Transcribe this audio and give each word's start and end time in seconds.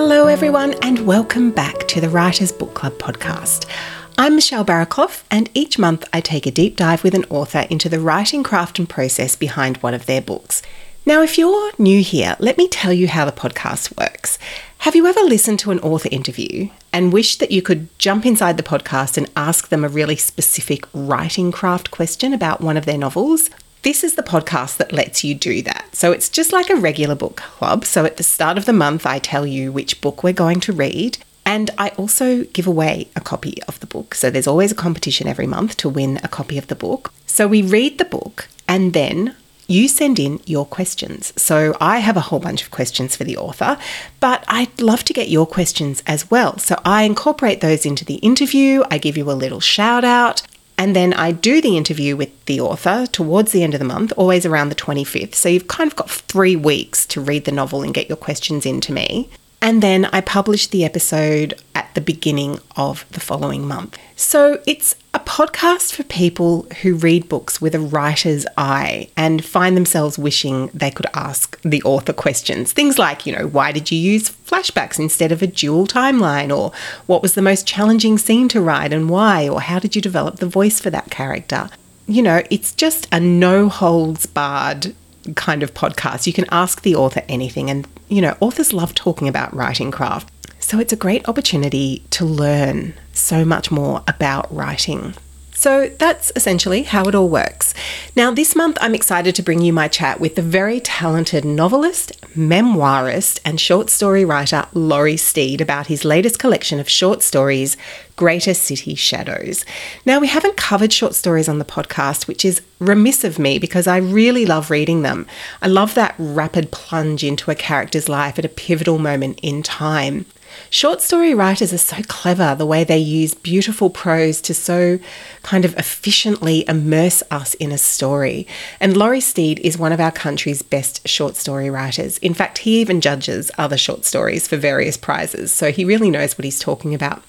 Hello, 0.00 0.28
everyone, 0.28 0.74
and 0.74 1.04
welcome 1.04 1.50
back 1.50 1.88
to 1.88 2.00
the 2.00 2.08
Writers 2.08 2.52
Book 2.52 2.72
Club 2.72 2.92
podcast. 2.98 3.68
I'm 4.16 4.36
Michelle 4.36 4.64
Barakoff, 4.64 5.24
and 5.28 5.50
each 5.54 5.76
month 5.76 6.08
I 6.12 6.20
take 6.20 6.46
a 6.46 6.52
deep 6.52 6.76
dive 6.76 7.02
with 7.02 7.16
an 7.16 7.24
author 7.30 7.66
into 7.68 7.88
the 7.88 7.98
writing 7.98 8.44
craft 8.44 8.78
and 8.78 8.88
process 8.88 9.34
behind 9.34 9.78
one 9.78 9.94
of 9.94 10.06
their 10.06 10.20
books. 10.22 10.62
Now, 11.04 11.22
if 11.22 11.36
you're 11.36 11.72
new 11.78 12.00
here, 12.00 12.36
let 12.38 12.56
me 12.56 12.68
tell 12.68 12.92
you 12.92 13.08
how 13.08 13.24
the 13.24 13.32
podcast 13.32 13.98
works. 13.98 14.38
Have 14.78 14.94
you 14.94 15.04
ever 15.04 15.20
listened 15.22 15.58
to 15.58 15.72
an 15.72 15.80
author 15.80 16.08
interview 16.12 16.70
and 16.92 17.12
wished 17.12 17.40
that 17.40 17.50
you 17.50 17.60
could 17.60 17.88
jump 17.98 18.24
inside 18.24 18.56
the 18.56 18.62
podcast 18.62 19.16
and 19.16 19.28
ask 19.34 19.66
them 19.66 19.84
a 19.84 19.88
really 19.88 20.14
specific 20.14 20.84
writing 20.94 21.50
craft 21.50 21.90
question 21.90 22.32
about 22.32 22.60
one 22.60 22.76
of 22.76 22.86
their 22.86 22.98
novels? 22.98 23.50
This 23.82 24.02
is 24.02 24.14
the 24.14 24.22
podcast 24.22 24.76
that 24.78 24.92
lets 24.92 25.22
you 25.22 25.34
do 25.34 25.62
that. 25.62 25.88
So 25.92 26.10
it's 26.10 26.28
just 26.28 26.52
like 26.52 26.68
a 26.68 26.76
regular 26.76 27.14
book 27.14 27.36
club. 27.36 27.84
So 27.84 28.04
at 28.04 28.16
the 28.16 28.22
start 28.22 28.58
of 28.58 28.64
the 28.64 28.72
month, 28.72 29.06
I 29.06 29.18
tell 29.18 29.46
you 29.46 29.70
which 29.70 30.00
book 30.00 30.22
we're 30.22 30.32
going 30.32 30.60
to 30.60 30.72
read. 30.72 31.18
And 31.46 31.70
I 31.78 31.90
also 31.90 32.44
give 32.44 32.66
away 32.66 33.08
a 33.16 33.20
copy 33.20 33.62
of 33.68 33.80
the 33.80 33.86
book. 33.86 34.14
So 34.14 34.30
there's 34.30 34.46
always 34.46 34.72
a 34.72 34.74
competition 34.74 35.28
every 35.28 35.46
month 35.46 35.76
to 35.78 35.88
win 35.88 36.18
a 36.22 36.28
copy 36.28 36.58
of 36.58 36.66
the 36.66 36.74
book. 36.74 37.12
So 37.26 37.46
we 37.46 37.62
read 37.62 37.98
the 37.98 38.04
book 38.04 38.48
and 38.66 38.92
then 38.92 39.34
you 39.68 39.86
send 39.86 40.18
in 40.18 40.40
your 40.44 40.66
questions. 40.66 41.32
So 41.40 41.76
I 41.80 41.98
have 41.98 42.16
a 42.16 42.20
whole 42.20 42.40
bunch 42.40 42.62
of 42.62 42.70
questions 42.70 43.14
for 43.14 43.24
the 43.24 43.36
author, 43.36 43.78
but 44.18 44.44
I'd 44.48 44.80
love 44.80 45.04
to 45.04 45.12
get 45.12 45.28
your 45.28 45.46
questions 45.46 46.02
as 46.06 46.30
well. 46.30 46.58
So 46.58 46.80
I 46.84 47.04
incorporate 47.04 47.60
those 47.60 47.86
into 47.86 48.04
the 48.04 48.16
interview. 48.16 48.82
I 48.90 48.98
give 48.98 49.16
you 49.16 49.30
a 49.30 49.32
little 49.32 49.60
shout 49.60 50.04
out. 50.04 50.42
And 50.78 50.94
then 50.94 51.12
I 51.12 51.32
do 51.32 51.60
the 51.60 51.76
interview 51.76 52.16
with 52.16 52.44
the 52.46 52.60
author 52.60 53.04
towards 53.06 53.50
the 53.50 53.64
end 53.64 53.74
of 53.74 53.80
the 53.80 53.84
month, 53.84 54.12
always 54.16 54.46
around 54.46 54.68
the 54.68 54.76
25th. 54.76 55.34
So 55.34 55.48
you've 55.48 55.66
kind 55.66 55.90
of 55.90 55.96
got 55.96 56.08
three 56.08 56.54
weeks 56.54 57.04
to 57.06 57.20
read 57.20 57.44
the 57.44 57.52
novel 57.52 57.82
and 57.82 57.92
get 57.92 58.08
your 58.08 58.16
questions 58.16 58.64
into 58.64 58.92
me. 58.92 59.28
And 59.60 59.82
then 59.82 60.04
I 60.06 60.20
publish 60.20 60.68
the 60.68 60.84
episode 60.84 61.60
at 61.74 61.92
the 61.94 62.00
beginning 62.00 62.60
of 62.76 63.04
the 63.10 63.20
following 63.20 63.66
month. 63.66 63.98
So 64.14 64.62
it's 64.66 64.94
a 65.14 65.18
podcast 65.18 65.94
for 65.94 66.04
people 66.04 66.66
who 66.82 66.94
read 66.94 67.28
books 67.28 67.60
with 67.60 67.74
a 67.74 67.80
writer's 67.80 68.46
eye 68.56 69.08
and 69.16 69.44
find 69.44 69.76
themselves 69.76 70.18
wishing 70.18 70.68
they 70.72 70.92
could 70.92 71.06
ask 71.12 71.60
the 71.62 71.82
author 71.82 72.12
questions. 72.12 72.72
Things 72.72 72.98
like, 72.98 73.26
you 73.26 73.34
know, 73.34 73.48
why 73.48 73.72
did 73.72 73.90
you 73.90 73.98
use 73.98 74.30
flashbacks 74.30 74.98
instead 74.98 75.32
of 75.32 75.42
a 75.42 75.46
dual 75.48 75.88
timeline? 75.88 76.56
Or 76.56 76.72
what 77.06 77.22
was 77.22 77.34
the 77.34 77.42
most 77.42 77.66
challenging 77.66 78.16
scene 78.16 78.48
to 78.50 78.60
write 78.60 78.92
and 78.92 79.10
why? 79.10 79.48
Or 79.48 79.60
how 79.60 79.80
did 79.80 79.96
you 79.96 80.02
develop 80.02 80.36
the 80.36 80.46
voice 80.46 80.78
for 80.78 80.90
that 80.90 81.10
character? 81.10 81.68
You 82.06 82.22
know, 82.22 82.42
it's 82.48 82.72
just 82.72 83.08
a 83.10 83.18
no 83.18 83.68
holds 83.68 84.26
barred 84.26 84.94
kind 85.34 85.62
of 85.62 85.74
podcast. 85.74 86.26
You 86.26 86.32
can 86.32 86.46
ask 86.50 86.82
the 86.82 86.94
author 86.94 87.22
anything, 87.28 87.70
and 87.70 87.86
you 88.08 88.20
know, 88.22 88.36
authors 88.40 88.72
love 88.72 88.94
talking 88.94 89.28
about 89.28 89.54
writing 89.54 89.90
craft. 89.90 90.30
So 90.60 90.78
it's 90.78 90.92
a 90.92 90.96
great 90.96 91.28
opportunity 91.28 92.04
to 92.10 92.24
learn 92.24 92.94
so 93.12 93.44
much 93.44 93.70
more 93.70 94.02
about 94.06 94.52
writing. 94.54 95.14
So 95.58 95.90
that's 95.98 96.30
essentially 96.36 96.84
how 96.84 97.02
it 97.06 97.16
all 97.16 97.28
works. 97.28 97.74
Now, 98.14 98.30
this 98.30 98.54
month 98.54 98.78
I'm 98.80 98.94
excited 98.94 99.34
to 99.34 99.42
bring 99.42 99.60
you 99.60 99.72
my 99.72 99.88
chat 99.88 100.20
with 100.20 100.36
the 100.36 100.40
very 100.40 100.78
talented 100.78 101.44
novelist, 101.44 102.12
memoirist, 102.36 103.40
and 103.44 103.60
short 103.60 103.90
story 103.90 104.24
writer 104.24 104.66
Laurie 104.72 105.16
Steed 105.16 105.60
about 105.60 105.88
his 105.88 106.04
latest 106.04 106.38
collection 106.38 106.78
of 106.78 106.88
short 106.88 107.22
stories, 107.22 107.76
Greater 108.14 108.54
City 108.54 108.94
Shadows. 108.94 109.64
Now, 110.06 110.20
we 110.20 110.28
haven't 110.28 110.56
covered 110.56 110.92
short 110.92 111.16
stories 111.16 111.48
on 111.48 111.58
the 111.58 111.64
podcast, 111.64 112.28
which 112.28 112.44
is 112.44 112.62
remiss 112.78 113.24
of 113.24 113.40
me 113.40 113.58
because 113.58 113.88
I 113.88 113.96
really 113.96 114.46
love 114.46 114.70
reading 114.70 115.02
them. 115.02 115.26
I 115.60 115.66
love 115.66 115.96
that 115.96 116.14
rapid 116.18 116.70
plunge 116.70 117.24
into 117.24 117.50
a 117.50 117.56
character's 117.56 118.08
life 118.08 118.38
at 118.38 118.44
a 118.44 118.48
pivotal 118.48 118.98
moment 119.00 119.40
in 119.42 119.64
time. 119.64 120.26
Short 120.70 121.00
story 121.00 121.34
writers 121.34 121.72
are 121.72 121.78
so 121.78 121.96
clever 122.08 122.54
the 122.54 122.66
way 122.66 122.84
they 122.84 122.98
use 122.98 123.34
beautiful 123.34 123.90
prose 123.90 124.40
to 124.42 124.54
so 124.54 124.98
kind 125.42 125.64
of 125.64 125.76
efficiently 125.78 126.64
immerse 126.68 127.22
us 127.30 127.54
in 127.54 127.72
a 127.72 127.78
story. 127.78 128.46
And 128.80 128.96
Laurie 128.96 129.20
Steed 129.20 129.58
is 129.60 129.78
one 129.78 129.92
of 129.92 130.00
our 130.00 130.12
country's 130.12 130.62
best 130.62 131.06
short 131.08 131.36
story 131.36 131.70
writers. 131.70 132.18
In 132.18 132.34
fact, 132.34 132.58
he 132.58 132.80
even 132.80 133.00
judges 133.00 133.50
other 133.56 133.78
short 133.78 134.04
stories 134.04 134.46
for 134.46 134.56
various 134.56 134.96
prizes, 134.96 135.52
so 135.52 135.72
he 135.72 135.84
really 135.84 136.10
knows 136.10 136.36
what 136.36 136.44
he's 136.44 136.60
talking 136.60 136.94
about. 136.94 137.22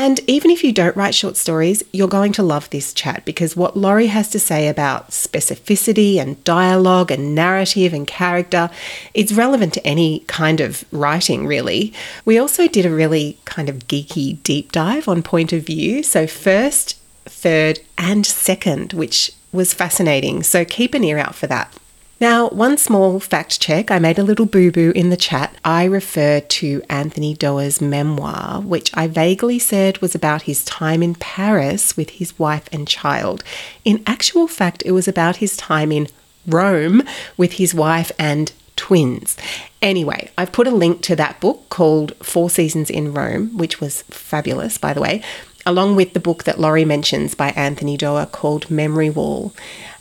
And 0.00 0.20
even 0.28 0.52
if 0.52 0.62
you 0.62 0.70
don't 0.70 0.94
write 0.94 1.16
short 1.16 1.36
stories, 1.36 1.82
you're 1.92 2.06
going 2.06 2.30
to 2.34 2.42
love 2.44 2.70
this 2.70 2.92
chat 2.92 3.24
because 3.24 3.56
what 3.56 3.76
Laurie 3.76 4.06
has 4.06 4.28
to 4.28 4.38
say 4.38 4.68
about 4.68 5.10
specificity 5.10 6.18
and 6.18 6.42
dialogue 6.44 7.10
and 7.10 7.34
narrative 7.34 7.92
and 7.92 8.06
character 8.06 8.70
is 9.12 9.34
relevant 9.34 9.74
to 9.74 9.84
any 9.84 10.20
kind 10.28 10.60
of 10.60 10.84
writing, 10.92 11.48
really. 11.48 11.92
We 12.24 12.38
also 12.38 12.68
did 12.68 12.86
a 12.86 12.94
really 12.94 13.38
kind 13.44 13.68
of 13.68 13.88
geeky 13.88 14.40
deep 14.44 14.70
dive 14.70 15.08
on 15.08 15.20
point 15.24 15.52
of 15.52 15.66
view. 15.66 16.04
So, 16.04 16.28
first, 16.28 16.96
third, 17.24 17.80
and 17.98 18.24
second, 18.24 18.92
which 18.92 19.32
was 19.50 19.74
fascinating. 19.74 20.44
So, 20.44 20.64
keep 20.64 20.94
an 20.94 21.02
ear 21.02 21.18
out 21.18 21.34
for 21.34 21.48
that. 21.48 21.74
Now, 22.20 22.48
one 22.48 22.78
small 22.78 23.20
fact 23.20 23.60
check 23.60 23.92
I 23.92 24.00
made 24.00 24.18
a 24.18 24.24
little 24.24 24.46
boo 24.46 24.72
boo 24.72 24.92
in 24.96 25.10
the 25.10 25.16
chat. 25.16 25.56
I 25.64 25.84
referred 25.84 26.48
to 26.50 26.82
Anthony 26.90 27.32
Doerr's 27.32 27.80
memoir, 27.80 28.60
which 28.60 28.90
I 28.94 29.06
vaguely 29.06 29.60
said 29.60 29.98
was 29.98 30.16
about 30.16 30.42
his 30.42 30.64
time 30.64 31.00
in 31.00 31.14
Paris 31.14 31.96
with 31.96 32.10
his 32.10 32.36
wife 32.36 32.68
and 32.72 32.88
child. 32.88 33.44
In 33.84 34.02
actual 34.04 34.48
fact, 34.48 34.82
it 34.84 34.92
was 34.92 35.06
about 35.06 35.36
his 35.36 35.56
time 35.56 35.92
in 35.92 36.08
Rome 36.44 37.04
with 37.36 37.52
his 37.52 37.72
wife 37.72 38.10
and 38.18 38.50
twins. 38.74 39.36
Anyway, 39.80 40.32
I've 40.36 40.52
put 40.52 40.66
a 40.66 40.72
link 40.72 41.02
to 41.02 41.16
that 41.16 41.38
book 41.38 41.68
called 41.68 42.16
Four 42.16 42.50
Seasons 42.50 42.90
in 42.90 43.14
Rome, 43.14 43.56
which 43.56 43.80
was 43.80 44.02
fabulous, 44.02 44.76
by 44.76 44.92
the 44.92 45.00
way, 45.00 45.22
along 45.64 45.94
with 45.94 46.14
the 46.14 46.20
book 46.20 46.44
that 46.44 46.58
Laurie 46.58 46.84
mentions 46.84 47.36
by 47.36 47.50
Anthony 47.50 47.96
Doerr 47.96 48.26
called 48.26 48.70
Memory 48.70 49.10
Wall. 49.10 49.52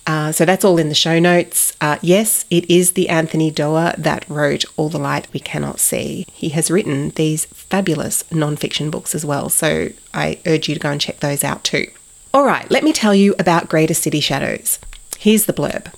Uh, 0.07 0.31
so 0.31 0.45
that's 0.45 0.63
all 0.63 0.77
in 0.77 0.87
the 0.87 0.95
show 0.95 1.19
notes. 1.19 1.75
Uh, 1.81 1.97
yes, 2.01 2.45
it 2.49 2.69
is 2.71 2.93
the 2.93 3.09
Anthony 3.09 3.51
Doerr 3.51 3.93
that 3.97 4.27
wrote 4.29 4.63
All 4.77 4.87
the 4.87 4.97
Light 4.97 5.27
We 5.33 5.41
Cannot 5.41 5.81
See. 5.81 6.25
He 6.31 6.49
has 6.49 6.71
written 6.71 7.09
these 7.11 7.45
fabulous 7.47 8.23
non-fiction 8.31 8.89
books 8.89 9.13
as 9.13 9.25
well, 9.25 9.49
so 9.49 9.89
I 10.13 10.39
urge 10.45 10.69
you 10.69 10.75
to 10.75 10.79
go 10.79 10.91
and 10.91 11.01
check 11.01 11.19
those 11.19 11.43
out 11.43 11.65
too. 11.65 11.87
All 12.33 12.45
right, 12.45 12.71
let 12.71 12.85
me 12.85 12.93
tell 12.93 13.13
you 13.13 13.35
about 13.37 13.67
Greater 13.67 13.93
City 13.93 14.21
Shadows. 14.21 14.79
Here's 15.19 15.45
the 15.45 15.53
blurb. 15.53 15.93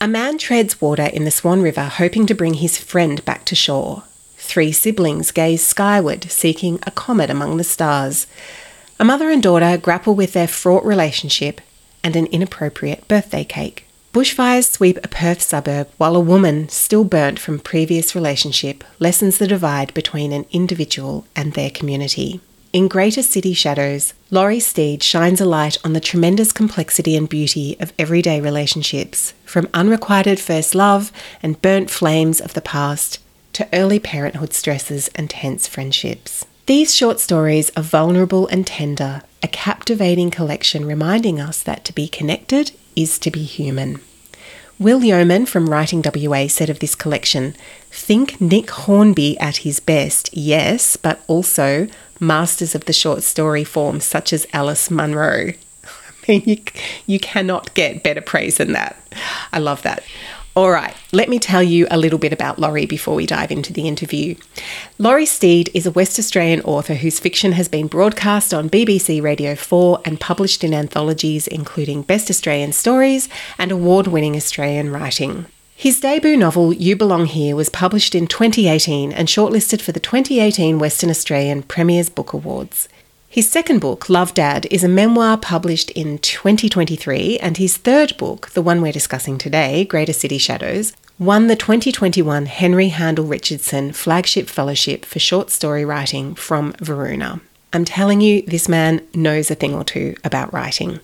A 0.00 0.06
man 0.06 0.38
treads 0.38 0.80
water 0.80 1.06
in 1.06 1.24
the 1.24 1.30
Swan 1.32 1.62
River 1.62 1.84
hoping 1.84 2.26
to 2.26 2.34
bring 2.34 2.54
his 2.54 2.78
friend 2.78 3.24
back 3.24 3.44
to 3.46 3.56
shore. 3.56 4.04
Three 4.36 4.70
siblings 4.70 5.32
gaze 5.32 5.66
skyward, 5.66 6.30
seeking 6.30 6.78
a 6.86 6.92
comet 6.92 7.30
among 7.30 7.56
the 7.56 7.64
stars. 7.64 8.28
A 9.00 9.04
mother 9.04 9.30
and 9.30 9.42
daughter 9.42 9.76
grapple 9.76 10.14
with 10.14 10.32
their 10.32 10.46
fraught 10.46 10.84
relationship 10.84 11.60
and 12.02 12.16
an 12.16 12.26
inappropriate 12.26 13.06
birthday 13.08 13.44
cake. 13.44 13.86
Bushfires 14.12 14.70
sweep 14.70 14.98
a 15.04 15.08
Perth 15.08 15.42
suburb 15.42 15.88
while 15.98 16.16
a 16.16 16.20
woman, 16.20 16.70
still 16.70 17.04
burnt 17.04 17.38
from 17.38 17.58
previous 17.58 18.14
relationship, 18.14 18.82
lessens 18.98 19.36
the 19.36 19.46
divide 19.46 19.92
between 19.92 20.32
an 20.32 20.46
individual 20.50 21.26
and 21.36 21.52
their 21.52 21.68
community. 21.68 22.40
In 22.72 22.88
Greater 22.88 23.22
City 23.22 23.52
Shadows, 23.52 24.14
Laurie 24.30 24.60
Steed 24.60 25.02
shines 25.02 25.40
a 25.40 25.44
light 25.44 25.78
on 25.84 25.92
the 25.92 26.00
tremendous 26.00 26.52
complexity 26.52 27.16
and 27.16 27.28
beauty 27.28 27.76
of 27.78 27.92
everyday 27.98 28.40
relationships, 28.40 29.34
from 29.44 29.68
unrequited 29.72 30.40
first 30.40 30.74
love 30.74 31.12
and 31.42 31.60
burnt 31.60 31.90
flames 31.90 32.40
of 32.40 32.54
the 32.54 32.60
past 32.60 33.18
to 33.52 33.68
early 33.72 33.98
parenthood 33.98 34.52
stresses 34.52 35.08
and 35.14 35.30
tense 35.30 35.66
friendships. 35.66 36.44
These 36.66 36.92
short 36.92 37.20
stories 37.20 37.70
are 37.76 37.82
vulnerable 37.84 38.48
and 38.48 38.66
tender, 38.66 39.22
a 39.40 39.46
captivating 39.46 40.32
collection 40.32 40.84
reminding 40.84 41.40
us 41.40 41.62
that 41.62 41.84
to 41.84 41.92
be 41.92 42.08
connected 42.08 42.72
is 42.96 43.20
to 43.20 43.30
be 43.30 43.44
human. 43.44 44.00
Will 44.76 45.04
Yeoman 45.04 45.46
from 45.46 45.70
Writing 45.70 46.02
WA 46.04 46.48
said 46.48 46.68
of 46.68 46.80
this 46.80 46.96
collection 46.96 47.54
think 47.92 48.40
Nick 48.40 48.68
Hornby 48.70 49.38
at 49.38 49.58
his 49.58 49.78
best, 49.78 50.36
yes, 50.36 50.96
but 50.96 51.22
also 51.28 51.86
masters 52.18 52.74
of 52.74 52.86
the 52.86 52.92
short 52.92 53.22
story 53.22 53.62
form, 53.62 54.00
such 54.00 54.32
as 54.32 54.44
Alice 54.52 54.90
Munro. 54.90 55.52
I 55.84 56.26
mean, 56.26 56.42
you, 56.44 56.58
you 57.06 57.20
cannot 57.20 57.74
get 57.74 58.02
better 58.02 58.20
praise 58.20 58.56
than 58.56 58.72
that. 58.72 58.96
I 59.52 59.60
love 59.60 59.82
that. 59.82 60.02
All 60.56 60.70
right, 60.70 60.96
let 61.12 61.28
me 61.28 61.38
tell 61.38 61.62
you 61.62 61.86
a 61.90 61.98
little 61.98 62.18
bit 62.18 62.32
about 62.32 62.58
Laurie 62.58 62.86
before 62.86 63.14
we 63.14 63.26
dive 63.26 63.50
into 63.50 63.74
the 63.74 63.86
interview. 63.86 64.36
Laurie 64.98 65.26
Steed 65.26 65.68
is 65.74 65.84
a 65.84 65.90
West 65.90 66.18
Australian 66.18 66.62
author 66.62 66.94
whose 66.94 67.20
fiction 67.20 67.52
has 67.52 67.68
been 67.68 67.88
broadcast 67.88 68.54
on 68.54 68.70
BBC 68.70 69.22
Radio 69.22 69.54
4 69.54 70.00
and 70.06 70.18
published 70.18 70.64
in 70.64 70.72
anthologies 70.72 71.46
including 71.46 72.00
Best 72.00 72.30
Australian 72.30 72.72
Stories 72.72 73.28
and 73.58 73.70
award 73.70 74.06
winning 74.06 74.34
Australian 74.34 74.90
writing. 74.90 75.44
His 75.74 76.00
debut 76.00 76.38
novel, 76.38 76.72
You 76.72 76.96
Belong 76.96 77.26
Here, 77.26 77.54
was 77.54 77.68
published 77.68 78.14
in 78.14 78.26
2018 78.26 79.12
and 79.12 79.28
shortlisted 79.28 79.82
for 79.82 79.92
the 79.92 80.00
2018 80.00 80.78
Western 80.78 81.10
Australian 81.10 81.64
Premier's 81.64 82.08
Book 82.08 82.32
Awards. 82.32 82.88
His 83.36 83.50
second 83.50 83.82
book, 83.82 84.08
Love 84.08 84.32
Dad, 84.32 84.66
is 84.70 84.82
a 84.82 84.88
memoir 84.88 85.36
published 85.36 85.90
in 85.90 86.16
2023, 86.20 87.38
and 87.40 87.58
his 87.58 87.76
third 87.76 88.16
book, 88.16 88.48
the 88.52 88.62
one 88.62 88.80
we're 88.80 88.92
discussing 88.92 89.36
today, 89.36 89.84
Greater 89.84 90.14
City 90.14 90.38
Shadows, 90.38 90.94
won 91.18 91.46
the 91.46 91.54
2021 91.54 92.46
Henry 92.46 92.88
Handel 92.88 93.26
Richardson 93.26 93.92
Flagship 93.92 94.48
Fellowship 94.48 95.04
for 95.04 95.18
Short 95.18 95.50
Story 95.50 95.84
Writing 95.84 96.34
from 96.34 96.72
Varuna. 96.80 97.42
I'm 97.74 97.84
telling 97.84 98.22
you, 98.22 98.40
this 98.40 98.70
man 98.70 99.06
knows 99.14 99.50
a 99.50 99.54
thing 99.54 99.74
or 99.74 99.84
two 99.84 100.16
about 100.24 100.50
writing. 100.54 101.00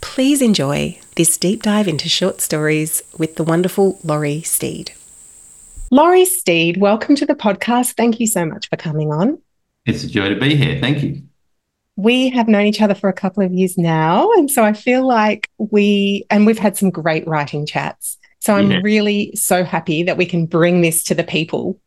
Please 0.00 0.40
enjoy 0.40 0.98
this 1.16 1.36
deep 1.36 1.62
dive 1.62 1.88
into 1.88 2.08
short 2.08 2.40
stories 2.40 3.02
with 3.18 3.36
the 3.36 3.44
wonderful 3.44 3.98
Laurie 4.02 4.40
Steed. 4.40 4.92
Laurie 5.90 6.24
Steed, 6.24 6.78
welcome 6.78 7.16
to 7.16 7.26
the 7.26 7.34
podcast. 7.34 7.96
Thank 7.96 8.18
you 8.18 8.26
so 8.26 8.46
much 8.46 8.70
for 8.70 8.78
coming 8.78 9.12
on. 9.12 9.42
It's 9.84 10.04
a 10.04 10.08
joy 10.08 10.30
to 10.30 10.40
be 10.40 10.56
here. 10.56 10.80
Thank 10.80 11.02
you. 11.02 11.24
We 11.96 12.30
have 12.30 12.48
known 12.48 12.66
each 12.66 12.80
other 12.80 12.94
for 12.94 13.08
a 13.08 13.14
couple 13.14 13.42
of 13.42 13.52
years 13.52 13.76
now. 13.76 14.30
And 14.32 14.50
so 14.50 14.64
I 14.64 14.72
feel 14.72 15.06
like 15.06 15.50
we, 15.58 16.24
and 16.30 16.46
we've 16.46 16.58
had 16.58 16.76
some 16.76 16.90
great 16.90 17.26
writing 17.26 17.66
chats. 17.66 18.18
So 18.40 18.54
I'm 18.54 18.70
yeah. 18.70 18.80
really 18.82 19.34
so 19.34 19.64
happy 19.64 20.02
that 20.04 20.16
we 20.16 20.26
can 20.26 20.46
bring 20.46 20.82
this 20.82 21.02
to 21.04 21.14
the 21.14 21.24
people 21.24 21.80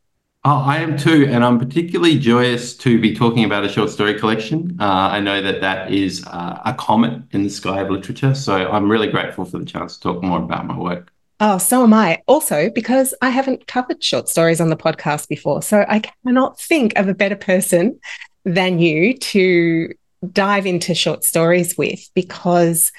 Oh, 0.46 0.64
I 0.66 0.78
am 0.78 0.98
too, 0.98 1.28
and 1.30 1.44
I'm 1.44 1.60
particularly 1.60 2.18
joyous 2.18 2.74
to 2.78 2.98
be 2.98 3.14
talking 3.14 3.44
about 3.44 3.66
a 3.66 3.70
short 3.70 3.90
story 3.90 4.18
collection. 4.18 4.78
Uh, 4.80 5.10
I 5.12 5.20
know 5.20 5.42
that 5.42 5.60
that 5.60 5.92
is 5.92 6.26
uh, 6.28 6.62
a 6.64 6.74
comet 6.74 7.22
in 7.32 7.44
the 7.44 7.50
sky 7.50 7.82
of 7.82 7.90
literature, 7.90 8.34
so 8.34 8.56
I'm 8.56 8.90
really 8.90 9.08
grateful 9.08 9.44
for 9.44 9.60
the 9.60 9.66
chance 9.66 9.98
to 9.98 10.02
talk 10.02 10.24
more 10.24 10.40
about 10.40 10.66
my 10.66 10.78
work. 10.78 11.12
Oh, 11.42 11.58
so 11.58 11.84
am 11.84 11.94
I. 11.94 12.22
Also, 12.26 12.70
because 12.70 13.14
I 13.22 13.32
haven't 13.32 13.68
covered 13.68 14.02
short 14.02 14.30
stories 14.30 14.62
on 14.62 14.70
the 14.70 14.78
podcast 14.78 15.28
before, 15.28 15.62
so 15.62 15.86
I 15.90 16.00
cannot 16.00 16.58
think 16.58 16.98
of 16.98 17.10
a 17.10 17.14
better 17.14 17.36
person 17.36 18.00
than 18.46 18.80
you 18.80 19.18
to 19.18 19.94
dive 20.32 20.66
into 20.66 20.94
short 20.94 21.24
stories 21.24 21.78
with 21.78 22.10
because 22.14 22.92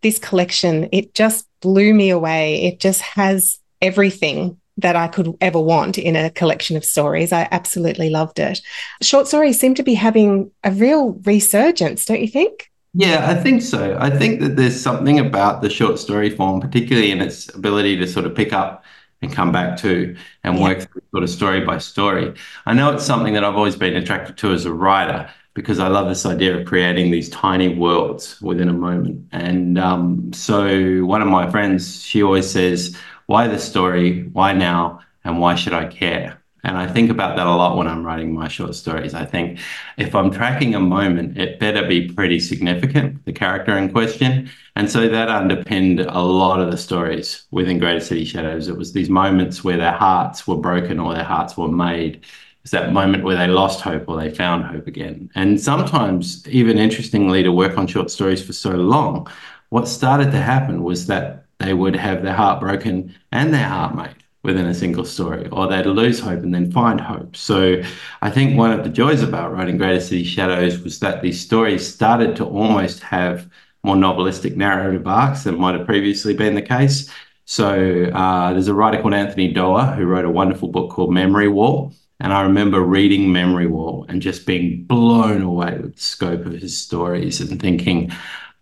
this 0.00 0.18
collection 0.18 0.88
it 0.92 1.14
just 1.14 1.46
blew 1.60 1.94
me 1.94 2.10
away. 2.10 2.62
It 2.64 2.80
just 2.80 3.00
has 3.02 3.58
everything 3.80 4.58
that 4.78 4.96
I 4.96 5.08
could 5.08 5.36
ever 5.40 5.60
want 5.60 5.98
in 5.98 6.16
a 6.16 6.30
collection 6.30 6.76
of 6.76 6.84
stories. 6.84 7.32
I 7.32 7.46
absolutely 7.50 8.10
loved 8.10 8.38
it. 8.38 8.60
Short 9.02 9.28
stories 9.28 9.60
seem 9.60 9.74
to 9.74 9.82
be 9.82 9.94
having 9.94 10.50
a 10.64 10.72
real 10.72 11.12
resurgence, 11.24 12.04
don't 12.04 12.20
you 12.20 12.28
think? 12.28 12.70
Yeah, 12.94 13.30
I 13.30 13.34
think 13.34 13.62
so. 13.62 13.96
I 13.98 14.10
think 14.10 14.40
that 14.40 14.56
there's 14.56 14.78
something 14.78 15.18
about 15.18 15.62
the 15.62 15.70
short 15.70 15.98
story 15.98 16.30
form, 16.30 16.60
particularly 16.60 17.10
in 17.10 17.20
its 17.20 17.48
ability 17.54 17.96
to 17.98 18.06
sort 18.06 18.26
of 18.26 18.34
pick 18.34 18.52
up 18.52 18.84
and 19.22 19.32
come 19.32 19.52
back 19.52 19.78
to 19.78 20.14
and 20.44 20.58
yeah. 20.58 20.62
work 20.62 20.80
through 20.80 21.02
sort 21.12 21.22
of 21.22 21.30
story 21.30 21.60
by 21.60 21.78
story. 21.78 22.34
I 22.66 22.74
know 22.74 22.92
it's 22.92 23.04
something 23.04 23.34
that 23.34 23.44
I've 23.44 23.56
always 23.56 23.76
been 23.76 23.96
attracted 23.96 24.36
to 24.38 24.52
as 24.52 24.66
a 24.66 24.72
writer 24.72 25.30
because 25.54 25.78
I 25.78 25.88
love 25.88 26.08
this 26.08 26.26
idea 26.26 26.58
of 26.58 26.66
creating 26.66 27.10
these 27.10 27.28
tiny 27.28 27.76
worlds 27.76 28.40
within 28.40 28.68
a 28.68 28.72
moment. 28.72 29.26
And 29.32 29.78
um, 29.78 30.32
so 30.32 31.04
one 31.04 31.22
of 31.22 31.28
my 31.28 31.50
friends, 31.50 32.02
she 32.02 32.22
always 32.22 32.50
says, 32.50 32.96
why 33.26 33.48
the 33.48 33.58
story? 33.58 34.24
Why 34.32 34.52
now? 34.52 35.00
And 35.24 35.40
why 35.40 35.54
should 35.54 35.74
I 35.74 35.86
care? 35.86 36.41
And 36.64 36.76
I 36.76 36.86
think 36.86 37.10
about 37.10 37.36
that 37.36 37.46
a 37.46 37.54
lot 37.54 37.76
when 37.76 37.88
I'm 37.88 38.06
writing 38.06 38.32
my 38.32 38.46
short 38.46 38.74
stories. 38.76 39.14
I 39.14 39.24
think 39.24 39.58
if 39.96 40.14
I'm 40.14 40.30
tracking 40.30 40.74
a 40.74 40.80
moment, 40.80 41.36
it 41.36 41.58
better 41.58 41.86
be 41.86 42.08
pretty 42.12 42.38
significant, 42.38 43.24
the 43.24 43.32
character 43.32 43.76
in 43.76 43.90
question. 43.90 44.48
And 44.76 44.88
so 44.88 45.08
that 45.08 45.28
underpinned 45.28 46.00
a 46.00 46.20
lot 46.20 46.60
of 46.60 46.70
the 46.70 46.76
stories 46.76 47.46
within 47.50 47.78
Greater 47.78 48.00
City 48.00 48.24
Shadows. 48.24 48.68
It 48.68 48.76
was 48.76 48.92
these 48.92 49.10
moments 49.10 49.64
where 49.64 49.76
their 49.76 49.92
hearts 49.92 50.46
were 50.46 50.56
broken 50.56 51.00
or 51.00 51.14
their 51.14 51.24
hearts 51.24 51.56
were 51.56 51.68
made. 51.68 52.24
It's 52.62 52.70
that 52.70 52.92
moment 52.92 53.24
where 53.24 53.36
they 53.36 53.48
lost 53.48 53.80
hope 53.80 54.04
or 54.06 54.16
they 54.16 54.30
found 54.30 54.64
hope 54.64 54.86
again. 54.86 55.30
And 55.34 55.60
sometimes, 55.60 56.48
even 56.48 56.78
interestingly, 56.78 57.42
to 57.42 57.50
work 57.50 57.76
on 57.76 57.88
short 57.88 58.08
stories 58.08 58.44
for 58.44 58.52
so 58.52 58.70
long, 58.70 59.26
what 59.70 59.88
started 59.88 60.30
to 60.30 60.38
happen 60.38 60.84
was 60.84 61.08
that 61.08 61.44
they 61.58 61.74
would 61.74 61.96
have 61.96 62.22
their 62.22 62.34
heart 62.34 62.60
broken 62.60 63.14
and 63.32 63.52
their 63.52 63.66
heart 63.68 63.96
made 63.96 64.21
within 64.42 64.66
a 64.66 64.74
single 64.74 65.04
story, 65.04 65.48
or 65.50 65.68
they'd 65.68 65.86
lose 65.86 66.18
hope 66.18 66.42
and 66.42 66.52
then 66.52 66.72
find 66.72 67.00
hope. 67.00 67.36
So 67.36 67.80
I 68.22 68.30
think 68.30 68.58
one 68.58 68.72
of 68.72 68.82
the 68.82 68.90
joys 68.90 69.22
about 69.22 69.52
writing 69.52 69.78
Greater 69.78 70.00
City 70.00 70.24
Shadows 70.24 70.80
was 70.80 70.98
that 70.98 71.22
these 71.22 71.40
stories 71.40 71.86
started 71.86 72.34
to 72.36 72.44
almost 72.44 73.00
have 73.04 73.48
more 73.84 73.96
novelistic 73.96 74.56
narrative 74.56 75.06
arcs 75.06 75.44
than 75.44 75.58
might 75.58 75.76
have 75.76 75.86
previously 75.86 76.34
been 76.34 76.54
the 76.54 76.62
case. 76.62 77.08
So 77.44 78.04
uh, 78.12 78.52
there's 78.52 78.68
a 78.68 78.74
writer 78.74 79.00
called 79.00 79.14
Anthony 79.14 79.52
Doerr 79.52 79.94
who 79.94 80.06
wrote 80.06 80.24
a 80.24 80.30
wonderful 80.30 80.68
book 80.68 80.90
called 80.90 81.12
Memory 81.12 81.48
Wall. 81.48 81.92
And 82.20 82.32
I 82.32 82.42
remember 82.42 82.80
reading 82.80 83.32
Memory 83.32 83.66
Wall 83.66 84.06
and 84.08 84.22
just 84.22 84.46
being 84.46 84.84
blown 84.84 85.42
away 85.42 85.76
with 85.78 85.96
the 85.96 86.00
scope 86.00 86.46
of 86.46 86.52
his 86.52 86.80
stories 86.80 87.40
and 87.40 87.60
thinking, 87.60 88.12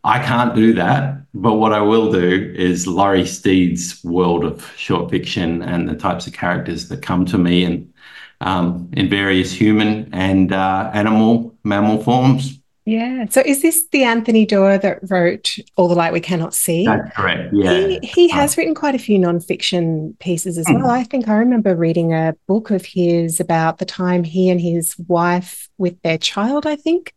I 0.02 0.18
can't 0.22 0.54
do 0.54 0.72
that, 0.74 1.22
but 1.34 1.54
what 1.54 1.72
I 1.72 1.80
will 1.80 2.10
do 2.10 2.54
is 2.56 2.86
Laurie 2.86 3.26
Steed's 3.26 4.02
world 4.02 4.44
of 4.44 4.66
short 4.76 5.10
fiction 5.10 5.62
and 5.62 5.88
the 5.88 5.94
types 5.94 6.26
of 6.26 6.32
characters 6.32 6.88
that 6.88 7.02
come 7.02 7.24
to 7.26 7.38
me 7.38 7.64
in 7.64 7.92
um, 8.40 8.90
in 8.94 9.10
various 9.10 9.52
human 9.52 10.08
and 10.12 10.52
uh, 10.52 10.90
animal 10.94 11.54
mammal 11.62 12.02
forms. 12.02 12.58
Yeah. 12.86 13.26
So 13.28 13.42
is 13.44 13.62
this 13.62 13.86
the 13.92 14.04
Anthony 14.04 14.46
Doerr 14.46 14.78
that 14.78 14.98
wrote 15.10 15.56
All 15.76 15.86
the 15.86 15.94
Light 15.94 16.12
We 16.12 16.20
Cannot 16.20 16.54
See? 16.54 16.86
That's 16.86 17.14
correct. 17.14 17.52
Yeah. 17.52 17.72
He, 17.72 17.98
he 18.02 18.28
has 18.30 18.56
written 18.56 18.74
quite 18.74 18.94
a 18.94 18.98
few 18.98 19.18
nonfiction 19.18 20.18
pieces 20.18 20.56
as 20.56 20.66
well. 20.68 20.88
I 20.90 21.04
think 21.04 21.28
I 21.28 21.34
remember 21.34 21.76
reading 21.76 22.14
a 22.14 22.34
book 22.48 22.70
of 22.70 22.84
his 22.84 23.38
about 23.38 23.78
the 23.78 23.84
time 23.84 24.24
he 24.24 24.48
and 24.48 24.60
his 24.60 24.98
wife 25.06 25.68
with 25.76 26.00
their 26.02 26.18
child, 26.18 26.66
I 26.66 26.74
think, 26.74 27.14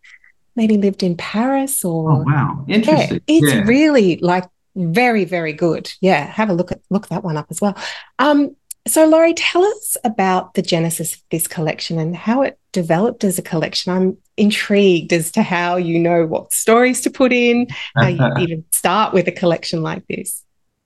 maybe 0.56 0.78
lived 0.78 1.04
in 1.04 1.16
Paris 1.18 1.84
or 1.84 2.12
Oh 2.12 2.24
wow. 2.26 2.66
Interesting. 2.68 3.22
Yeah, 3.28 3.38
it's 3.38 3.54
yeah. 3.54 3.64
really 3.66 4.18
like 4.18 4.46
very, 4.76 5.26
very 5.26 5.54
good. 5.54 5.92
Yeah. 6.02 6.26
Have 6.26 6.50
a 6.50 6.54
look 6.54 6.72
at 6.72 6.82
look 6.90 7.08
that 7.08 7.24
one 7.24 7.38
up 7.38 7.48
as 7.50 7.62
well. 7.62 7.78
Um, 8.20 8.56
so 8.86 9.08
Laurie, 9.08 9.34
tell 9.34 9.64
us 9.64 9.96
about 10.04 10.56
the 10.56 10.62
genesis 10.62 11.14
of 11.14 11.22
this 11.32 11.48
collection 11.48 12.00
and 12.00 12.16
how 12.16 12.42
it 12.42 12.60
developed 12.74 13.24
as 13.24 13.40
a 13.40 13.42
collection. 13.42 13.94
I'm 13.94 14.18
intrigued 14.36 15.14
as 15.14 15.32
to 15.32 15.44
how 15.44 15.78
you 15.78 16.00
know 16.00 16.26
what 16.26 16.52
stories 16.52 17.00
to 17.02 17.10
put 17.10 17.32
in, 17.32 17.68
how 17.96 18.08
you 18.08 18.32
even 18.40 18.66
start 18.72 19.14
with 19.14 19.28
a 19.28 19.32
collection 19.32 19.84
like 19.84 20.06
this. 20.08 20.44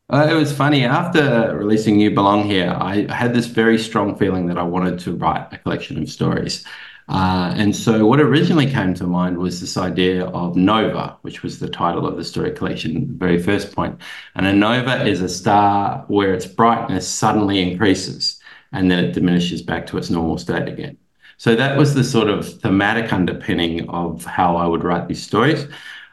Uh, 0.09 0.27
it 0.29 0.35
was 0.35 0.53
funny. 0.53 0.85
After 0.85 1.53
releasing 1.57 1.99
You 1.99 2.11
Belong 2.11 2.43
Here, 2.45 2.73
I 2.79 3.11
had 3.11 3.33
this 3.33 3.47
very 3.47 3.77
strong 3.77 4.15
feeling 4.15 4.45
that 4.47 4.57
I 4.57 4.63
wanted 4.63 4.99
to 4.99 5.15
write 5.15 5.51
a 5.51 5.57
collection 5.57 6.01
of 6.01 6.09
stories. 6.09 6.63
Uh, 7.09 7.53
and 7.55 7.73
so 7.73 8.05
what 8.05 8.19
originally 8.19 8.69
came 8.69 8.93
to 8.93 9.07
mind 9.07 9.37
was 9.37 9.61
this 9.61 9.77
idea 9.77 10.25
of 10.27 10.57
nova, 10.57 11.17
which 11.21 11.41
was 11.41 11.59
the 11.59 11.69
title 11.69 12.05
of 12.05 12.17
the 12.17 12.23
story 12.23 12.51
collection, 12.51 13.07
the 13.07 13.13
very 13.13 13.41
first 13.41 13.73
point. 13.73 13.97
And 14.35 14.45
a 14.45 14.53
nova 14.53 15.05
is 15.05 15.21
a 15.21 15.29
star 15.29 16.03
where 16.07 16.33
its 16.33 16.45
brightness 16.45 17.07
suddenly 17.07 17.61
increases 17.61 18.41
and 18.73 18.91
then 18.91 19.05
it 19.05 19.13
diminishes 19.13 19.61
back 19.61 19.87
to 19.87 19.97
its 19.97 20.09
normal 20.09 20.37
state 20.37 20.67
again. 20.67 20.97
So 21.37 21.55
that 21.55 21.77
was 21.77 21.93
the 21.93 22.03
sort 22.03 22.29
of 22.29 22.59
thematic 22.61 23.13
underpinning 23.13 23.87
of 23.89 24.25
how 24.25 24.57
I 24.57 24.65
would 24.65 24.83
write 24.83 25.07
these 25.07 25.23
stories. 25.23 25.67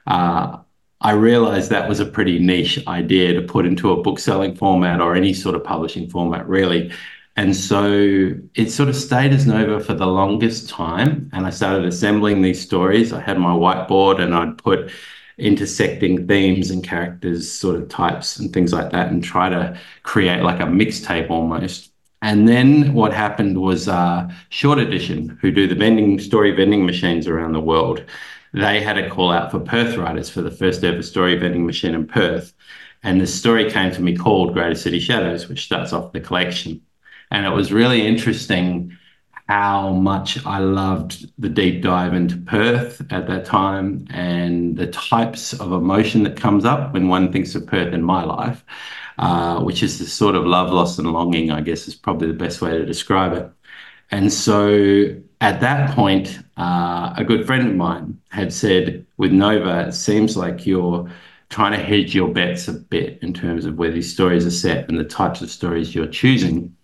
Uh, 0.07 0.59
I 1.01 1.13
realized 1.13 1.71
that 1.71 1.89
was 1.89 2.01
a 2.01 2.07
pretty 2.07 2.39
niche 2.39 2.79
idea 2.87 3.35
to 3.35 3.43
put 3.43 3.67
into 3.67 3.91
a 3.91 4.03
book 4.03 4.19
selling 4.19 4.55
format 4.55 5.01
or 5.01 5.15
any 5.15 5.35
sort 5.35 5.55
of 5.55 5.65
publishing 5.65 6.09
format, 6.09 6.49
really. 6.49 6.93
And 7.37 7.57
so 7.57 8.33
it 8.55 8.71
sort 8.71 8.89
of 8.89 8.97
stayed 8.97 9.33
as 9.33 9.47
Nova 9.47 9.83
for 9.83 9.95
the 9.95 10.07
longest 10.07 10.69
time. 10.69 11.31
And 11.33 11.47
I 11.47 11.51
started 11.51 11.85
assembling 11.85 12.43
these 12.43 12.61
stories. 12.61 13.13
I 13.13 13.21
had 13.21 13.39
my 13.39 13.51
whiteboard 13.51 14.21
and 14.21 14.35
I'd 14.35 14.59
put 14.59 14.91
intersecting 15.39 16.29
themes 16.29 16.71
and 16.71 16.85
characters, 16.85 17.51
sort 17.51 17.77
of 17.77 17.89
types 17.89 18.39
and 18.39 18.53
things 18.53 18.73
like 18.73 18.93
that, 18.93 19.09
and 19.09 19.23
try 19.23 19.49
to 19.49 19.79
create 20.05 20.43
like 20.43 20.61
a 20.61 20.65
mixtape 20.65 21.29
almost. 21.31 21.91
And 22.23 22.49
then 22.49 22.95
what 22.95 23.13
happened 23.13 23.61
was 23.61 23.89
uh, 23.89 24.31
Short 24.49 24.79
Edition, 24.79 25.37
who 25.41 25.51
do 25.51 25.67
the 25.67 25.75
vending 25.75 26.19
story 26.21 26.53
vending 26.53 26.87
machines 26.87 27.27
around 27.27 27.53
the 27.53 27.61
world, 27.61 28.05
they 28.53 28.81
had 28.81 28.97
a 28.97 29.11
call 29.11 29.33
out 29.33 29.51
for 29.51 29.59
Perth 29.59 29.97
writers 29.97 30.31
for 30.31 30.41
the 30.41 30.51
first 30.51 30.85
ever 30.85 31.03
story 31.03 31.37
vending 31.37 31.67
machine 31.67 31.95
in 31.95 32.07
Perth. 32.07 32.55
And 33.03 33.21
the 33.21 33.27
story 33.27 33.71
came 33.71 33.91
to 33.93 34.01
me 34.01 34.17
called 34.17 34.55
Greater 34.55 34.77
City 34.77 35.01
Shadows, 35.01 35.49
which 35.49 35.65
starts 35.65 35.93
off 35.93 36.13
the 36.13 36.21
collection. 36.21 36.81
And 37.35 37.45
it 37.47 37.51
was 37.51 37.73
really 37.73 38.07
interesting 38.07 38.97
how 39.49 39.91
much 39.91 40.39
I 40.47 40.61
loved 40.61 41.33
the 41.37 41.49
deep 41.49 41.83
dive 41.83 42.15
into 42.15 42.37
Perth 42.37 43.03
at 43.11 43.27
that 43.27 43.45
time 43.45 44.07
and 44.11 44.77
the 44.77 44.87
types 44.87 45.53
of 45.53 45.73
emotion 45.73 46.23
that 46.23 46.37
comes 46.37 46.65
up 46.65 46.95
when 46.95 47.09
one 47.09 47.33
thinks 47.33 47.57
of 47.57 47.67
Perth 47.67 47.93
in 47.93 48.05
my 48.05 48.23
life, 48.23 48.65
uh, 49.19 49.61
which 49.61 49.83
is 49.83 49.99
the 49.99 50.07
sort 50.07 50.37
of 50.37 50.47
love, 50.47 50.71
loss, 50.71 50.97
and 50.97 51.13
longing, 51.13 51.51
I 51.51 51.61
guess 51.61 51.89
is 51.89 51.97
probably 51.97 52.29
the 52.29 52.35
best 52.35 52.63
way 52.63 52.71
to 52.71 52.87
describe 52.87 53.33
it. 53.33 53.51
And 54.13 54.33
so 54.33 55.21
at 55.41 55.61
that 55.61 55.91
point, 55.91 56.39
uh, 56.57 57.15
a 57.17 57.25
good 57.25 57.49
friend 57.49 57.67
of 57.67 57.75
mine 57.75 58.17
had 58.29 58.53
said, 58.53 59.05
with 59.17 59.33
Nova, 59.33 59.89
it 59.89 59.93
seems 59.95 60.37
like 60.37 60.67
you're 60.67 61.11
trying 61.49 61.73
to 61.73 61.85
hedge 61.85 62.15
your 62.15 62.29
bets 62.29 62.69
a 62.69 62.75
bit 62.75 63.19
in 63.23 63.35
terms 63.35 63.65
of 63.65 63.77
where 63.77 63.91
these 63.91 64.13
stories 64.13 64.47
are 64.47 64.53
set 64.53 64.89
and 64.89 65.01
the 65.01 65.05
types 65.05 65.43
of 65.43 65.51
stories 65.51 65.97
you're 65.97 66.07
choosing 66.07 66.77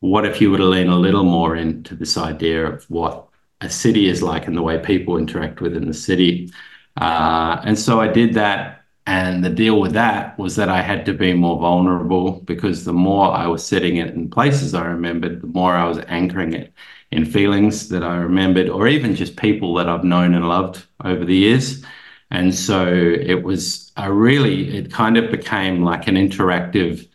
what 0.00 0.24
if 0.26 0.40
you 0.40 0.50
were 0.50 0.58
to 0.58 0.64
lean 0.64 0.88
a 0.88 0.96
little 0.96 1.24
more 1.24 1.56
into 1.56 1.94
this 1.94 2.16
idea 2.16 2.66
of 2.66 2.84
what 2.90 3.28
a 3.60 3.70
city 3.70 4.08
is 4.08 4.22
like 4.22 4.46
and 4.46 4.56
the 4.56 4.62
way 4.62 4.78
people 4.78 5.18
interact 5.18 5.60
within 5.60 5.86
the 5.86 5.94
city. 5.94 6.50
Uh, 6.96 7.60
and 7.64 7.78
so 7.78 8.00
I 8.00 8.08
did 8.08 8.34
that. 8.34 8.78
And 9.06 9.44
the 9.44 9.50
deal 9.50 9.80
with 9.80 9.92
that 9.92 10.38
was 10.38 10.56
that 10.56 10.68
I 10.68 10.82
had 10.82 11.04
to 11.06 11.14
be 11.14 11.32
more 11.34 11.58
vulnerable 11.58 12.40
because 12.42 12.84
the 12.84 12.92
more 12.92 13.32
I 13.32 13.46
was 13.46 13.66
setting 13.66 13.96
it 13.96 14.14
in 14.14 14.30
places 14.30 14.74
I 14.74 14.84
remembered, 14.84 15.40
the 15.42 15.48
more 15.48 15.74
I 15.74 15.88
was 15.88 15.98
anchoring 16.06 16.52
it 16.54 16.72
in 17.10 17.24
feelings 17.24 17.88
that 17.88 18.04
I 18.04 18.16
remembered, 18.16 18.68
or 18.68 18.86
even 18.86 19.16
just 19.16 19.36
people 19.36 19.74
that 19.74 19.88
I've 19.88 20.04
known 20.04 20.34
and 20.34 20.48
loved 20.48 20.84
over 21.04 21.24
the 21.24 21.34
years. 21.34 21.84
And 22.30 22.54
so 22.54 22.86
it 22.86 23.42
was 23.42 23.90
a 23.96 24.12
really, 24.12 24.76
it 24.76 24.92
kind 24.92 25.16
of 25.16 25.30
became 25.30 25.82
like 25.82 26.06
an 26.06 26.14
interactive, 26.14 27.08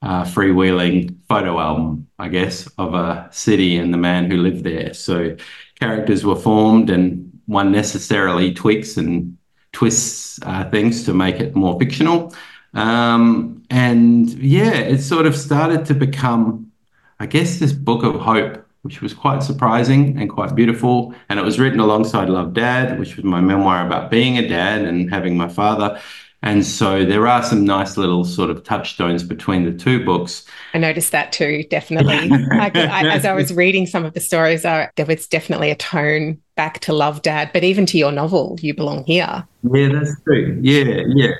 uh, 0.00 0.24
freewheeling 0.24 1.16
photo 1.34 1.58
album, 1.58 2.06
I 2.18 2.28
guess, 2.28 2.68
of 2.78 2.94
a 2.94 3.28
city 3.32 3.76
and 3.76 3.92
the 3.92 4.02
man 4.10 4.30
who 4.30 4.36
lived 4.36 4.62
there. 4.64 4.94
So 4.94 5.36
characters 5.80 6.24
were 6.24 6.40
formed, 6.48 6.90
and 6.90 7.06
one 7.46 7.72
necessarily 7.72 8.54
tweaks 8.62 8.96
and 8.96 9.36
twists 9.72 10.38
uh, 10.42 10.64
things 10.70 11.04
to 11.06 11.12
make 11.12 11.40
it 11.44 11.56
more 11.56 11.78
fictional. 11.78 12.32
Um, 12.74 13.62
and 13.70 14.30
yeah, 14.58 14.74
it 14.92 15.00
sort 15.02 15.26
of 15.26 15.34
started 15.36 15.84
to 15.86 15.94
become, 15.94 16.70
I 17.18 17.26
guess, 17.26 17.58
this 17.58 17.72
book 17.72 18.02
of 18.04 18.14
hope 18.20 18.60
which 18.84 19.00
was 19.00 19.14
quite 19.14 19.42
surprising 19.42 20.02
and 20.20 20.28
quite 20.28 20.54
beautiful. 20.54 21.14
And 21.30 21.40
it 21.40 21.44
was 21.44 21.58
written 21.58 21.80
alongside 21.80 22.28
Love 22.28 22.52
Dad, 22.52 22.98
which 22.98 23.16
was 23.16 23.24
my 23.24 23.40
memoir 23.40 23.86
about 23.86 24.10
being 24.10 24.36
a 24.36 24.46
dad 24.46 24.82
and 24.82 25.08
having 25.08 25.38
my 25.38 25.48
father. 25.48 25.98
And 26.44 26.64
so 26.64 27.06
there 27.06 27.26
are 27.26 27.42
some 27.42 27.64
nice 27.64 27.96
little 27.96 28.22
sort 28.22 28.50
of 28.50 28.62
touchstones 28.64 29.22
between 29.22 29.64
the 29.64 29.72
two 29.72 30.04
books. 30.04 30.44
I 30.74 30.78
noticed 30.78 31.10
that 31.12 31.32
too, 31.32 31.64
definitely. 31.70 32.30
I, 32.52 32.70
I, 32.74 33.08
as 33.08 33.24
I 33.24 33.32
was 33.32 33.52
reading 33.54 33.86
some 33.86 34.04
of 34.04 34.12
the 34.12 34.20
stories, 34.20 34.66
I, 34.66 34.90
there 34.96 35.06
was 35.06 35.26
definitely 35.26 35.70
a 35.70 35.74
tone 35.74 36.38
back 36.54 36.80
to 36.80 36.92
Love 36.92 37.22
Dad, 37.22 37.50
but 37.54 37.64
even 37.64 37.86
to 37.86 37.98
your 37.98 38.12
novel, 38.12 38.58
You 38.60 38.74
Belong 38.74 39.04
Here. 39.04 39.48
Yeah, 39.62 39.88
that's 39.88 40.20
true. 40.22 40.58
Yeah, 40.60 41.04
yeah. 41.14 41.32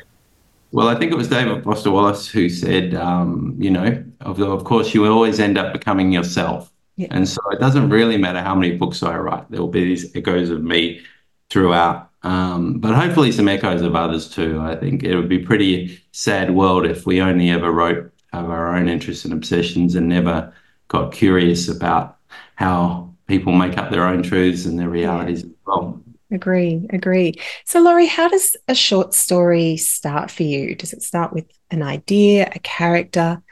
Well, 0.72 0.88
I 0.88 0.98
think 0.98 1.12
it 1.12 1.16
was 1.16 1.28
David 1.28 1.62
Foster 1.62 1.90
Wallace 1.90 2.26
who 2.26 2.48
said, 2.48 2.94
um, 2.94 3.54
you 3.58 3.70
know, 3.70 4.02
of, 4.22 4.40
of 4.40 4.64
course, 4.64 4.94
you 4.94 5.04
always 5.06 5.38
end 5.38 5.58
up 5.58 5.74
becoming 5.74 6.12
yourself. 6.12 6.72
Yeah. 6.96 7.08
And 7.10 7.28
so 7.28 7.42
it 7.50 7.60
doesn't 7.60 7.90
really 7.90 8.16
matter 8.16 8.40
how 8.40 8.54
many 8.54 8.78
books 8.78 9.02
I 9.02 9.18
write, 9.18 9.50
there 9.50 9.60
will 9.60 9.68
be 9.68 9.84
these 9.84 10.16
echoes 10.16 10.48
of 10.48 10.62
me 10.62 11.02
throughout. 11.50 12.10
Um, 12.24 12.78
but 12.78 12.94
hopefully 12.94 13.30
some 13.30 13.48
echoes 13.48 13.82
of 13.82 13.94
others 13.94 14.28
too. 14.28 14.58
I 14.60 14.74
think 14.76 15.02
it 15.04 15.14
would 15.14 15.28
be 15.28 15.38
pretty 15.38 16.00
sad 16.12 16.54
world 16.54 16.86
if 16.86 17.06
we 17.06 17.20
only 17.20 17.50
ever 17.50 17.70
wrote 17.70 18.10
of 18.32 18.50
our 18.50 18.74
own 18.74 18.88
interests 18.88 19.24
and 19.24 19.32
obsessions 19.32 19.94
and 19.94 20.08
never 20.08 20.52
got 20.88 21.12
curious 21.12 21.68
about 21.68 22.16
how 22.56 23.14
people 23.26 23.52
make 23.52 23.78
up 23.78 23.90
their 23.90 24.06
own 24.06 24.22
truths 24.22 24.64
and 24.64 24.78
their 24.78 24.88
realities 24.88 25.42
yeah. 25.42 25.48
as 25.48 25.56
well. 25.66 26.00
Agree, 26.30 26.86
agree. 26.90 27.34
So, 27.64 27.80
Laurie, 27.80 28.06
how 28.06 28.28
does 28.28 28.56
a 28.66 28.74
short 28.74 29.14
story 29.14 29.76
start 29.76 30.30
for 30.30 30.42
you? 30.42 30.74
Does 30.74 30.92
it 30.92 31.02
start 31.02 31.32
with 31.32 31.46
an 31.70 31.82
idea, 31.82 32.50
a 32.52 32.58
character? 32.60 33.42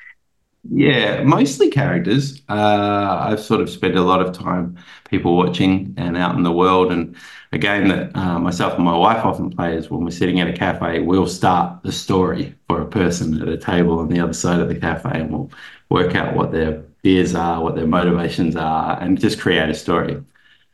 Yeah, 0.70 1.22
mostly 1.24 1.70
characters. 1.70 2.40
Uh, 2.48 3.18
I've 3.20 3.40
sort 3.40 3.60
of 3.60 3.68
spent 3.68 3.96
a 3.96 4.02
lot 4.02 4.20
of 4.22 4.32
time 4.32 4.78
people 5.10 5.36
watching 5.36 5.92
and 5.96 6.16
out 6.16 6.36
in 6.36 6.44
the 6.44 6.52
world. 6.52 6.92
And 6.92 7.16
a 7.50 7.58
game 7.58 7.88
that 7.88 8.14
uh, 8.16 8.38
myself 8.38 8.74
and 8.74 8.84
my 8.84 8.96
wife 8.96 9.24
often 9.24 9.50
play 9.50 9.76
is 9.76 9.90
when 9.90 10.04
we're 10.04 10.12
sitting 10.12 10.38
at 10.40 10.46
a 10.48 10.52
cafe, 10.52 11.00
we'll 11.00 11.26
start 11.26 11.82
the 11.82 11.90
story 11.90 12.54
for 12.68 12.80
a 12.80 12.86
person 12.86 13.42
at 13.42 13.48
a 13.48 13.56
table 13.58 13.98
on 13.98 14.08
the 14.08 14.20
other 14.20 14.32
side 14.32 14.60
of 14.60 14.68
the 14.68 14.76
cafe 14.78 15.10
and 15.12 15.32
we'll 15.32 15.50
work 15.90 16.14
out 16.14 16.36
what 16.36 16.52
their 16.52 16.82
fears 17.02 17.34
are, 17.34 17.60
what 17.62 17.74
their 17.74 17.86
motivations 17.86 18.54
are, 18.54 18.98
and 19.00 19.20
just 19.20 19.40
create 19.40 19.68
a 19.68 19.74
story. 19.74 20.22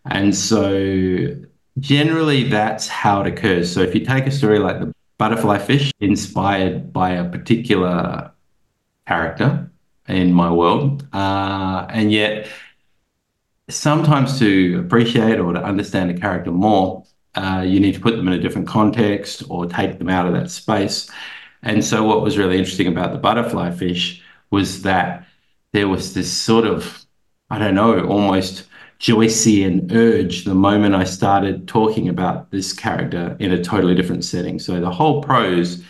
And 0.07 0.35
so 0.37 1.35
generally 1.80 2.45
that's 2.45 2.88
how 2.88 3.23
it 3.23 3.26
occurs. 3.28 3.73
So 3.73 3.80
if 3.83 3.95
you 3.95 4.04
take 4.04 4.26
a 4.26 4.30
story 4.30 4.59
like 4.59 4.80
the 4.80 4.92
butterfly 5.18 5.59
fish, 5.59 5.92
inspired 6.00 6.92
by 6.92 7.11
a 7.12 7.28
particular 7.28 8.33
character, 9.07 9.71
in 10.09 10.33
my 10.33 10.50
world. 10.50 11.07
Uh, 11.12 11.87
and 11.91 12.11
yet, 12.11 12.49
sometimes 13.69 14.38
to 14.38 14.81
appreciate 14.85 15.38
or 15.38 15.53
to 15.53 15.62
understand 15.62 16.11
a 16.11 16.19
character 16.19 16.50
more, 16.50 17.05
uh, 17.35 17.62
you 17.65 17.79
need 17.79 17.95
to 17.95 18.00
put 18.00 18.17
them 18.17 18.27
in 18.27 18.35
a 18.35 18.38
different 18.38 18.67
context 18.67 19.43
or 19.49 19.67
take 19.67 19.99
them 19.99 20.09
out 20.09 20.27
of 20.27 20.33
that 20.33 20.50
space. 20.50 21.11
And 21.62 21.85
so, 21.85 22.05
what 22.05 22.23
was 22.23 22.38
really 22.38 22.59
interesting 22.59 22.87
about 22.88 23.12
the 23.12 23.19
butterfly 23.19 23.71
fish 23.71 24.23
was 24.50 24.83
that 24.83 25.27
there 25.73 25.88
was 25.88 26.15
this 26.15 26.33
sort 26.33 26.67
of, 26.67 27.05
I 27.50 27.59
don't 27.59 27.75
know, 27.75 28.07
almost 28.07 28.65
Joycean 29.00 29.93
urge 29.93 30.45
the 30.45 30.55
moment 30.55 30.95
I 30.95 31.05
started 31.05 31.69
talking 31.69 32.09
about 32.09 32.50
this 32.50 32.73
character 32.73 33.37
in 33.38 33.53
a 33.53 33.62
totally 33.62 33.95
different 33.95 34.25
setting. 34.25 34.59
So, 34.59 34.81
the 34.81 34.91
whole 34.91 35.23
prose 35.23 35.85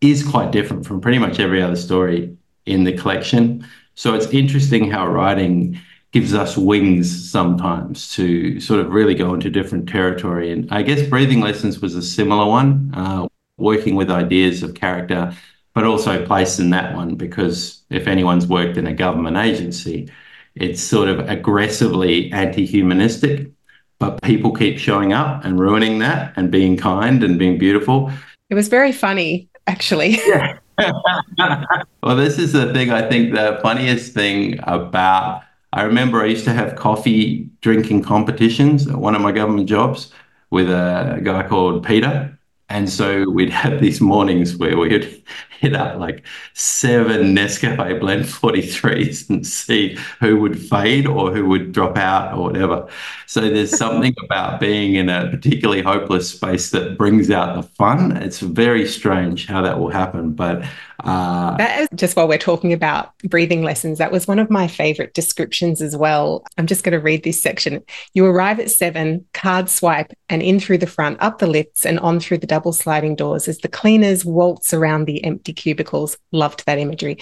is 0.00 0.26
quite 0.26 0.50
different 0.50 0.84
from 0.84 1.00
pretty 1.00 1.18
much 1.18 1.38
every 1.40 1.62
other 1.62 1.76
story 1.76 2.36
in 2.66 2.84
the 2.84 2.92
collection. 2.92 3.66
So 3.94 4.14
it's 4.14 4.26
interesting 4.26 4.90
how 4.90 5.06
writing 5.06 5.78
gives 6.12 6.34
us 6.34 6.56
wings 6.56 7.30
sometimes 7.30 8.12
to 8.14 8.60
sort 8.60 8.80
of 8.80 8.90
really 8.90 9.14
go 9.14 9.32
into 9.34 9.48
different 9.48 9.88
territory. 9.88 10.52
And 10.52 10.70
I 10.70 10.82
guess 10.82 11.06
Breathing 11.08 11.40
Lessons 11.40 11.80
was 11.80 11.94
a 11.94 12.02
similar 12.02 12.46
one, 12.46 12.92
uh, 12.94 13.26
working 13.56 13.94
with 13.94 14.10
ideas 14.10 14.62
of 14.62 14.74
character, 14.74 15.34
but 15.74 15.84
also 15.84 16.24
place 16.26 16.58
in 16.58 16.70
that 16.70 16.94
one 16.94 17.14
because 17.14 17.82
if 17.88 18.06
anyone's 18.06 18.46
worked 18.46 18.76
in 18.76 18.86
a 18.86 18.92
government 18.92 19.38
agency, 19.38 20.10
it's 20.54 20.82
sort 20.82 21.08
of 21.08 21.30
aggressively 21.30 22.30
anti 22.32 22.66
humanistic, 22.66 23.50
but 23.98 24.20
people 24.22 24.52
keep 24.52 24.78
showing 24.78 25.14
up 25.14 25.44
and 25.44 25.58
ruining 25.58 25.98
that 26.00 26.34
and 26.36 26.50
being 26.50 26.76
kind 26.76 27.24
and 27.24 27.38
being 27.38 27.56
beautiful. 27.56 28.12
It 28.50 28.54
was 28.54 28.68
very 28.68 28.92
funny, 28.92 29.48
actually. 29.66 30.20
Yeah. 30.26 30.58
well, 32.02 32.16
this 32.16 32.38
is 32.38 32.52
the 32.52 32.72
thing. 32.72 32.90
I 32.90 33.08
think 33.08 33.34
the 33.34 33.58
funniest 33.62 34.14
thing 34.14 34.58
about 34.62 35.42
I 35.72 35.82
remember 35.82 36.20
I 36.22 36.26
used 36.26 36.44
to 36.44 36.52
have 36.52 36.76
coffee 36.76 37.48
drinking 37.62 38.02
competitions 38.02 38.86
at 38.86 38.96
one 38.96 39.14
of 39.14 39.22
my 39.22 39.32
government 39.32 39.68
jobs 39.68 40.12
with 40.50 40.68
a 40.68 41.20
guy 41.22 41.46
called 41.48 41.84
Peter. 41.84 42.38
And 42.72 42.88
so 42.88 43.28
we'd 43.28 43.50
have 43.50 43.82
these 43.82 44.00
mornings 44.00 44.56
where 44.56 44.78
we'd 44.78 45.22
hit 45.60 45.76
up 45.76 45.98
like 45.98 46.24
seven 46.54 47.36
Nescafe 47.36 48.00
Blend 48.00 48.24
43s 48.24 49.28
and 49.28 49.46
see 49.46 49.98
who 50.20 50.40
would 50.40 50.58
fade 50.58 51.06
or 51.06 51.30
who 51.30 51.46
would 51.48 51.72
drop 51.72 51.98
out 51.98 52.32
or 52.32 52.44
whatever. 52.44 52.88
So 53.26 53.42
there's 53.42 53.76
something 53.76 54.14
about 54.24 54.58
being 54.58 54.94
in 54.94 55.10
a 55.10 55.28
particularly 55.28 55.82
hopeless 55.82 56.30
space 56.30 56.70
that 56.70 56.96
brings 56.96 57.30
out 57.30 57.56
the 57.56 57.62
fun. 57.62 58.16
It's 58.16 58.40
very 58.40 58.88
strange 58.88 59.46
how 59.46 59.60
that 59.60 59.78
will 59.78 59.90
happen. 59.90 60.32
But 60.32 60.64
uh, 61.04 61.56
that 61.56 61.80
is 61.80 61.88
just 61.94 62.16
while 62.16 62.28
we're 62.28 62.38
talking 62.38 62.72
about 62.72 63.16
breathing 63.24 63.62
lessons, 63.62 63.98
that 63.98 64.12
was 64.12 64.26
one 64.26 64.38
of 64.38 64.50
my 64.50 64.68
favorite 64.68 65.14
descriptions 65.14 65.82
as 65.82 65.96
well. 65.96 66.44
I'm 66.58 66.66
just 66.66 66.84
going 66.84 66.92
to 66.92 67.00
read 67.00 67.24
this 67.24 67.42
section. 67.42 67.82
You 68.14 68.26
arrive 68.26 68.60
at 68.60 68.70
seven, 68.70 69.26
card 69.34 69.68
swipe, 69.68 70.12
and 70.28 70.42
in 70.42 70.60
through 70.60 70.78
the 70.78 70.86
front, 70.86 71.20
up 71.20 71.38
the 71.38 71.46
lifts, 71.46 71.84
and 71.84 71.98
on 72.00 72.20
through 72.20 72.38
the 72.38 72.46
double 72.46 72.72
sliding 72.72 73.16
doors 73.16 73.48
as 73.48 73.58
the 73.58 73.68
cleaners 73.68 74.24
waltz 74.24 74.72
around 74.72 75.06
the 75.06 75.22
empty 75.24 75.52
cubicles. 75.52 76.16
Loved 76.30 76.64
that 76.66 76.78
imagery. 76.78 77.18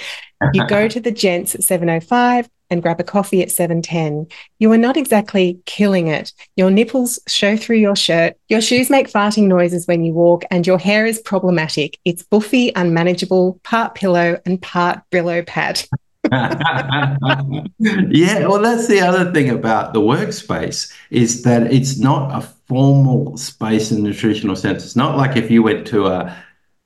You 0.53 0.67
go 0.67 0.89
to 0.89 1.01
the 1.01 1.11
gents 1.11 1.55
at 1.55 1.63
7.05 1.63 2.49
and 2.71 2.83
grab 2.83 3.01
a 3.01 3.05
coffee 3.05 3.43
at 3.43 3.49
7.10. 3.49 4.31
You 4.59 4.71
are 4.73 4.79
not 4.79 4.97
exactly 4.97 5.61
killing 5.67 6.07
it. 6.07 6.33
Your 6.57 6.71
nipples 6.71 7.19
show 7.27 7.57
through 7.57 7.79
your 7.79 7.97
shirt. 7.97 8.37
Your 8.49 8.61
shoes 8.61 8.91
make 8.91 9.11
farting 9.11 9.49
noises 9.49 9.87
when 9.87 10.05
you 10.05 10.13
walk 10.13 10.45
and 10.51 10.67
your 10.67 10.79
hair 10.79 11.07
is 11.07 11.19
problematic. 11.19 11.99
It's 12.05 12.23
buffy, 12.23 12.73
unmanageable, 12.75 13.61
part 13.65 13.95
pillow 13.95 14.41
and 14.47 14.63
part 14.63 15.01
Brillo 15.11 15.47
pad. 15.47 15.83
yeah, 16.31 17.17
well, 18.47 18.61
that's 18.61 18.87
the 18.87 19.01
other 19.01 19.33
thing 19.33 19.51
about 19.51 19.95
the 19.95 20.01
workspace 20.01 20.93
is 21.11 21.43
that 21.43 21.73
it's 21.73 21.99
not 21.99 22.39
a 22.39 22.47
formal 22.69 23.37
space 23.37 23.91
in 23.91 24.05
the 24.05 24.13
traditional 24.13 24.55
sense. 24.55 24.85
It's 24.85 24.97
not 24.97 25.17
like 25.17 25.37
if 25.37 25.51
you 25.51 25.63
went 25.63 25.87
to 25.89 26.07
a 26.07 26.37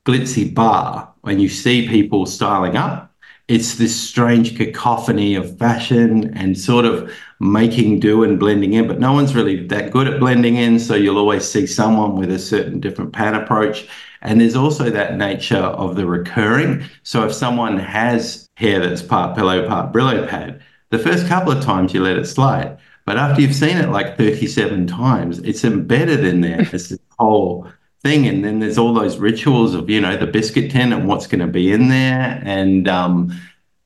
glitzy 0.06 0.54
bar 0.54 1.12
and 1.24 1.42
you 1.42 1.48
see 1.48 1.88
people 1.88 2.26
styling 2.26 2.76
up 2.76 3.03
it's 3.48 3.74
this 3.74 3.94
strange 3.94 4.56
cacophony 4.56 5.34
of 5.34 5.58
fashion 5.58 6.32
and 6.36 6.58
sort 6.58 6.86
of 6.86 7.12
making 7.40 8.00
do 8.00 8.22
and 8.22 8.38
blending 8.38 8.72
in, 8.72 8.88
but 8.88 8.98
no 8.98 9.12
one's 9.12 9.34
really 9.34 9.66
that 9.66 9.90
good 9.90 10.08
at 10.08 10.18
blending 10.18 10.56
in. 10.56 10.78
So 10.78 10.94
you'll 10.94 11.18
always 11.18 11.46
see 11.46 11.66
someone 11.66 12.16
with 12.16 12.30
a 12.30 12.38
certain 12.38 12.80
different 12.80 13.12
pan 13.12 13.34
approach. 13.34 13.86
And 14.22 14.40
there's 14.40 14.56
also 14.56 14.88
that 14.88 15.18
nature 15.18 15.56
of 15.56 15.96
the 15.96 16.06
recurring. 16.06 16.84
So 17.02 17.26
if 17.26 17.34
someone 17.34 17.78
has 17.78 18.48
hair 18.54 18.80
that's 18.80 19.02
part 19.02 19.36
pillow, 19.36 19.68
part 19.68 19.92
Brillo 19.92 20.26
pad, 20.26 20.62
the 20.88 20.98
first 20.98 21.26
couple 21.26 21.52
of 21.52 21.62
times 21.62 21.92
you 21.92 22.02
let 22.02 22.16
it 22.16 22.26
slide. 22.26 22.78
But 23.04 23.18
after 23.18 23.42
you've 23.42 23.54
seen 23.54 23.76
it 23.76 23.90
like 23.90 24.16
37 24.16 24.86
times, 24.86 25.40
it's 25.40 25.64
embedded 25.64 26.24
in 26.24 26.40
there. 26.40 26.62
It's 26.62 26.88
this 26.88 26.98
whole 27.18 27.68
thing. 28.04 28.28
And 28.28 28.44
then 28.44 28.60
there's 28.60 28.78
all 28.78 28.94
those 28.94 29.18
rituals 29.18 29.74
of, 29.74 29.90
you 29.90 30.00
know, 30.00 30.16
the 30.16 30.26
biscuit 30.26 30.70
tin 30.70 30.92
and 30.92 31.08
what's 31.08 31.26
going 31.26 31.40
to 31.40 31.48
be 31.48 31.72
in 31.72 31.88
there 31.88 32.40
and 32.44 32.86
um, 32.86 33.36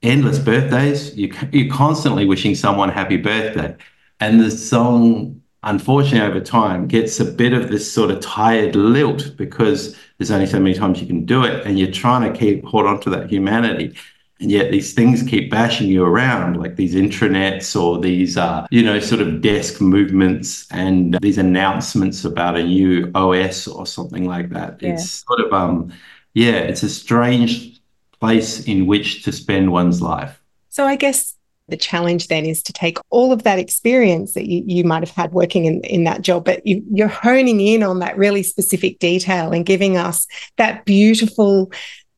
endless 0.02 0.38
birthdays. 0.38 1.16
You, 1.16 1.32
you're 1.52 1.72
constantly 1.72 2.26
wishing 2.26 2.54
someone 2.54 2.90
happy 2.90 3.16
birthday. 3.16 3.75
And 4.20 4.40
the 4.40 4.50
song 4.50 5.40
unfortunately 5.64 6.20
over 6.20 6.40
time 6.40 6.87
gets 6.87 7.18
a 7.18 7.25
bit 7.25 7.52
of 7.52 7.68
this 7.68 7.90
sort 7.90 8.10
of 8.10 8.20
tired 8.20 8.76
lilt 8.76 9.37
because 9.37 9.96
there's 10.16 10.30
only 10.30 10.46
so 10.46 10.60
many 10.60 10.75
times 10.75 11.00
you 11.00 11.06
can 11.06 11.25
do 11.25 11.44
it 11.44 11.66
and 11.66 11.78
you're 11.78 11.90
trying 11.90 12.32
to 12.32 12.38
keep 12.38 12.64
hold 12.64 12.87
on 12.87 13.00
to 13.00 13.10
that 13.10 13.28
humanity 13.28 13.92
and 14.40 14.50
yet 14.50 14.71
these 14.71 14.95
things 14.95 15.23
keep 15.23 15.50
bashing 15.50 15.88
you 15.88 16.04
around 16.04 16.57
like 16.57 16.76
these 16.76 16.95
intranets 16.95 17.80
or 17.80 18.00
these 18.00 18.37
uh, 18.37 18.66
you 18.71 18.83
know 18.83 18.99
sort 19.00 19.21
of 19.21 19.40
desk 19.40 19.80
movements 19.80 20.66
and 20.71 21.18
these 21.21 21.38
announcements 21.38 22.25
about 22.25 22.57
a 22.57 22.62
new 22.62 23.11
os 23.14 23.66
or 23.66 23.87
something 23.87 24.26
like 24.26 24.50
that 24.50 24.80
yeah. 24.80 24.95
it's 24.95 25.25
sort 25.26 25.40
of 25.40 25.52
um 25.52 25.92
yeah 26.35 26.57
it's 26.57 26.83
a 26.83 26.88
strange 26.88 27.80
place 28.21 28.64
in 28.66 28.87
which 28.87 29.23
to 29.25 29.33
spend 29.33 29.71
one's 29.73 30.02
life 30.02 30.40
so 30.68 30.85
i 30.85 30.97
guess 30.97 31.35
the 31.68 31.76
challenge 31.76 32.28
then 32.28 32.47
is 32.47 32.62
to 32.62 32.73
take 32.73 32.99
all 33.11 33.30
of 33.30 33.42
that 33.42 33.59
experience 33.59 34.33
that 34.33 34.49
you, 34.49 34.64
you 34.66 34.85
might 34.85 35.02
have 35.02 35.14
had 35.14 35.33
working 35.33 35.66
in, 35.66 35.83
in 35.83 36.04
that 36.04 36.23
job, 36.23 36.45
but 36.45 36.66
you, 36.66 36.83
you're 36.90 37.09
honing 37.09 37.61
in 37.61 37.83
on 37.83 37.99
that 37.99 38.16
really 38.16 38.42
specific 38.42 38.99
detail 38.99 39.52
and 39.52 39.66
giving 39.66 39.99
us 39.99 40.26
that 40.57 40.87
beautiful, 40.87 41.71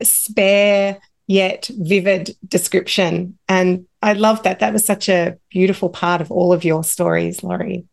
spare, 0.03 0.99
yet 1.31 1.71
vivid 1.79 2.37
description. 2.49 3.39
And 3.49 3.87
I 4.03 4.15
love 4.15 4.43
that. 4.43 4.59
That 4.59 4.73
was 4.73 4.85
such 4.85 5.09
a 5.09 5.39
beautiful 5.49 5.89
part 5.89 6.21
of 6.21 6.33
all 6.33 6.53
of 6.53 6.65
your 6.65 6.83
stories, 6.83 7.45
Laurie. 7.45 7.85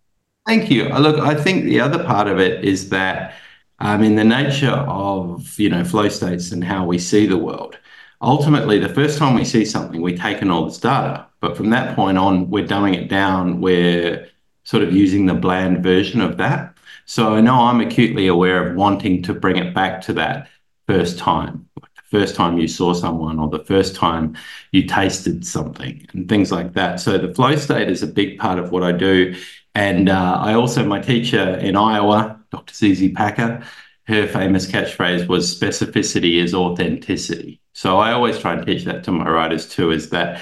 Thank 0.48 0.72
you. 0.72 0.90
Uh, 0.90 0.98
look, 0.98 1.20
I 1.20 1.36
think 1.36 1.66
the 1.66 1.80
other 1.80 2.04
part 2.04 2.28
of 2.28 2.40
it 2.40 2.66
is 2.66 2.90
that 2.90 3.36
um, 3.78 4.02
in 4.02 4.16
the 4.16 4.24
nature 4.24 4.72
of 4.72 5.60
you 5.60 5.70
know 5.70 5.84
flow 5.84 6.10
states 6.10 6.52
and 6.52 6.64
how 6.64 6.84
we 6.84 6.98
see 6.98 7.28
the 7.28 7.38
world, 7.38 7.78
ultimately 8.24 8.80
the 8.80 8.90
first 8.90 9.20
time 9.20 9.36
we 9.36 9.46
see 9.46 9.66
something, 9.66 10.02
we 10.02 10.18
take 10.18 10.42
in 10.42 10.50
all 10.50 10.66
this 10.66 10.80
data. 10.80 11.28
But 11.40 11.56
from 11.56 11.70
that 11.70 11.96
point 11.96 12.18
on, 12.18 12.50
we're 12.50 12.66
dumbing 12.66 12.96
it 12.96 13.08
down. 13.08 13.62
We're 13.62 14.28
sort 14.64 14.82
of 14.82 14.94
using 14.94 15.28
the 15.28 15.36
bland 15.36 15.84
version 15.84 16.22
of 16.22 16.38
that. 16.38 16.76
So 17.06 17.36
I 17.36 17.42
know 17.42 17.54
I'm 17.54 17.82
acutely 17.82 18.26
aware 18.26 18.68
of 18.68 18.76
wanting 18.76 19.22
to 19.24 19.34
bring 19.36 19.58
it 19.58 19.76
back 19.76 20.02
to 20.02 20.14
that 20.14 20.48
first 20.88 21.20
time 21.20 21.67
first 22.10 22.36
time 22.36 22.58
you 22.58 22.68
saw 22.68 22.94
someone 22.94 23.40
or 23.40 23.50
the 23.50 23.64
first 23.64 23.96
time 23.96 24.38
you 24.72 24.88
tasted 24.88 25.46
something 25.46 26.06
and 26.14 26.30
things 26.30 26.52
like 26.52 26.74
that. 26.74 27.00
So 27.00 27.18
the 27.18 27.34
flow 27.34 27.56
state 27.56 27.90
is 27.90 28.04
a 28.04 28.08
big 28.08 28.40
part 28.40 28.60
of 28.60 28.72
what 28.72 28.84
I 28.84 28.92
do. 28.92 29.36
And 29.76 30.10
uh, 30.10 30.38
I 30.40 30.54
also, 30.54 30.86
my 30.86 31.00
teacher 31.00 31.56
in 31.58 31.76
Iowa, 31.76 32.40
Dr. 32.52 32.74
ZZ 32.74 33.12
Packer, 33.14 33.64
her 34.08 34.28
famous 34.28 34.66
catchphrase 34.66 35.28
was 35.28 35.60
specificity 35.60 36.42
is 36.42 36.54
authenticity. 36.54 37.62
So 37.74 37.98
I 38.00 38.14
always 38.14 38.40
try 38.40 38.54
and 38.54 38.66
teach 38.66 38.86
that 38.86 39.04
to 39.04 39.12
my 39.12 39.30
writers 39.30 39.68
too, 39.70 39.92
is 39.92 40.10
that 40.12 40.42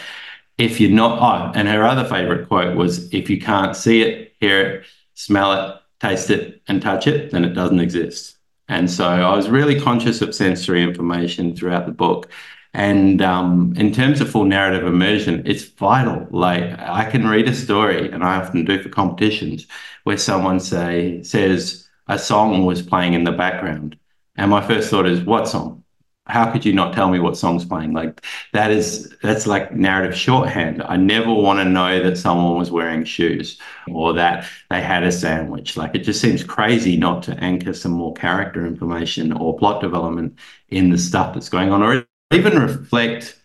if 0.57 0.79
you're 0.79 0.91
not, 0.91 1.19
oh, 1.19 1.59
and 1.59 1.67
her 1.67 1.83
other 1.83 2.07
favorite 2.07 2.47
quote 2.47 2.77
was, 2.77 3.13
if 3.13 3.29
you 3.29 3.41
can't 3.41 3.75
see 3.75 4.03
it, 4.03 4.35
hear 4.39 4.61
it, 4.61 4.85
smell 5.15 5.51
it, 5.51 5.81
taste 5.99 6.29
it, 6.29 6.61
and 6.67 6.81
touch 6.81 7.07
it, 7.07 7.31
then 7.31 7.43
it 7.43 7.53
doesn't 7.53 7.79
exist. 7.79 8.34
And 8.67 8.89
so 8.89 9.07
I 9.07 9.35
was 9.35 9.49
really 9.49 9.79
conscious 9.79 10.21
of 10.21 10.35
sensory 10.35 10.83
information 10.83 11.55
throughout 11.55 11.85
the 11.85 11.91
book. 11.91 12.29
And 12.73 13.21
um, 13.21 13.73
in 13.77 13.93
terms 13.93 14.19
of 14.19 14.29
full 14.29 14.43
narrative 14.43 14.85
immersion, 14.85 15.43
it's 15.45 15.63
vital. 15.63 16.27
Like 16.29 16.77
I 16.77 17.09
can 17.09 17.25
read 17.25 17.47
a 17.47 17.55
story, 17.55 18.11
and 18.11 18.21
I 18.21 18.35
often 18.35 18.65
do 18.65 18.81
for 18.83 18.89
competitions, 18.89 19.65
where 20.03 20.17
someone 20.17 20.59
say 20.59 21.23
says 21.23 21.87
a 22.07 22.19
song 22.19 22.65
was 22.65 22.81
playing 22.81 23.13
in 23.13 23.23
the 23.23 23.31
background, 23.31 23.97
and 24.35 24.51
my 24.51 24.61
first 24.67 24.89
thought 24.89 25.05
is, 25.07 25.21
"What 25.21 25.47
song?" 25.47 25.84
How 26.27 26.51
could 26.51 26.65
you 26.65 26.73
not 26.73 26.93
tell 26.93 27.09
me 27.09 27.19
what 27.19 27.37
song's 27.37 27.65
playing? 27.65 27.93
Like 27.93 28.25
that 28.53 28.71
is 28.71 29.15
that's 29.21 29.45
like 29.45 29.73
narrative 29.73 30.17
shorthand. 30.17 30.81
I 30.83 30.97
never 30.97 31.31
want 31.31 31.59
to 31.59 31.65
know 31.65 32.01
that 32.01 32.17
someone 32.17 32.57
was 32.57 32.71
wearing 32.71 33.03
shoes 33.03 33.59
or 33.91 34.13
that 34.13 34.47
they 34.69 34.81
had 34.81 35.03
a 35.03 35.11
sandwich. 35.11 35.77
Like 35.77 35.93
it 35.93 35.99
just 35.99 36.21
seems 36.21 36.43
crazy 36.43 36.97
not 36.97 37.23
to 37.23 37.33
anchor 37.43 37.73
some 37.73 37.91
more 37.91 38.13
character 38.13 38.65
information 38.65 39.33
or 39.33 39.57
plot 39.57 39.81
development 39.81 40.39
in 40.69 40.89
the 40.89 40.97
stuff 40.97 41.33
that's 41.33 41.49
going 41.49 41.71
on, 41.71 41.83
or 41.83 42.07
even 42.31 42.57
reflect 42.59 43.39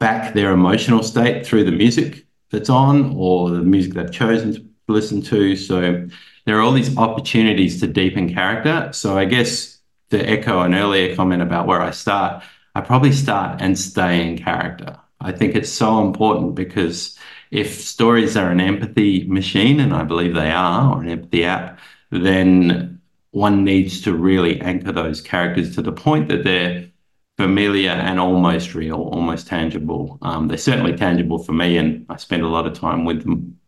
back 0.00 0.34
their 0.34 0.52
emotional 0.52 1.02
state 1.02 1.46
through 1.46 1.64
the 1.64 1.72
music 1.72 2.26
that's 2.50 2.70
on 2.70 3.14
or 3.16 3.50
the 3.50 3.60
music 3.62 3.92
they've 3.94 4.10
chosen 4.10 4.54
to 4.54 4.64
listen 4.88 5.22
to. 5.22 5.54
So 5.54 6.08
there 6.44 6.58
are 6.58 6.62
all 6.62 6.72
these 6.72 6.96
opportunities 6.96 7.78
to 7.80 7.86
deepen 7.86 8.32
character. 8.32 8.90
So 8.92 9.16
I 9.16 9.26
guess 9.26 9.79
to 10.10 10.18
echo 10.18 10.60
an 10.60 10.74
earlier 10.74 11.14
comment 11.16 11.42
about 11.42 11.66
where 11.66 11.80
I 11.80 11.90
start, 11.90 12.42
I 12.74 12.80
probably 12.80 13.12
start 13.12 13.60
and 13.60 13.78
stay 13.78 14.26
in 14.26 14.38
character. 14.38 14.96
I 15.20 15.32
think 15.32 15.54
it's 15.54 15.70
so 15.70 16.00
important 16.00 16.54
because 16.54 17.18
if 17.50 17.80
stories 17.80 18.36
are 18.36 18.50
an 18.50 18.60
empathy 18.60 19.24
machine, 19.24 19.80
and 19.80 19.92
I 19.92 20.04
believe 20.04 20.34
they 20.34 20.50
are, 20.50 20.94
or 20.94 21.02
an 21.02 21.08
empathy 21.08 21.44
app, 21.44 21.78
then 22.10 23.00
one 23.32 23.64
needs 23.64 24.00
to 24.02 24.14
really 24.14 24.60
anchor 24.60 24.92
those 24.92 25.20
characters 25.20 25.74
to 25.74 25.82
the 25.82 25.92
point 25.92 26.28
that 26.28 26.44
they're 26.44 26.88
familiar 27.36 27.90
and 27.90 28.20
almost 28.20 28.74
real, 28.74 28.96
almost 28.96 29.46
tangible. 29.46 30.18
Um, 30.22 30.48
they're 30.48 30.58
certainly 30.58 30.96
tangible 30.96 31.38
for 31.38 31.52
me, 31.52 31.76
and 31.76 32.06
I 32.08 32.16
spend 32.16 32.42
a 32.42 32.48
lot 32.48 32.66
of 32.66 32.78
time 32.78 33.04
with 33.04 33.24
them 33.24 33.58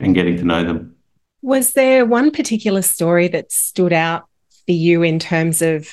and 0.00 0.14
getting 0.14 0.36
to 0.38 0.44
know 0.44 0.64
them. 0.64 0.96
Was 1.42 1.72
there 1.72 2.04
one 2.04 2.30
particular 2.30 2.82
story 2.82 3.28
that 3.28 3.50
stood 3.50 3.92
out 3.92 4.28
for 4.66 4.72
you 4.72 5.02
in 5.02 5.18
terms 5.18 5.62
of 5.62 5.88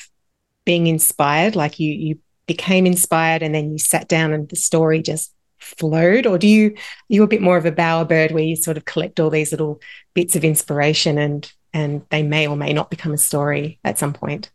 being 0.65 0.87
inspired? 0.87 1.55
Like 1.55 1.79
you 1.79 1.91
you 1.91 2.19
became 2.47 2.85
inspired 2.85 3.43
and 3.43 3.53
then 3.53 3.71
you 3.71 3.77
sat 3.77 4.07
down 4.07 4.33
and 4.33 4.49
the 4.49 4.55
story 4.55 5.01
just 5.01 5.33
flowed, 5.59 6.25
or 6.25 6.37
do 6.37 6.47
you 6.47 6.75
you're 7.07 7.25
a 7.25 7.27
bit 7.27 7.41
more 7.41 7.57
of 7.57 7.65
a 7.65 7.71
bowerbird 7.71 8.31
where 8.31 8.43
you 8.43 8.55
sort 8.55 8.77
of 8.77 8.85
collect 8.85 9.19
all 9.19 9.29
these 9.29 9.51
little 9.51 9.81
bits 10.13 10.35
of 10.35 10.43
inspiration 10.43 11.17
and 11.17 11.51
and 11.73 12.01
they 12.09 12.23
may 12.23 12.47
or 12.47 12.55
may 12.55 12.73
not 12.73 12.89
become 12.89 13.13
a 13.13 13.17
story 13.17 13.79
at 13.83 13.99
some 13.99 14.13
point? 14.13 14.51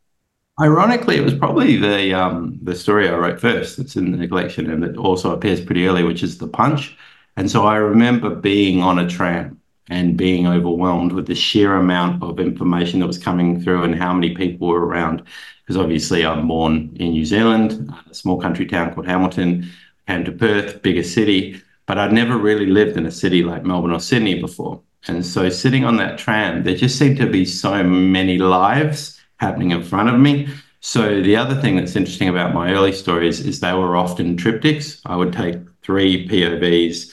Ironically, 0.61 1.17
it 1.17 1.25
was 1.25 1.35
probably 1.35 1.77
the 1.77 2.15
um, 2.15 2.59
the 2.63 2.75
story 2.75 3.09
I 3.09 3.17
wrote 3.17 3.41
first 3.41 3.77
that's 3.77 3.97
in 3.97 4.19
the 4.19 4.29
collection, 4.29 4.71
and 4.71 4.85
it 4.85 4.97
also 4.97 5.33
appears 5.33 5.61
pretty 5.61 5.87
early, 5.87 6.05
which 6.05 6.23
is 6.23 6.39
the 6.39 6.49
punch. 6.49 6.97
And 7.37 7.51
so 7.51 7.67
I 7.67 7.77
remember 7.77 8.35
being 8.35 8.81
on 8.81 8.99
a 8.99 9.09
tram 9.09 9.61
and 9.89 10.17
being 10.17 10.47
overwhelmed 10.47 11.13
with 11.13 11.27
the 11.27 11.35
sheer 11.35 11.77
amount 11.77 12.23
of 12.23 12.41
information 12.41 13.01
that 13.01 13.07
was 13.07 13.19
coming 13.19 13.61
through 13.61 13.83
and 13.83 13.95
how 13.95 14.13
many 14.13 14.35
people 14.35 14.69
were 14.69 14.87
around. 14.87 15.23
Because 15.63 15.77
obviously, 15.77 16.25
I'm 16.25 16.49
born 16.49 16.95
in 16.97 17.11
New 17.11 17.25
Zealand, 17.25 17.93
a 18.11 18.15
small 18.15 18.41
country 18.41 18.67
town 18.67 18.95
called 18.95 19.07
Hamilton. 19.07 19.71
came 20.07 20.25
to 20.25 20.33
Perth, 20.33 20.83
bigger 20.83 21.03
city, 21.03 21.61
but 21.87 21.99
I'd 21.99 22.13
never 22.13 22.37
really 22.37 22.67
lived 22.67 22.97
in 22.97 23.07
a 23.07 23.11
city 23.11 23.43
like 23.43 23.65
Melbourne 23.65 23.93
or 23.93 24.01
Sydney 24.01 24.41
before. 24.41 24.81
And 25.07 25.25
so, 25.25 25.49
sitting 25.51 25.85
on 25.85 25.97
that 25.99 26.19
tram, 26.19 26.65
there 26.65 26.77
just 26.77 26.99
seemed 26.99 27.19
to 27.19 27.27
be 27.27 27.45
so 27.45 27.83
many 27.83 28.39
lives 28.39 29.21
happening 29.39 29.71
in 29.71 29.83
front 29.83 30.09
of 30.09 30.19
me. 30.19 30.49
So, 30.81 31.23
the 31.23 31.37
other 31.37 31.61
thing 31.61 31.77
that's 31.77 31.97
interesting 31.97 32.29
about 32.29 32.55
my 32.55 32.73
early 32.73 32.93
stories 32.93 33.41
is 33.41 33.61
they 33.61 33.73
were 33.73 33.97
often 33.97 34.37
triptychs. 34.37 35.01
I 35.05 35.17
would 35.17 35.33
take 35.33 35.57
three 35.83 36.27
POVs, 36.29 37.13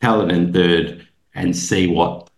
tell 0.00 0.20
it 0.22 0.32
in 0.32 0.52
third, 0.52 1.07
and 1.38 1.56
see 1.56 1.86
what 1.86 2.28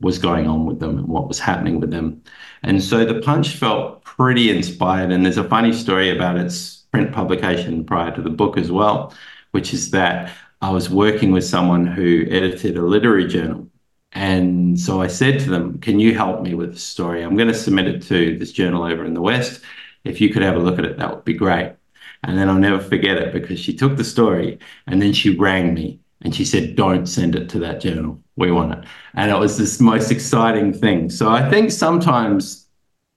was 0.00 0.18
going 0.18 0.46
on 0.46 0.66
with 0.66 0.80
them 0.80 0.98
and 0.98 1.08
what 1.08 1.28
was 1.28 1.38
happening 1.38 1.78
with 1.78 1.90
them. 1.90 2.22
And 2.62 2.82
so 2.82 3.04
the 3.04 3.20
punch 3.20 3.56
felt 3.56 4.02
pretty 4.02 4.50
inspired. 4.50 5.12
And 5.12 5.24
there's 5.24 5.38
a 5.38 5.48
funny 5.48 5.72
story 5.72 6.10
about 6.10 6.36
its 6.36 6.84
print 6.90 7.12
publication 7.12 7.84
prior 7.84 8.14
to 8.14 8.22
the 8.22 8.30
book 8.30 8.56
as 8.56 8.72
well, 8.72 9.14
which 9.52 9.72
is 9.74 9.90
that 9.90 10.32
I 10.62 10.70
was 10.70 10.88
working 10.90 11.32
with 11.32 11.44
someone 11.44 11.86
who 11.86 12.26
edited 12.30 12.76
a 12.76 12.82
literary 12.82 13.26
journal. 13.26 13.68
And 14.12 14.80
so 14.80 15.02
I 15.02 15.08
said 15.08 15.38
to 15.40 15.50
them, 15.50 15.78
Can 15.78 16.00
you 16.00 16.14
help 16.14 16.42
me 16.42 16.54
with 16.54 16.72
the 16.72 16.78
story? 16.78 17.22
I'm 17.22 17.36
going 17.36 17.48
to 17.48 17.54
submit 17.54 17.86
it 17.86 18.02
to 18.04 18.38
this 18.38 18.52
journal 18.52 18.84
over 18.84 19.04
in 19.04 19.12
the 19.12 19.20
West. 19.20 19.60
If 20.04 20.20
you 20.20 20.30
could 20.32 20.42
have 20.42 20.56
a 20.56 20.60
look 20.60 20.78
at 20.78 20.86
it, 20.86 20.96
that 20.96 21.14
would 21.14 21.24
be 21.24 21.34
great. 21.34 21.74
And 22.22 22.38
then 22.38 22.48
I'll 22.48 22.58
never 22.58 22.80
forget 22.80 23.18
it 23.18 23.32
because 23.32 23.60
she 23.60 23.74
took 23.74 23.96
the 23.96 24.04
story 24.04 24.58
and 24.86 25.02
then 25.02 25.12
she 25.12 25.36
rang 25.36 25.74
me 25.74 26.00
and 26.26 26.34
she 26.34 26.44
said, 26.44 26.74
Don't 26.74 27.06
send 27.06 27.36
it 27.36 27.48
to 27.50 27.60
that 27.60 27.80
journal. 27.80 28.20
We 28.34 28.50
want 28.50 28.72
it. 28.72 28.84
And 29.14 29.30
it 29.30 29.38
was 29.38 29.56
this 29.56 29.80
most 29.80 30.10
exciting 30.10 30.72
thing. 30.72 31.08
So 31.08 31.30
I 31.30 31.48
think 31.48 31.70
sometimes 31.70 32.66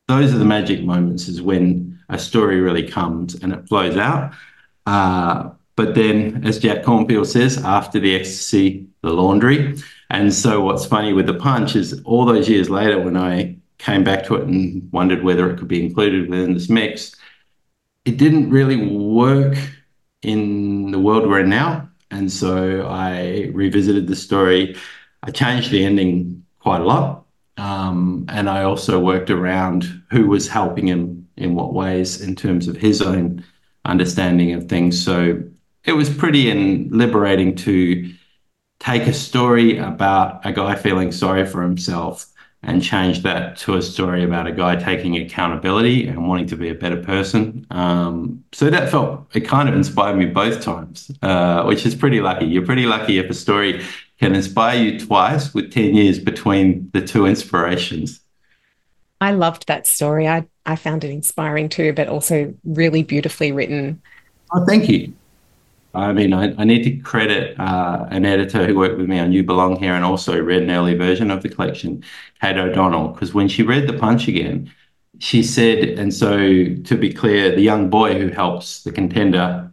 those 0.07 0.31
are 0.31 0.37
the 0.37 0.45
magic 0.45 0.83
moments 0.83 1.27
is 1.27 1.41
when 1.41 1.99
a 2.09 2.19
story 2.19 2.61
really 2.61 2.87
comes 2.87 3.33
and 3.33 3.51
it 3.51 3.67
flows 3.67 3.97
out. 3.97 4.35
Uh, 4.85 5.49
but 5.75 5.95
then, 5.95 6.45
as 6.45 6.59
Jack 6.59 6.83
Kornfield 6.83 7.25
says, 7.25 7.57
after 7.57 7.99
the 7.99 8.13
ecstasy, 8.13 8.85
the 9.01 9.09
laundry. 9.09 9.75
And 10.11 10.31
so, 10.31 10.61
what's 10.61 10.85
funny 10.85 11.11
with 11.11 11.25
the 11.25 11.33
punch 11.33 11.75
is 11.75 11.99
all 12.03 12.25
those 12.25 12.47
years 12.47 12.69
later, 12.69 13.01
when 13.01 13.17
I 13.17 13.57
came 13.79 14.03
back 14.03 14.23
to 14.25 14.35
it 14.35 14.43
and 14.43 14.87
wondered 14.91 15.23
whether 15.23 15.49
it 15.49 15.57
could 15.57 15.67
be 15.67 15.83
included 15.83 16.29
within 16.29 16.53
this 16.53 16.69
mix, 16.69 17.15
it 18.05 18.17
didn't 18.17 18.51
really 18.51 18.85
work 18.85 19.57
in 20.21 20.91
the 20.91 20.99
world 20.99 21.27
we're 21.27 21.39
in 21.39 21.49
now. 21.49 21.88
And 22.11 22.31
so 22.31 22.87
I 22.87 23.49
revisited 23.53 24.07
the 24.07 24.15
story. 24.15 24.75
I 25.23 25.31
changed 25.31 25.71
the 25.71 25.83
ending 25.83 26.43
quite 26.59 26.81
a 26.81 26.85
lot. 26.85 27.25
Um, 27.57 28.25
and 28.29 28.49
I 28.49 28.63
also 28.63 28.99
worked 28.99 29.29
around 29.29 30.03
who 30.11 30.27
was 30.27 30.47
helping 30.47 30.87
him 30.87 31.27
in 31.35 31.55
what 31.55 31.73
ways 31.73 32.21
in 32.21 32.35
terms 32.35 32.67
of 32.67 32.77
his 32.77 33.01
own 33.01 33.43
understanding 33.85 34.53
of 34.53 34.67
things. 34.67 35.03
So 35.03 35.43
it 35.83 35.93
was 35.93 36.09
pretty 36.09 36.49
and 36.49 36.91
liberating 36.91 37.55
to 37.55 38.13
take 38.79 39.03
a 39.03 39.13
story 39.13 39.77
about 39.77 40.45
a 40.45 40.53
guy 40.53 40.75
feeling 40.75 41.11
sorry 41.11 41.45
for 41.45 41.61
himself 41.61 42.25
and 42.63 42.83
changed 42.83 43.23
that 43.23 43.55
to 43.57 43.75
a 43.75 43.81
story 43.81 44.23
about 44.23 44.45
a 44.45 44.51
guy 44.51 44.75
taking 44.75 45.15
accountability 45.15 46.07
and 46.07 46.27
wanting 46.27 46.45
to 46.47 46.57
be 46.57 46.69
a 46.69 46.75
better 46.75 47.01
person. 47.01 47.65
Um, 47.71 48.43
so 48.51 48.69
that 48.69 48.91
felt, 48.91 49.27
it 49.33 49.41
kind 49.41 49.69
of 49.69 49.75
inspired 49.75 50.17
me 50.17 50.25
both 50.25 50.61
times, 50.61 51.09
uh, 51.21 51.63
which 51.63 51.85
is 51.85 51.95
pretty 51.95 52.19
lucky. 52.19 52.45
You're 52.45 52.65
pretty 52.65 52.85
lucky 52.85 53.17
if 53.17 53.29
a 53.29 53.33
story 53.33 53.85
can 54.19 54.35
inspire 54.35 54.77
you 54.77 54.99
twice 54.99 55.53
with 55.53 55.71
10 55.71 55.95
years 55.95 56.19
between 56.19 56.89
the 56.93 57.01
two 57.01 57.25
inspirations. 57.25 58.19
I 59.21 59.31
loved 59.31 59.67
that 59.67 59.87
story. 59.87 60.27
I, 60.27 60.45
I 60.65 60.75
found 60.75 61.03
it 61.03 61.11
inspiring 61.11 61.69
too, 61.69 61.93
but 61.93 62.07
also 62.07 62.53
really 62.65 63.03
beautifully 63.03 63.51
written. 63.53 64.01
Oh, 64.53 64.65
thank 64.65 64.89
you. 64.89 65.13
I 65.93 66.13
mean, 66.13 66.33
I, 66.33 66.53
I 66.57 66.65
need 66.65 66.83
to 66.83 66.97
credit 66.97 67.59
uh, 67.59 68.05
an 68.11 68.25
editor 68.25 68.65
who 68.65 68.77
worked 68.77 68.97
with 68.97 69.07
me 69.07 69.19
on 69.19 69.31
You 69.31 69.43
Belong 69.43 69.75
Here 69.77 69.95
and 69.95 70.05
also 70.05 70.39
read 70.39 70.63
an 70.63 70.71
early 70.71 70.95
version 70.95 71.31
of 71.31 71.41
the 71.41 71.49
collection, 71.49 72.03
Kate 72.41 72.57
O'Donnell, 72.57 73.09
because 73.09 73.33
when 73.33 73.47
she 73.47 73.63
read 73.63 73.87
The 73.87 73.97
Punch 73.97 74.27
again, 74.27 74.71
she 75.17 75.41
said, 75.41 75.89
and 75.99 76.13
so 76.13 76.37
to 76.37 76.97
be 76.97 77.11
clear, 77.11 77.55
the 77.55 77.61
young 77.61 77.89
boy 77.89 78.19
who 78.19 78.29
helps 78.29 78.83
the 78.83 78.91
contender 78.91 79.71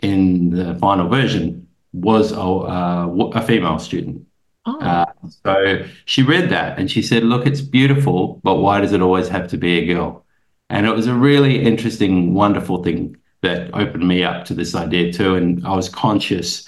in 0.00 0.50
the 0.50 0.74
final 0.76 1.08
version 1.08 1.68
was 1.92 2.32
a, 2.32 2.40
uh, 2.40 3.06
a 3.34 3.42
female 3.42 3.78
student. 3.78 4.26
Oh. 4.66 4.80
Uh, 4.80 5.06
so 5.44 5.84
she 6.04 6.22
read 6.22 6.50
that 6.50 6.78
and 6.78 6.90
she 6.90 7.02
said, 7.02 7.24
Look, 7.24 7.46
it's 7.46 7.60
beautiful, 7.60 8.40
but 8.42 8.56
why 8.56 8.80
does 8.80 8.92
it 8.92 9.00
always 9.00 9.28
have 9.28 9.48
to 9.48 9.56
be 9.56 9.78
a 9.78 9.86
girl? 9.86 10.24
And 10.70 10.86
it 10.86 10.94
was 10.94 11.06
a 11.06 11.14
really 11.14 11.62
interesting, 11.62 12.34
wonderful 12.34 12.82
thing 12.82 13.16
that 13.42 13.70
opened 13.74 14.06
me 14.06 14.24
up 14.24 14.44
to 14.46 14.54
this 14.54 14.74
idea 14.74 15.12
too. 15.12 15.34
And 15.34 15.66
I 15.66 15.74
was 15.74 15.88
conscious 15.88 16.66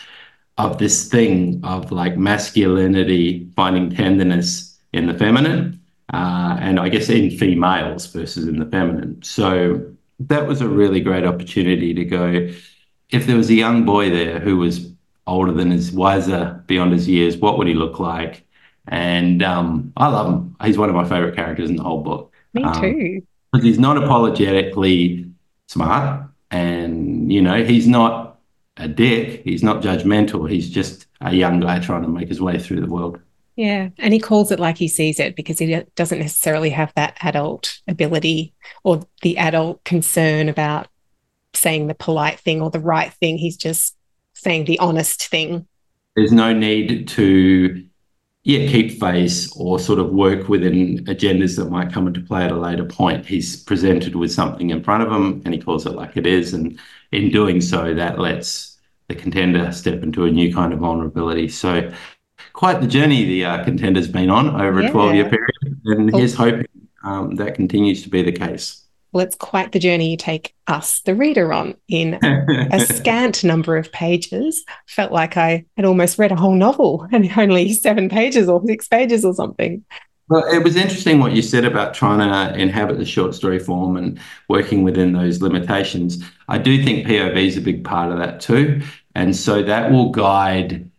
of 0.58 0.78
this 0.78 1.08
thing 1.08 1.60
of 1.64 1.90
like 1.90 2.16
masculinity 2.16 3.48
finding 3.56 3.90
tenderness 3.90 4.78
in 4.92 5.06
the 5.06 5.14
feminine, 5.14 5.80
uh, 6.12 6.56
and 6.60 6.78
I 6.78 6.88
guess 6.88 7.08
in 7.08 7.30
females 7.30 8.06
versus 8.06 8.46
in 8.46 8.58
the 8.58 8.66
feminine. 8.66 9.22
So 9.22 9.84
that 10.20 10.46
was 10.46 10.60
a 10.60 10.68
really 10.68 11.00
great 11.00 11.24
opportunity 11.24 11.94
to 11.94 12.04
go. 12.04 12.48
If 13.10 13.26
there 13.26 13.36
was 13.36 13.50
a 13.50 13.54
young 13.54 13.84
boy 13.84 14.10
there 14.10 14.38
who 14.38 14.58
was 14.58 14.90
older 15.26 15.52
than 15.52 15.70
his, 15.70 15.90
wiser 15.90 16.62
beyond 16.66 16.92
his 16.92 17.08
years, 17.08 17.36
what 17.36 17.58
would 17.58 17.66
he 17.66 17.74
look 17.74 17.98
like? 17.98 18.46
And 18.86 19.42
um, 19.42 19.92
I 19.96 20.08
love 20.08 20.26
him. 20.26 20.56
He's 20.62 20.76
one 20.76 20.90
of 20.90 20.94
my 20.94 21.08
favorite 21.08 21.34
characters 21.34 21.70
in 21.70 21.76
the 21.76 21.82
whole 21.82 22.02
book. 22.02 22.32
Me 22.52 22.62
um, 22.62 22.80
too. 22.80 23.22
He's 23.62 23.78
not 23.78 23.96
apologetically 23.96 25.30
smart 25.68 26.28
and, 26.54 27.32
you 27.32 27.42
know, 27.42 27.64
he's 27.64 27.88
not 27.88 28.38
a 28.76 28.86
dick. 28.86 29.42
He's 29.42 29.64
not 29.64 29.82
judgmental. 29.82 30.48
He's 30.48 30.70
just 30.70 31.06
a 31.20 31.34
young 31.34 31.58
guy 31.58 31.80
trying 31.80 32.02
to 32.02 32.08
make 32.08 32.28
his 32.28 32.40
way 32.40 32.60
through 32.60 32.80
the 32.80 32.86
world. 32.86 33.18
Yeah. 33.56 33.88
And 33.98 34.14
he 34.14 34.20
calls 34.20 34.52
it 34.52 34.60
like 34.60 34.78
he 34.78 34.86
sees 34.86 35.18
it 35.18 35.34
because 35.34 35.58
he 35.58 35.82
doesn't 35.96 36.20
necessarily 36.20 36.70
have 36.70 36.92
that 36.94 37.16
adult 37.22 37.80
ability 37.88 38.54
or 38.84 39.02
the 39.22 39.36
adult 39.38 39.82
concern 39.82 40.48
about 40.48 40.86
saying 41.54 41.88
the 41.88 41.94
polite 41.94 42.38
thing 42.38 42.62
or 42.62 42.70
the 42.70 42.78
right 42.78 43.12
thing. 43.14 43.36
He's 43.36 43.56
just 43.56 43.96
saying 44.34 44.66
the 44.66 44.78
honest 44.78 45.26
thing. 45.26 45.66
There's 46.14 46.32
no 46.32 46.52
need 46.52 47.08
to 47.08 47.84
yeah, 48.44 48.70
keep 48.70 49.00
face 49.00 49.50
or 49.56 49.78
sort 49.78 49.98
of 49.98 50.10
work 50.10 50.48
within 50.48 51.02
agendas 51.06 51.56
that 51.56 51.70
might 51.70 51.90
come 51.90 52.06
into 52.06 52.20
play 52.20 52.44
at 52.44 52.52
a 52.52 52.56
later 52.56 52.84
point. 52.84 53.24
He's 53.24 53.56
presented 53.56 54.14
with 54.14 54.30
something 54.30 54.68
in 54.68 54.84
front 54.84 55.02
of 55.02 55.10
him 55.10 55.40
and 55.46 55.54
he 55.54 55.60
calls 55.60 55.86
it 55.86 55.94
like 55.94 56.18
it 56.18 56.26
is. 56.26 56.52
And 56.52 56.78
in 57.10 57.30
doing 57.30 57.62
so, 57.62 57.94
that 57.94 58.18
lets 58.18 58.78
the 59.08 59.14
contender 59.14 59.72
step 59.72 60.02
into 60.02 60.26
a 60.26 60.30
new 60.30 60.52
kind 60.52 60.74
of 60.74 60.80
vulnerability. 60.80 61.48
So, 61.48 61.90
quite 62.52 62.82
the 62.82 62.86
journey 62.86 63.24
the 63.24 63.46
uh, 63.46 63.64
contender's 63.64 64.08
been 64.08 64.28
on 64.28 64.60
over 64.60 64.82
yeah. 64.82 64.88
a 64.88 64.92
12 64.92 65.14
year 65.14 65.28
period. 65.30 65.80
And 65.86 66.10
cool. 66.10 66.20
he's 66.20 66.34
hoping 66.34 66.66
um, 67.02 67.36
that 67.36 67.54
continues 67.54 68.02
to 68.02 68.10
be 68.10 68.22
the 68.22 68.32
case. 68.32 68.83
Well, 69.14 69.24
it's 69.24 69.36
quite 69.36 69.70
the 69.70 69.78
journey 69.78 70.10
you 70.10 70.16
take 70.16 70.54
us, 70.66 71.00
the 71.02 71.14
reader, 71.14 71.52
on 71.52 71.76
in 71.86 72.14
a 72.72 72.80
scant 72.80 73.44
number 73.44 73.76
of 73.76 73.92
pages. 73.92 74.64
Felt 74.88 75.12
like 75.12 75.36
I 75.36 75.64
had 75.76 75.86
almost 75.86 76.18
read 76.18 76.32
a 76.32 76.36
whole 76.36 76.56
novel 76.56 77.06
and 77.12 77.30
only 77.38 77.72
seven 77.72 78.08
pages 78.08 78.48
or 78.48 78.60
six 78.66 78.88
pages 78.88 79.24
or 79.24 79.32
something. 79.32 79.84
Well, 80.28 80.44
it 80.52 80.64
was 80.64 80.74
interesting 80.74 81.20
what 81.20 81.32
you 81.32 81.42
said 81.42 81.64
about 81.64 81.94
trying 81.94 82.18
to 82.18 82.58
inhabit 82.58 82.98
the 82.98 83.04
short 83.04 83.34
story 83.34 83.60
form 83.60 83.96
and 83.96 84.18
working 84.48 84.82
within 84.82 85.12
those 85.12 85.40
limitations. 85.40 86.24
I 86.48 86.58
do 86.58 86.82
think 86.82 87.06
POV 87.06 87.36
is 87.36 87.56
a 87.56 87.60
big 87.60 87.84
part 87.84 88.10
of 88.10 88.18
that 88.18 88.40
too. 88.40 88.82
And 89.14 89.36
so 89.36 89.62
that 89.62 89.92
will 89.92 90.10
guide 90.10 90.90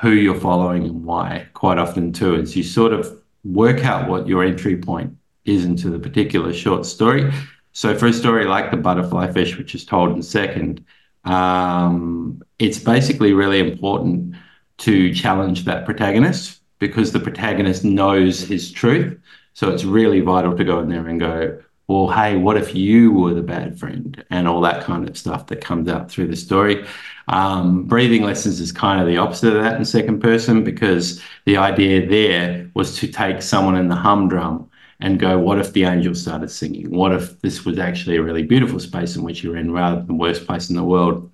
who 0.00 0.10
you're 0.10 0.38
following 0.38 0.84
and 0.84 1.04
why 1.04 1.46
quite 1.54 1.78
often 1.78 2.12
too, 2.12 2.34
as 2.34 2.54
you 2.54 2.64
sort 2.64 2.92
of 2.92 3.18
work 3.44 3.84
out 3.84 4.10
what 4.10 4.26
your 4.26 4.44
entry 4.44 4.76
point 4.76 5.16
is 5.44 5.64
into 5.64 5.88
the 5.88 5.98
particular 5.98 6.52
short 6.52 6.84
story. 6.84 7.32
So 7.72 7.96
for 7.96 8.06
a 8.06 8.12
story 8.12 8.44
like 8.44 8.70
the 8.70 8.76
butterfly 8.76 9.32
fish, 9.32 9.56
which 9.56 9.74
is 9.74 9.84
told 9.84 10.12
in 10.12 10.22
second, 10.22 10.84
um, 11.24 12.42
it's 12.58 12.78
basically 12.78 13.32
really 13.32 13.60
important 13.60 14.34
to 14.78 15.14
challenge 15.14 15.64
that 15.64 15.84
protagonist 15.84 16.60
because 16.78 17.12
the 17.12 17.20
protagonist 17.20 17.84
knows 17.84 18.40
his 18.40 18.70
truth. 18.70 19.18
So 19.54 19.70
it's 19.70 19.84
really 19.84 20.20
vital 20.20 20.56
to 20.56 20.64
go 20.64 20.80
in 20.80 20.88
there 20.88 21.06
and 21.06 21.20
go, 21.20 21.60
well, 21.88 22.08
hey, 22.08 22.36
what 22.36 22.56
if 22.56 22.74
you 22.74 23.12
were 23.12 23.34
the 23.34 23.42
bad 23.42 23.78
friend? 23.78 24.24
And 24.30 24.48
all 24.48 24.60
that 24.62 24.82
kind 24.84 25.08
of 25.08 25.16
stuff 25.16 25.46
that 25.48 25.60
comes 25.60 25.88
out 25.88 26.10
through 26.10 26.28
the 26.28 26.36
story. 26.36 26.86
Um, 27.28 27.84
breathing 27.84 28.22
lessons 28.22 28.60
is 28.60 28.72
kind 28.72 29.00
of 29.00 29.06
the 29.06 29.18
opposite 29.18 29.54
of 29.54 29.62
that 29.62 29.76
in 29.76 29.84
second 29.84 30.20
person 30.20 30.64
because 30.64 31.20
the 31.44 31.56
idea 31.56 32.06
there 32.06 32.70
was 32.74 32.96
to 32.98 33.08
take 33.08 33.42
someone 33.42 33.76
in 33.76 33.88
the 33.88 33.94
humdrum 33.94 34.68
and 35.02 35.18
go, 35.18 35.36
what 35.36 35.58
if 35.58 35.72
the 35.72 35.82
angels 35.82 36.22
started 36.22 36.48
singing? 36.48 36.88
What 36.90 37.12
if 37.12 37.40
this 37.40 37.64
was 37.64 37.76
actually 37.76 38.16
a 38.16 38.22
really 38.22 38.44
beautiful 38.44 38.78
space 38.78 39.16
in 39.16 39.24
which 39.24 39.42
you're 39.42 39.56
in 39.56 39.72
rather 39.72 39.96
than 39.96 40.06
the 40.06 40.14
worst 40.14 40.46
place 40.46 40.70
in 40.70 40.76
the 40.76 40.84
world? 40.84 41.28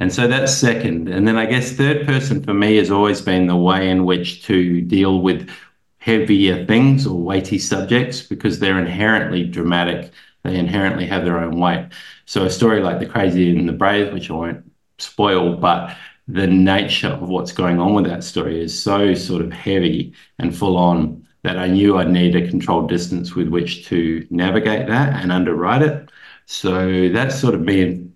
And 0.00 0.10
so 0.10 0.26
that's 0.26 0.54
second. 0.54 1.06
And 1.08 1.28
then 1.28 1.36
I 1.36 1.44
guess 1.44 1.72
third 1.72 2.06
person 2.06 2.42
for 2.42 2.54
me 2.54 2.76
has 2.76 2.90
always 2.90 3.20
been 3.20 3.46
the 3.46 3.56
way 3.56 3.90
in 3.90 4.06
which 4.06 4.42
to 4.46 4.80
deal 4.80 5.20
with 5.20 5.50
heavier 5.98 6.64
things 6.64 7.06
or 7.06 7.20
weighty 7.20 7.58
subjects 7.58 8.22
because 8.22 8.58
they're 8.58 8.78
inherently 8.78 9.44
dramatic. 9.44 10.10
They 10.42 10.56
inherently 10.56 11.04
have 11.04 11.26
their 11.26 11.38
own 11.38 11.60
weight. 11.60 11.90
So 12.24 12.46
a 12.46 12.50
story 12.50 12.80
like 12.80 13.00
The 13.00 13.06
Crazy 13.06 13.54
and 13.54 13.68
the 13.68 13.74
Brave, 13.74 14.14
which 14.14 14.30
I 14.30 14.34
won't 14.34 14.72
spoil, 14.96 15.56
but 15.56 15.94
the 16.26 16.46
nature 16.46 17.08
of 17.08 17.28
what's 17.28 17.52
going 17.52 17.80
on 17.80 17.92
with 17.92 18.06
that 18.06 18.24
story 18.24 18.62
is 18.62 18.82
so 18.82 19.12
sort 19.12 19.42
of 19.42 19.52
heavy 19.52 20.14
and 20.38 20.56
full 20.56 20.78
on 20.78 21.26
that 21.42 21.58
I 21.58 21.68
knew 21.68 21.96
I'd 21.96 22.10
need 22.10 22.36
a 22.36 22.48
controlled 22.48 22.88
distance 22.88 23.34
with 23.34 23.48
which 23.48 23.86
to 23.86 24.26
navigate 24.30 24.86
that 24.88 25.22
and 25.22 25.32
underwrite 25.32 25.82
it. 25.82 26.10
So 26.46 27.08
that's 27.08 27.40
sort 27.40 27.54
of 27.54 27.64
being 27.64 28.12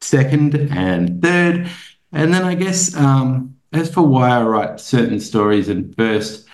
second 0.00 0.54
and 0.54 1.22
third. 1.22 1.70
And 2.12 2.32
then 2.32 2.42
I 2.44 2.54
guess 2.54 2.94
um, 2.96 3.56
as 3.72 3.92
for 3.92 4.02
why 4.02 4.30
I 4.30 4.42
write 4.42 4.80
certain 4.80 5.20
stories 5.20 5.68
in 5.68 5.92
first, 5.94 6.46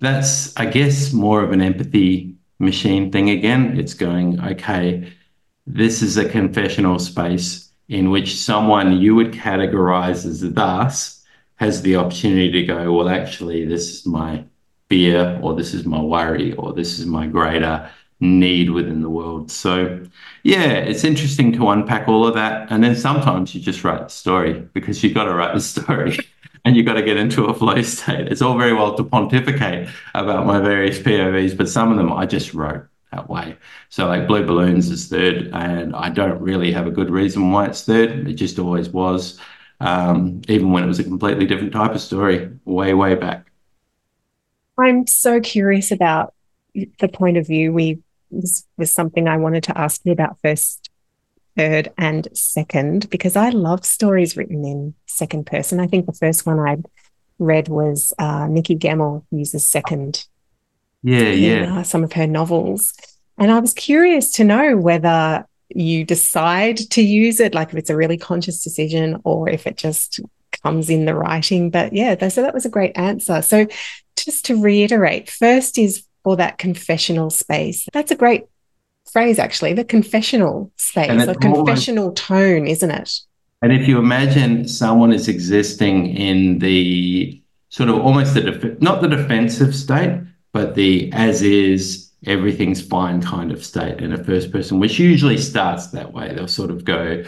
that's, 0.00 0.56
I 0.56 0.66
guess, 0.66 1.12
more 1.12 1.42
of 1.42 1.52
an 1.52 1.60
empathy 1.60 2.36
machine 2.58 3.10
thing 3.10 3.30
again. 3.30 3.78
It's 3.78 3.94
going, 3.94 4.40
okay, 4.40 5.12
this 5.66 6.02
is 6.02 6.16
a 6.16 6.28
confessional 6.28 6.98
space 6.98 7.70
in 7.88 8.10
which 8.10 8.36
someone 8.36 9.00
you 9.00 9.14
would 9.14 9.32
categorize 9.32 10.24
as 10.24 10.40
thus 10.52 11.24
has 11.56 11.82
the 11.82 11.96
opportunity 11.96 12.52
to 12.52 12.62
go, 12.64 12.92
well, 12.92 13.08
actually, 13.08 13.64
this 13.64 13.88
is 13.88 14.06
my 14.06 14.44
fear 14.88 15.38
or 15.42 15.54
this 15.54 15.74
is 15.74 15.84
my 15.84 16.00
worry 16.00 16.54
or 16.54 16.72
this 16.72 16.98
is 16.98 17.06
my 17.06 17.26
greater 17.26 17.90
need 18.20 18.70
within 18.70 19.02
the 19.02 19.10
world. 19.10 19.50
So, 19.50 20.04
yeah, 20.42 20.72
it's 20.72 21.04
interesting 21.04 21.52
to 21.52 21.68
unpack 21.70 22.08
all 22.08 22.26
of 22.26 22.34
that. 22.34 22.70
And 22.70 22.82
then 22.82 22.96
sometimes 22.96 23.54
you 23.54 23.60
just 23.60 23.84
write 23.84 24.02
the 24.02 24.08
story 24.08 24.54
because 24.72 25.02
you've 25.02 25.14
got 25.14 25.24
to 25.24 25.34
write 25.34 25.54
the 25.54 25.60
story 25.60 26.18
and 26.64 26.76
you've 26.76 26.86
got 26.86 26.94
to 26.94 27.02
get 27.02 27.16
into 27.16 27.44
a 27.44 27.54
flow 27.54 27.80
state. 27.82 28.28
It's 28.28 28.42
all 28.42 28.58
very 28.58 28.72
well 28.72 28.94
to 28.96 29.04
pontificate 29.04 29.88
about 30.14 30.46
my 30.46 30.60
various 30.60 30.98
POVs, 30.98 31.56
but 31.56 31.68
some 31.68 31.90
of 31.90 31.96
them 31.96 32.12
I 32.12 32.26
just 32.26 32.54
wrote 32.54 32.86
that 33.12 33.28
way. 33.28 33.56
So, 33.88 34.06
like 34.06 34.26
Blue 34.26 34.44
Balloons 34.44 34.90
is 34.90 35.08
third, 35.08 35.50
and 35.52 35.94
I 35.96 36.10
don't 36.10 36.40
really 36.40 36.72
have 36.72 36.86
a 36.86 36.90
good 36.90 37.10
reason 37.10 37.50
why 37.52 37.66
it's 37.66 37.84
third. 37.84 38.28
It 38.28 38.34
just 38.34 38.58
always 38.58 38.90
was, 38.90 39.40
um, 39.80 40.42
even 40.48 40.72
when 40.72 40.84
it 40.84 40.88
was 40.88 40.98
a 40.98 41.04
completely 41.04 41.46
different 41.46 41.72
type 41.72 41.92
of 41.92 42.00
story 42.00 42.50
way, 42.64 42.94
way 42.94 43.14
back. 43.14 43.47
I'm 44.78 45.06
so 45.06 45.40
curious 45.40 45.90
about 45.90 46.34
the 46.74 47.08
point 47.08 47.36
of 47.36 47.46
view. 47.46 47.72
We 47.72 47.98
this 48.30 48.66
was 48.76 48.92
something 48.92 49.26
I 49.26 49.38
wanted 49.38 49.64
to 49.64 49.78
ask 49.78 50.02
you 50.04 50.12
about 50.12 50.38
first, 50.42 50.90
third, 51.56 51.90
and 51.96 52.28
second 52.34 53.08
because 53.10 53.36
I 53.36 53.50
love 53.50 53.84
stories 53.84 54.36
written 54.36 54.64
in 54.64 54.94
second 55.06 55.46
person. 55.46 55.80
I 55.80 55.86
think 55.86 56.06
the 56.06 56.12
first 56.12 56.46
one 56.46 56.58
I 56.58 56.76
read 57.38 57.68
was 57.68 58.12
uh, 58.18 58.46
Nikki 58.46 58.76
Gemmell 58.76 59.24
uses 59.30 59.66
second. 59.66 60.26
Yeah, 61.02 61.20
in, 61.20 61.38
yeah. 61.38 61.78
Uh, 61.78 61.82
some 61.84 62.04
of 62.04 62.12
her 62.12 62.26
novels, 62.26 62.92
and 63.38 63.50
I 63.50 63.60
was 63.60 63.72
curious 63.72 64.32
to 64.32 64.44
know 64.44 64.76
whether 64.76 65.46
you 65.68 66.04
decide 66.04 66.76
to 66.76 67.02
use 67.02 67.40
it, 67.40 67.54
like 67.54 67.68
if 67.68 67.76
it's 67.76 67.90
a 67.90 67.96
really 67.96 68.18
conscious 68.18 68.62
decision 68.62 69.20
or 69.24 69.48
if 69.48 69.66
it 69.66 69.76
just 69.76 70.20
comes 70.62 70.90
in 70.90 71.04
the 71.04 71.14
writing. 71.14 71.70
But 71.70 71.92
yeah, 71.92 72.28
so 72.28 72.42
that 72.42 72.54
was 72.54 72.64
a 72.64 72.70
great 72.70 72.96
answer. 72.96 73.42
So 73.42 73.66
just 74.24 74.44
to 74.46 74.60
reiterate, 74.60 75.30
first 75.30 75.78
is 75.78 76.04
for 76.24 76.36
that 76.36 76.58
confessional 76.58 77.30
space. 77.30 77.88
That's 77.92 78.10
a 78.10 78.16
great 78.16 78.44
phrase, 79.10 79.38
actually, 79.38 79.72
the 79.72 79.84
confessional 79.84 80.70
space, 80.76 81.26
a 81.26 81.34
confessional 81.34 82.04
almost, 82.04 82.22
tone, 82.22 82.66
isn't 82.66 82.90
it? 82.90 83.20
And 83.62 83.72
if 83.72 83.88
you 83.88 83.98
imagine 83.98 84.68
someone 84.68 85.12
is 85.12 85.28
existing 85.28 86.16
in 86.16 86.58
the 86.58 87.42
sort 87.70 87.88
of 87.88 87.96
almost 87.96 88.34
the 88.34 88.42
def- 88.42 88.80
not 88.80 89.00
the 89.02 89.08
defensive 89.08 89.74
state, 89.74 90.20
but 90.52 90.74
the 90.74 91.10
as 91.12 91.42
is, 91.42 92.10
everything's 92.26 92.82
fine 92.82 93.22
kind 93.22 93.52
of 93.52 93.64
state 93.64 94.00
in 94.00 94.12
a 94.12 94.22
first 94.24 94.50
person, 94.52 94.78
which 94.80 94.98
usually 94.98 95.38
starts 95.38 95.88
that 95.88 96.12
way. 96.12 96.34
They'll 96.34 96.48
sort 96.48 96.70
of 96.70 96.84
go, 96.84 97.24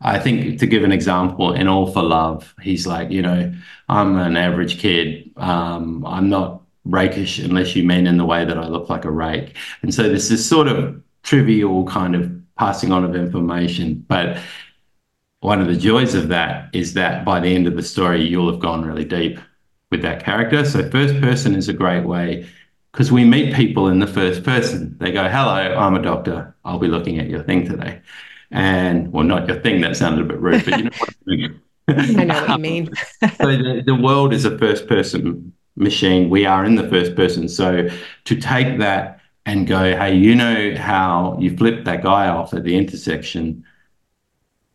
I 0.00 0.18
think 0.18 0.58
to 0.60 0.66
give 0.66 0.84
an 0.84 0.92
example, 0.92 1.52
in 1.52 1.68
All 1.68 1.90
for 1.92 2.02
Love, 2.02 2.54
he's 2.62 2.86
like, 2.86 3.10
you 3.10 3.22
know, 3.22 3.52
I'm 3.88 4.16
an 4.16 4.36
average 4.36 4.78
kid. 4.78 5.27
Um, 5.38 6.04
I'm 6.06 6.28
not 6.28 6.62
rakish 6.84 7.38
unless 7.38 7.76
you 7.76 7.84
mean 7.84 8.06
in 8.06 8.16
the 8.16 8.24
way 8.24 8.44
that 8.44 8.58
I 8.58 8.66
look 8.66 8.88
like 8.88 9.04
a 9.04 9.10
rake. 9.10 9.56
And 9.82 9.92
so 9.92 10.08
this 10.08 10.30
is 10.30 10.46
sort 10.46 10.68
of 10.68 11.00
trivial 11.22 11.84
kind 11.86 12.14
of 12.14 12.32
passing 12.56 12.92
on 12.92 13.04
of 13.04 13.14
information. 13.14 14.04
But 14.08 14.38
one 15.40 15.60
of 15.60 15.68
the 15.68 15.76
joys 15.76 16.14
of 16.14 16.28
that 16.28 16.70
is 16.72 16.94
that 16.94 17.24
by 17.24 17.40
the 17.40 17.54
end 17.54 17.66
of 17.66 17.76
the 17.76 17.82
story, 17.82 18.24
you'll 18.24 18.50
have 18.50 18.60
gone 18.60 18.84
really 18.84 19.04
deep 19.04 19.38
with 19.90 20.02
that 20.02 20.24
character. 20.24 20.64
So 20.64 20.88
first 20.90 21.20
person 21.20 21.54
is 21.54 21.68
a 21.68 21.72
great 21.72 22.04
way 22.04 22.46
because 22.92 23.12
we 23.12 23.24
meet 23.24 23.54
people 23.54 23.88
in 23.88 24.00
the 24.00 24.06
first 24.06 24.42
person. 24.42 24.96
They 24.98 25.12
go, 25.12 25.28
hello, 25.28 25.76
I'm 25.78 25.94
a 25.94 26.02
doctor. 26.02 26.56
I'll 26.64 26.78
be 26.78 26.88
looking 26.88 27.18
at 27.18 27.28
your 27.28 27.42
thing 27.42 27.66
today. 27.66 28.00
And 28.50 29.12
well, 29.12 29.24
not 29.24 29.46
your 29.46 29.60
thing, 29.60 29.80
that 29.82 29.96
sounded 29.96 30.22
a 30.22 30.28
bit 30.28 30.40
rude, 30.40 30.64
but 30.64 30.78
you 30.78 30.84
know 30.84 30.90
what 30.98 31.50
I 31.88 32.24
know 32.24 32.34
what 32.34 32.50
you 32.50 32.58
mean. 32.58 32.90
so 33.20 33.46
the, 33.46 33.82
the 33.84 33.94
world 33.94 34.32
is 34.32 34.44
a 34.44 34.56
first 34.58 34.86
person 34.86 35.52
machine. 35.76 36.28
We 36.28 36.44
are 36.44 36.64
in 36.64 36.74
the 36.74 36.88
first 36.88 37.14
person. 37.14 37.48
So 37.48 37.88
to 38.24 38.36
take 38.36 38.78
that 38.78 39.20
and 39.46 39.66
go, 39.66 39.96
hey, 39.96 40.14
you 40.14 40.34
know 40.34 40.74
how 40.76 41.38
you 41.40 41.56
flipped 41.56 41.84
that 41.86 42.02
guy 42.02 42.28
off 42.28 42.52
at 42.52 42.64
the 42.64 42.76
intersection, 42.76 43.64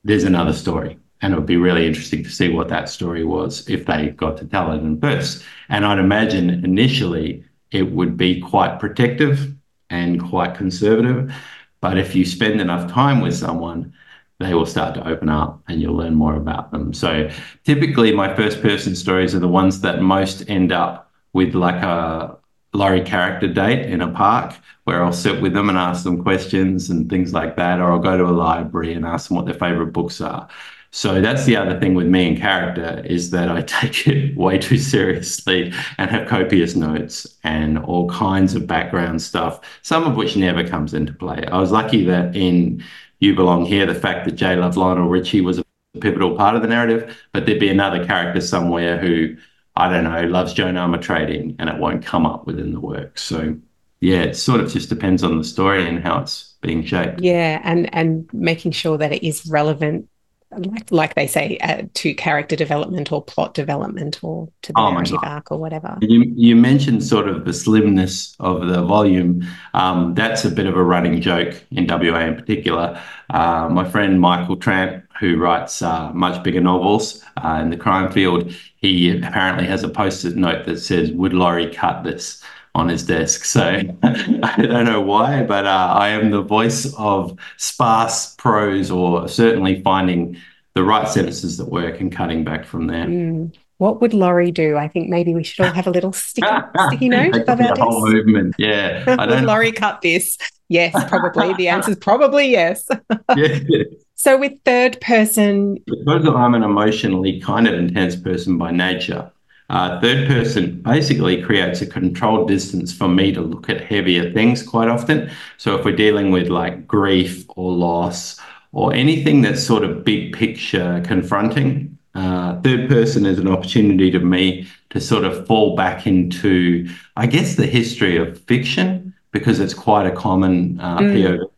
there's 0.03 0.23
another 0.23 0.53
story. 0.53 0.97
And 1.21 1.33
it 1.33 1.37
would 1.37 1.45
be 1.45 1.57
really 1.57 1.85
interesting 1.87 2.23
to 2.23 2.29
see 2.29 2.49
what 2.49 2.69
that 2.69 2.89
story 2.89 3.23
was 3.23 3.69
if 3.69 3.85
they 3.85 4.09
got 4.09 4.37
to 4.37 4.45
tell 4.45 4.71
it 4.71 4.79
in 4.79 4.97
bursts. 4.97 5.43
And 5.69 5.85
I'd 5.85 5.99
imagine 5.99 6.49
initially 6.49 7.45
it 7.71 7.91
would 7.91 8.17
be 8.17 8.41
quite 8.41 8.79
protective 8.79 9.53
and 9.89 10.21
quite 10.21 10.55
conservative. 10.55 11.33
But 11.79 11.97
if 11.97 12.15
you 12.15 12.25
spend 12.25 12.59
enough 12.59 12.91
time 12.91 13.21
with 13.21 13.35
someone, 13.35 13.93
they 14.39 14.53
will 14.53 14.65
start 14.65 14.95
to 14.95 15.07
open 15.07 15.29
up 15.29 15.61
and 15.67 15.81
you'll 15.81 15.95
learn 15.95 16.15
more 16.15 16.35
about 16.35 16.71
them. 16.71 16.93
So 16.93 17.29
typically, 17.63 18.13
my 18.13 18.35
first 18.35 18.61
person 18.61 18.95
stories 18.95 19.33
are 19.35 19.39
the 19.39 19.47
ones 19.47 19.81
that 19.81 20.01
most 20.01 20.49
end 20.49 20.71
up 20.71 21.11
with 21.33 21.55
like 21.55 21.81
a 21.81 22.37
lorry 22.73 23.01
character 23.01 23.47
date 23.47 23.85
in 23.85 24.01
a 24.01 24.11
park 24.11 24.55
where 24.83 25.03
I'll 25.03 25.13
sit 25.13 25.41
with 25.41 25.53
them 25.53 25.69
and 25.69 25.77
ask 25.77 26.03
them 26.03 26.23
questions 26.23 26.89
and 26.89 27.09
things 27.09 27.33
like 27.33 27.55
that, 27.55 27.79
or 27.79 27.91
I'll 27.91 27.99
go 27.99 28.17
to 28.17 28.25
a 28.25 28.31
library 28.31 28.93
and 28.93 29.05
ask 29.05 29.27
them 29.27 29.37
what 29.37 29.45
their 29.45 29.55
favorite 29.55 29.93
books 29.93 30.19
are. 30.19 30.49
So 30.95 31.21
that's 31.21 31.45
the 31.45 31.55
other 31.55 31.79
thing 31.79 31.95
with 31.95 32.05
me 32.05 32.27
and 32.27 32.37
character 32.37 33.01
is 33.03 33.31
that 33.31 33.49
I 33.49 33.61
take 33.67 34.07
it 34.07 34.37
way 34.37 34.59
too 34.59 34.77
seriously 34.77 35.73
and 35.97 36.11
have 36.11 36.27
copious 36.27 36.75
notes 36.75 37.35
and 37.43 37.79
all 37.79 38.07
kinds 38.09 38.53
of 38.53 38.67
background 38.67 39.21
stuff, 39.21 39.59
some 39.81 40.03
of 40.03 40.15
which 40.15 40.37
never 40.37 40.67
comes 40.67 40.93
into 40.93 41.11
play. 41.11 41.43
I 41.51 41.57
was 41.59 41.71
lucky 41.71 42.05
that 42.05 42.35
in 42.35 42.83
you 43.19 43.35
Belong 43.35 43.65
Here, 43.65 43.85
the 43.85 43.95
fact 43.95 44.25
that 44.25 44.33
Jay 44.33 44.55
loved 44.55 44.77
Lionel 44.77 45.07
Richie 45.07 45.41
was 45.41 45.59
a 45.59 45.63
pivotal 45.99 46.35
part 46.35 46.55
of 46.55 46.61
the 46.61 46.67
narrative, 46.67 47.17
but 47.31 47.45
there'd 47.45 47.59
be 47.59 47.69
another 47.69 48.05
character 48.05 48.41
somewhere 48.41 48.97
who, 48.97 49.35
I 49.75 49.89
don't 49.89 50.03
know, 50.03 50.23
loves 50.27 50.53
Joan 50.53 50.75
Armatrading 50.75 51.55
and 51.59 51.69
it 51.69 51.77
won't 51.77 52.05
come 52.05 52.25
up 52.25 52.45
within 52.45 52.73
the 52.73 52.79
work. 52.79 53.17
So 53.17 53.55
yeah, 54.01 54.23
it 54.23 54.35
sort 54.35 54.59
of 54.59 54.71
just 54.71 54.89
depends 54.89 55.23
on 55.23 55.37
the 55.37 55.43
story 55.45 55.87
and 55.87 56.03
how 56.03 56.19
it's 56.19 56.55
being 56.61 56.83
shaped. 56.83 57.21
Yeah, 57.21 57.61
and 57.63 57.93
and 57.95 58.29
making 58.33 58.73
sure 58.73 58.97
that 58.97 59.13
it 59.13 59.25
is 59.25 59.45
relevant 59.45 60.09
like, 60.57 60.91
like 60.91 61.15
they 61.15 61.27
say, 61.27 61.57
uh, 61.57 61.83
to 61.93 62.13
character 62.13 62.55
development 62.55 63.11
or 63.11 63.23
plot 63.23 63.53
development 63.53 64.19
or 64.23 64.49
to 64.63 64.73
the 64.73 64.79
oh 64.79 64.91
narrative 64.91 65.19
arc 65.23 65.51
or 65.51 65.57
whatever. 65.57 65.97
You, 66.01 66.33
you 66.35 66.55
mentioned 66.55 67.03
sort 67.03 67.27
of 67.27 67.45
the 67.45 67.53
slimness 67.53 68.35
of 68.39 68.67
the 68.67 68.83
volume. 68.83 69.45
Um, 69.73 70.13
that's 70.13 70.45
a 70.45 70.49
bit 70.51 70.65
of 70.65 70.75
a 70.75 70.83
running 70.83 71.21
joke 71.21 71.63
in 71.71 71.87
WA 71.87 72.19
in 72.19 72.35
particular. 72.35 73.01
Uh, 73.29 73.69
my 73.69 73.89
friend 73.89 74.19
Michael 74.19 74.57
Tramp, 74.57 75.05
who 75.19 75.37
writes 75.37 75.81
uh, 75.81 76.11
much 76.13 76.43
bigger 76.43 76.61
novels 76.61 77.23
uh, 77.43 77.59
in 77.61 77.69
the 77.69 77.77
crime 77.77 78.11
field, 78.11 78.51
he 78.75 79.17
apparently 79.17 79.65
has 79.65 79.83
a 79.83 79.89
post-it 79.89 80.35
note 80.35 80.65
that 80.65 80.79
says, 80.79 81.11
"Would 81.11 81.33
Laurie 81.33 81.73
cut 81.73 82.03
this?" 82.03 82.43
On 82.75 82.89
his 82.89 83.03
desk. 83.03 83.45
So 83.45 83.61
I 84.03 84.55
don't 84.61 84.85
know 84.85 85.01
why, 85.01 85.43
but 85.43 85.65
uh, 85.65 85.93
I 85.95 86.09
am 86.09 86.31
the 86.31 86.41
voice 86.41 86.93
of 86.97 87.37
sparse 87.57 88.35
prose 88.35 88.89
or 88.89 89.27
certainly 89.27 89.81
finding 89.81 90.37
the 90.73 90.83
right 90.83 91.07
sentences 91.07 91.57
that 91.57 91.69
work 91.69 91.99
and 91.99 92.11
cutting 92.11 92.43
back 92.43 92.65
from 92.65 92.87
there. 92.87 93.05
Mm. 93.05 93.55
What 93.77 94.01
would 94.01 94.13
Laurie 94.13 94.51
do? 94.51 94.77
I 94.77 94.87
think 94.87 95.09
maybe 95.09 95.33
we 95.33 95.43
should 95.43 95.65
all 95.65 95.73
have 95.73 95.87
a 95.87 95.91
little 95.91 96.13
sticky, 96.13 96.47
sticky 96.87 97.09
note 97.09 97.35
about 97.35 97.57
this. 97.57 97.79
whole 97.79 98.09
movement. 98.09 98.55
Yeah. 98.57 99.03
I 99.19 99.25
would 99.25 99.43
Laurie 99.43 99.71
cut 99.71 100.01
this? 100.01 100.37
Yes, 100.69 100.93
probably. 101.09 101.53
the 101.55 101.67
answer 101.67 101.91
is 101.91 101.97
probably 101.97 102.49
yes. 102.49 102.87
yeah. 103.35 103.83
So 104.15 104.37
with 104.37 104.53
third 104.63 105.01
person. 105.01 105.79
Because 105.85 106.25
I'm 106.25 106.55
an 106.55 106.63
emotionally 106.63 107.41
kind 107.41 107.67
of 107.67 107.73
intense 107.73 108.15
person 108.15 108.57
by 108.57 108.71
nature, 108.71 109.29
uh, 109.69 109.99
third 110.01 110.27
person 110.27 110.81
basically 110.81 111.41
creates 111.41 111.81
a 111.81 111.85
controlled 111.85 112.47
distance 112.47 112.93
for 112.93 113.07
me 113.07 113.31
to 113.31 113.41
look 113.41 113.69
at 113.69 113.81
heavier 113.81 114.31
things 114.31 114.61
quite 114.61 114.87
often. 114.87 115.31
So 115.57 115.77
if 115.77 115.85
we're 115.85 115.95
dealing 115.95 116.31
with 116.31 116.49
like 116.49 116.87
grief 116.87 117.45
or 117.49 117.71
loss 117.71 118.39
or 118.71 118.93
anything 118.93 119.41
that's 119.41 119.63
sort 119.63 119.83
of 119.83 120.03
big 120.03 120.33
picture 120.33 121.01
confronting, 121.05 121.97
uh, 122.15 122.61
third 122.61 122.89
person 122.89 123.25
is 123.25 123.39
an 123.39 123.47
opportunity 123.47 124.11
to 124.11 124.19
me 124.19 124.67
to 124.89 124.99
sort 124.99 125.23
of 125.23 125.47
fall 125.47 125.75
back 125.75 126.05
into, 126.05 126.87
I 127.15 127.25
guess, 127.25 127.55
the 127.55 127.65
history 127.65 128.17
of 128.17 128.39
fiction 128.41 129.13
because 129.31 129.59
it's 129.59 129.73
quite 129.73 130.05
a 130.05 130.11
common 130.11 130.79
uh, 130.79 130.99
mm. 130.99 131.15
POV. 131.15 131.49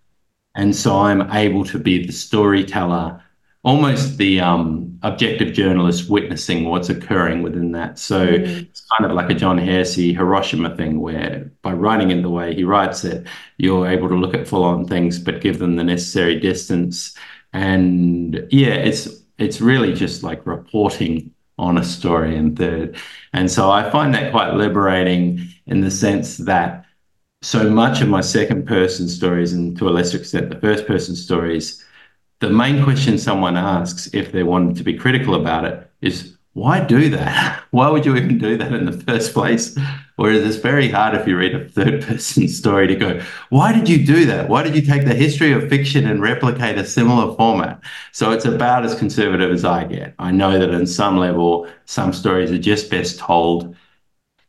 And 0.55 0.73
so 0.73 0.97
I'm 0.97 1.29
able 1.33 1.65
to 1.65 1.77
be 1.77 2.05
the 2.05 2.13
storyteller 2.13 3.21
almost 3.65 4.17
the 4.17 4.39
um, 4.39 4.97
objective 5.01 5.51
journalist 5.51 6.07
witnessing 6.07 6.65
what's 6.65 6.89
occurring 6.89 7.41
within 7.41 7.71
that. 7.71 7.97
So 7.97 8.27
mm. 8.27 8.61
it's 8.61 8.85
kind 8.95 9.09
of 9.09 9.15
like 9.17 9.31
a 9.31 9.33
John 9.33 9.57
Hersey 9.57 10.13
Hiroshima 10.13 10.77
thing, 10.77 11.01
where 11.01 11.51
by 11.63 11.73
writing 11.73 12.11
it 12.11 12.21
the 12.21 12.29
way 12.29 12.53
he 12.53 12.63
writes 12.63 13.03
it, 13.03 13.27
you're 13.57 13.87
able 13.87 14.07
to 14.09 14.15
look 14.15 14.35
at 14.35 14.47
full 14.47 14.63
on 14.63 14.85
things, 14.85 15.17
but 15.17 15.41
give 15.41 15.57
them 15.57 15.75
the 15.75 15.83
necessary 15.83 16.39
distance. 16.39 17.17
And 17.53 18.47
yeah, 18.51 18.75
it's 18.75 19.09
it's 19.39 19.59
really 19.59 19.93
just 19.93 20.21
like 20.21 20.45
reporting 20.45 21.31
on 21.57 21.77
a 21.77 21.83
story 21.83 22.35
in 22.35 22.55
third. 22.55 22.97
And 23.33 23.49
so 23.49 23.71
I 23.71 23.89
find 23.89 24.13
that 24.13 24.31
quite 24.31 24.53
liberating 24.53 25.47
in 25.65 25.81
the 25.81 25.91
sense 25.91 26.37
that 26.37 26.85
so 27.41 27.69
much 27.69 28.01
of 28.01 28.09
my 28.09 28.21
second 28.21 28.67
person 28.67 29.07
stories, 29.07 29.53
and 29.53 29.77
to 29.77 29.89
a 29.89 29.91
lesser 29.91 30.17
extent, 30.17 30.49
the 30.49 30.59
first 30.59 30.85
person 30.85 31.15
stories, 31.15 31.84
the 32.39 32.49
main 32.49 32.83
question 32.83 33.17
someone 33.17 33.57
asks 33.57 34.07
if 34.13 34.31
they 34.31 34.43
wanted 34.43 34.75
to 34.77 34.83
be 34.83 34.93
critical 34.97 35.35
about 35.35 35.65
it 35.65 35.89
is 36.01 36.35
why 36.53 36.79
do 36.79 37.09
that? 37.09 37.63
Why 37.71 37.89
would 37.89 38.05
you 38.05 38.15
even 38.15 38.37
do 38.37 38.55
that 38.55 38.71
in 38.71 38.85
the 38.85 38.93
first 38.93 39.33
place? 39.33 39.77
Whereas 40.15 40.45
it's 40.45 40.55
very 40.55 40.89
hard 40.89 41.13
if 41.13 41.27
you 41.27 41.37
read 41.37 41.53
a 41.53 41.67
third 41.67 42.01
person 42.01 42.47
story 42.47 42.87
to 42.87 42.95
go, 42.95 43.21
why 43.49 43.73
did 43.73 43.89
you 43.89 44.05
do 44.05 44.25
that? 44.27 44.47
Why 44.47 44.63
did 44.63 44.73
you 44.73 44.81
take 44.81 45.03
the 45.03 45.13
history 45.13 45.51
of 45.51 45.67
fiction 45.67 46.07
and 46.07 46.21
replicate 46.21 46.77
a 46.77 46.85
similar 46.85 47.35
format? 47.35 47.81
So 48.13 48.31
it's 48.31 48.45
about 48.45 48.85
as 48.85 48.95
conservative 48.95 49.51
as 49.51 49.65
I 49.65 49.83
get. 49.83 50.15
I 50.17 50.31
know 50.31 50.57
that 50.57 50.69
in 50.69 50.87
some 50.87 51.17
level, 51.17 51.67
some 51.83 52.13
stories 52.13 52.51
are 52.51 52.57
just 52.57 52.89
best 52.89 53.19
told 53.19 53.75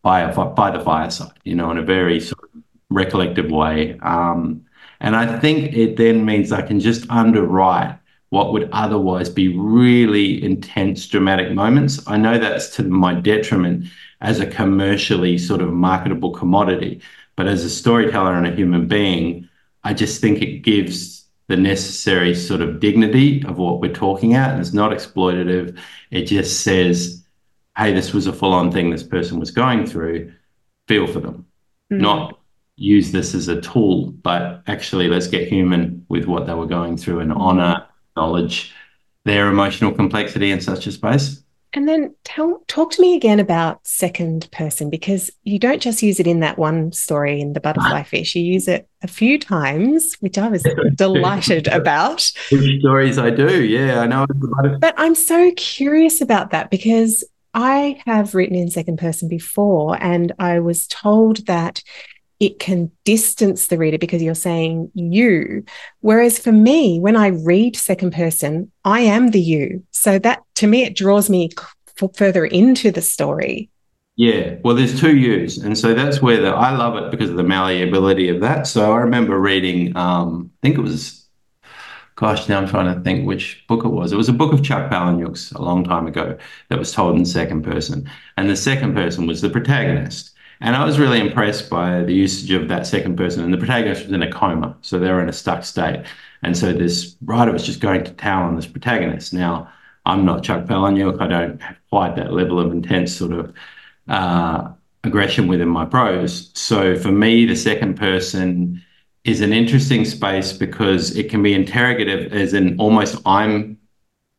by 0.02 0.20
a, 0.20 0.44
by 0.50 0.70
the 0.70 0.84
fireside, 0.84 1.36
you 1.42 1.56
know, 1.56 1.72
in 1.72 1.78
a 1.78 1.82
very 1.82 2.20
sort 2.20 2.44
of 2.54 2.62
recollective 2.92 3.50
way. 3.50 3.98
Um, 3.98 4.65
and 5.00 5.16
I 5.16 5.38
think 5.38 5.74
it 5.74 5.96
then 5.96 6.24
means 6.24 6.52
I 6.52 6.62
can 6.62 6.80
just 6.80 7.08
underwrite 7.10 7.98
what 8.30 8.52
would 8.52 8.68
otherwise 8.72 9.28
be 9.28 9.56
really 9.56 10.42
intense 10.42 11.06
dramatic 11.06 11.52
moments. 11.52 12.02
I 12.06 12.16
know 12.16 12.38
that's 12.38 12.68
to 12.76 12.82
my 12.82 13.14
detriment 13.14 13.86
as 14.20 14.40
a 14.40 14.46
commercially 14.46 15.38
sort 15.38 15.60
of 15.60 15.72
marketable 15.72 16.32
commodity, 16.32 17.00
but 17.36 17.46
as 17.46 17.64
a 17.64 17.70
storyteller 17.70 18.34
and 18.34 18.46
a 18.46 18.54
human 18.54 18.88
being, 18.88 19.48
I 19.84 19.94
just 19.94 20.20
think 20.20 20.42
it 20.42 20.62
gives 20.62 21.24
the 21.48 21.56
necessary 21.56 22.34
sort 22.34 22.60
of 22.60 22.80
dignity 22.80 23.44
of 23.46 23.58
what 23.58 23.80
we're 23.80 23.94
talking 23.94 24.34
at. 24.34 24.58
It's 24.58 24.72
not 24.72 24.90
exploitative. 24.90 25.78
It 26.10 26.24
just 26.24 26.62
says, 26.62 27.24
hey, 27.76 27.92
this 27.92 28.12
was 28.12 28.26
a 28.26 28.32
full 28.32 28.52
on 28.52 28.72
thing 28.72 28.90
this 28.90 29.04
person 29.04 29.38
was 29.38 29.52
going 29.52 29.86
through. 29.86 30.32
Feel 30.88 31.06
for 31.06 31.20
them, 31.20 31.46
mm. 31.92 32.00
not 32.00 32.35
use 32.76 33.12
this 33.12 33.34
as 33.34 33.48
a 33.48 33.60
tool, 33.60 34.12
but 34.22 34.62
actually 34.66 35.08
let's 35.08 35.26
get 35.26 35.48
human 35.48 36.04
with 36.08 36.26
what 36.26 36.46
they 36.46 36.54
were 36.54 36.66
going 36.66 36.96
through 36.96 37.20
and 37.20 37.32
honor, 37.32 37.86
knowledge, 38.16 38.74
their 39.24 39.48
emotional 39.48 39.92
complexity 39.92 40.50
in 40.50 40.60
such 40.60 40.86
a 40.86 40.92
space. 40.92 41.42
And 41.72 41.86
then 41.86 42.14
tell 42.24 42.62
talk 42.68 42.92
to 42.92 43.02
me 43.02 43.16
again 43.16 43.38
about 43.38 43.86
second 43.86 44.48
person 44.50 44.88
because 44.88 45.30
you 45.42 45.58
don't 45.58 45.82
just 45.82 46.02
use 46.02 46.18
it 46.20 46.26
in 46.26 46.40
that 46.40 46.56
one 46.56 46.92
story 46.92 47.38
in 47.40 47.52
the 47.52 47.60
butterfly 47.60 48.00
ah. 48.00 48.02
fish. 48.02 48.34
You 48.34 48.42
use 48.42 48.66
it 48.66 48.88
a 49.02 49.08
few 49.08 49.38
times, 49.38 50.14
which 50.20 50.38
I 50.38 50.48
was 50.48 50.64
delighted 50.94 51.66
about. 51.68 52.30
Which 52.50 52.80
stories 52.80 53.18
I 53.18 53.30
do, 53.30 53.62
yeah, 53.62 54.00
I 54.00 54.06
know. 54.06 54.26
But 54.80 54.94
I'm 54.96 55.14
so 55.14 55.52
curious 55.56 56.22
about 56.22 56.50
that 56.52 56.70
because 56.70 57.24
I 57.52 58.00
have 58.06 58.34
written 58.34 58.56
in 58.56 58.70
second 58.70 58.98
person 58.98 59.28
before, 59.28 60.02
and 60.02 60.32
I 60.38 60.60
was 60.60 60.86
told 60.86 61.46
that 61.46 61.82
it 62.38 62.58
can 62.58 62.90
distance 63.04 63.68
the 63.68 63.78
reader 63.78 63.98
because 63.98 64.22
you're 64.22 64.34
saying 64.34 64.90
you. 64.94 65.64
Whereas 66.00 66.38
for 66.38 66.52
me, 66.52 67.00
when 67.00 67.16
I 67.16 67.28
read 67.28 67.76
second 67.76 68.12
person, 68.12 68.70
I 68.84 69.00
am 69.00 69.30
the 69.30 69.40
you. 69.40 69.84
So 69.90 70.18
that 70.18 70.42
to 70.56 70.66
me, 70.66 70.82
it 70.82 70.96
draws 70.96 71.30
me 71.30 71.50
further 72.14 72.44
into 72.44 72.90
the 72.90 73.02
story. 73.02 73.70
Yeah, 74.16 74.56
well, 74.64 74.74
there's 74.74 74.98
two 74.98 75.14
yous, 75.14 75.58
and 75.58 75.76
so 75.76 75.92
that's 75.92 76.22
where 76.22 76.40
the 76.40 76.48
I 76.48 76.74
love 76.74 76.96
it 76.96 77.10
because 77.10 77.28
of 77.28 77.36
the 77.36 77.42
malleability 77.42 78.30
of 78.30 78.40
that. 78.40 78.66
So 78.66 78.92
I 78.92 78.96
remember 78.98 79.38
reading, 79.38 79.94
um, 79.94 80.50
I 80.54 80.66
think 80.66 80.78
it 80.78 80.80
was, 80.80 81.26
gosh, 82.14 82.48
now 82.48 82.58
I'm 82.58 82.66
trying 82.66 82.94
to 82.94 83.02
think 83.02 83.26
which 83.26 83.62
book 83.68 83.84
it 83.84 83.88
was. 83.88 84.12
It 84.12 84.16
was 84.16 84.30
a 84.30 84.32
book 84.32 84.54
of 84.54 84.64
Chuck 84.64 84.90
Palahniuk's 84.90 85.52
a 85.52 85.60
long 85.60 85.84
time 85.84 86.06
ago 86.06 86.38
that 86.70 86.78
was 86.78 86.92
told 86.92 87.16
in 87.16 87.26
second 87.26 87.62
person, 87.62 88.10
and 88.38 88.48
the 88.48 88.56
second 88.56 88.94
person 88.94 89.26
was 89.26 89.42
the 89.42 89.50
protagonist. 89.50 90.32
And 90.60 90.74
I 90.74 90.84
was 90.84 90.98
really 90.98 91.20
impressed 91.20 91.68
by 91.68 92.02
the 92.02 92.14
usage 92.14 92.50
of 92.50 92.68
that 92.68 92.86
second 92.86 93.16
person. 93.16 93.44
And 93.44 93.52
the 93.52 93.58
protagonist 93.58 94.04
was 94.04 94.12
in 94.12 94.22
a 94.22 94.30
coma, 94.30 94.76
so 94.80 94.98
they 94.98 95.10
were 95.10 95.22
in 95.22 95.28
a 95.28 95.32
stuck 95.32 95.64
state. 95.64 96.04
And 96.42 96.56
so 96.56 96.72
this 96.72 97.16
writer 97.24 97.52
was 97.52 97.64
just 97.64 97.80
going 97.80 98.04
to 98.04 98.12
town 98.12 98.44
on 98.44 98.56
this 98.56 98.66
protagonist. 98.66 99.32
Now, 99.32 99.70
I'm 100.06 100.24
not 100.24 100.42
Chuck 100.42 100.64
Palahniuk. 100.64 101.20
I 101.20 101.26
don't 101.26 101.60
have 101.60 101.76
quite 101.90 102.16
that 102.16 102.32
level 102.32 102.60
of 102.60 102.72
intense 102.72 103.14
sort 103.14 103.32
of 103.32 103.52
uh, 104.08 104.68
aggression 105.04 105.48
within 105.48 105.68
my 105.68 105.84
prose. 105.84 106.50
So 106.54 106.96
for 106.96 107.10
me, 107.10 107.44
the 107.44 107.56
second 107.56 107.96
person 107.96 108.82
is 109.24 109.40
an 109.40 109.52
interesting 109.52 110.04
space 110.04 110.52
because 110.52 111.16
it 111.16 111.28
can 111.28 111.42
be 111.42 111.52
interrogative, 111.52 112.32
as 112.32 112.54
in 112.54 112.78
almost 112.78 113.20
I'm 113.26 113.78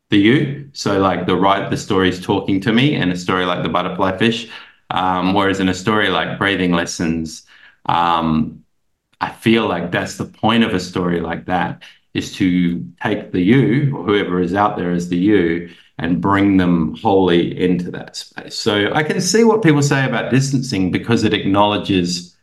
the 0.08 0.18
you. 0.18 0.70
So 0.72 0.98
like 0.98 1.26
the 1.26 1.36
right, 1.36 1.68
the 1.68 1.76
story 1.76 2.08
is 2.08 2.20
talking 2.20 2.60
to 2.62 2.72
me, 2.72 2.94
and 2.94 3.12
a 3.12 3.16
story 3.16 3.44
like 3.44 3.62
the 3.62 3.68
butterfly 3.68 4.16
fish 4.16 4.50
um, 4.90 5.34
whereas 5.34 5.60
in 5.60 5.68
a 5.68 5.74
story 5.74 6.08
like 6.08 6.38
Breathing 6.38 6.72
Lessons, 6.72 7.44
um, 7.86 8.64
I 9.20 9.30
feel 9.30 9.66
like 9.66 9.90
that's 9.90 10.16
the 10.16 10.24
point 10.24 10.64
of 10.64 10.72
a 10.74 10.80
story 10.80 11.20
like 11.20 11.46
that 11.46 11.82
is 12.14 12.34
to 12.36 12.84
take 13.02 13.32
the 13.32 13.40
you, 13.40 13.96
or 13.96 14.04
whoever 14.04 14.40
is 14.40 14.54
out 14.54 14.76
there 14.76 14.92
as 14.92 15.08
the 15.08 15.16
you, 15.16 15.70
and 15.98 16.20
bring 16.20 16.56
them 16.56 16.94
wholly 16.96 17.60
into 17.60 17.90
that 17.90 18.16
space. 18.16 18.54
So 18.54 18.92
I 18.94 19.02
can 19.02 19.20
see 19.20 19.44
what 19.44 19.62
people 19.62 19.82
say 19.82 20.06
about 20.06 20.30
distancing 20.30 20.90
because 20.90 21.24
it 21.24 21.34
acknowledges 21.34 22.36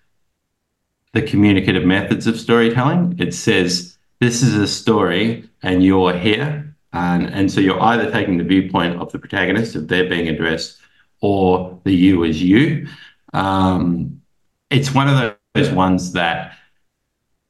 the 1.13 1.21
communicative 1.21 1.85
methods 1.85 2.27
of 2.27 2.39
storytelling. 2.39 3.15
It 3.17 3.33
says, 3.33 3.97
this 4.19 4.43
is 4.43 4.55
a 4.55 4.67
story 4.67 5.49
and 5.63 5.83
you're 5.83 6.13
here. 6.13 6.75
And, 6.91 7.27
and 7.27 7.51
so 7.51 7.61
you're 7.61 7.81
either 7.81 8.11
taking 8.11 8.37
the 8.37 8.43
viewpoint 8.43 8.99
of 9.01 9.11
the 9.11 9.19
protagonist, 9.19 9.75
if 9.75 9.87
they're 9.87 10.09
being 10.09 10.27
addressed, 10.27 10.77
or 11.25 11.79
the 11.85 11.93
you 11.93 12.23
as 12.23 12.41
you. 12.41 12.87
Um, 13.33 14.21
it's 14.69 14.93
one 14.93 15.07
of 15.09 15.35
those 15.55 15.71
ones 15.71 16.11
that 16.13 16.55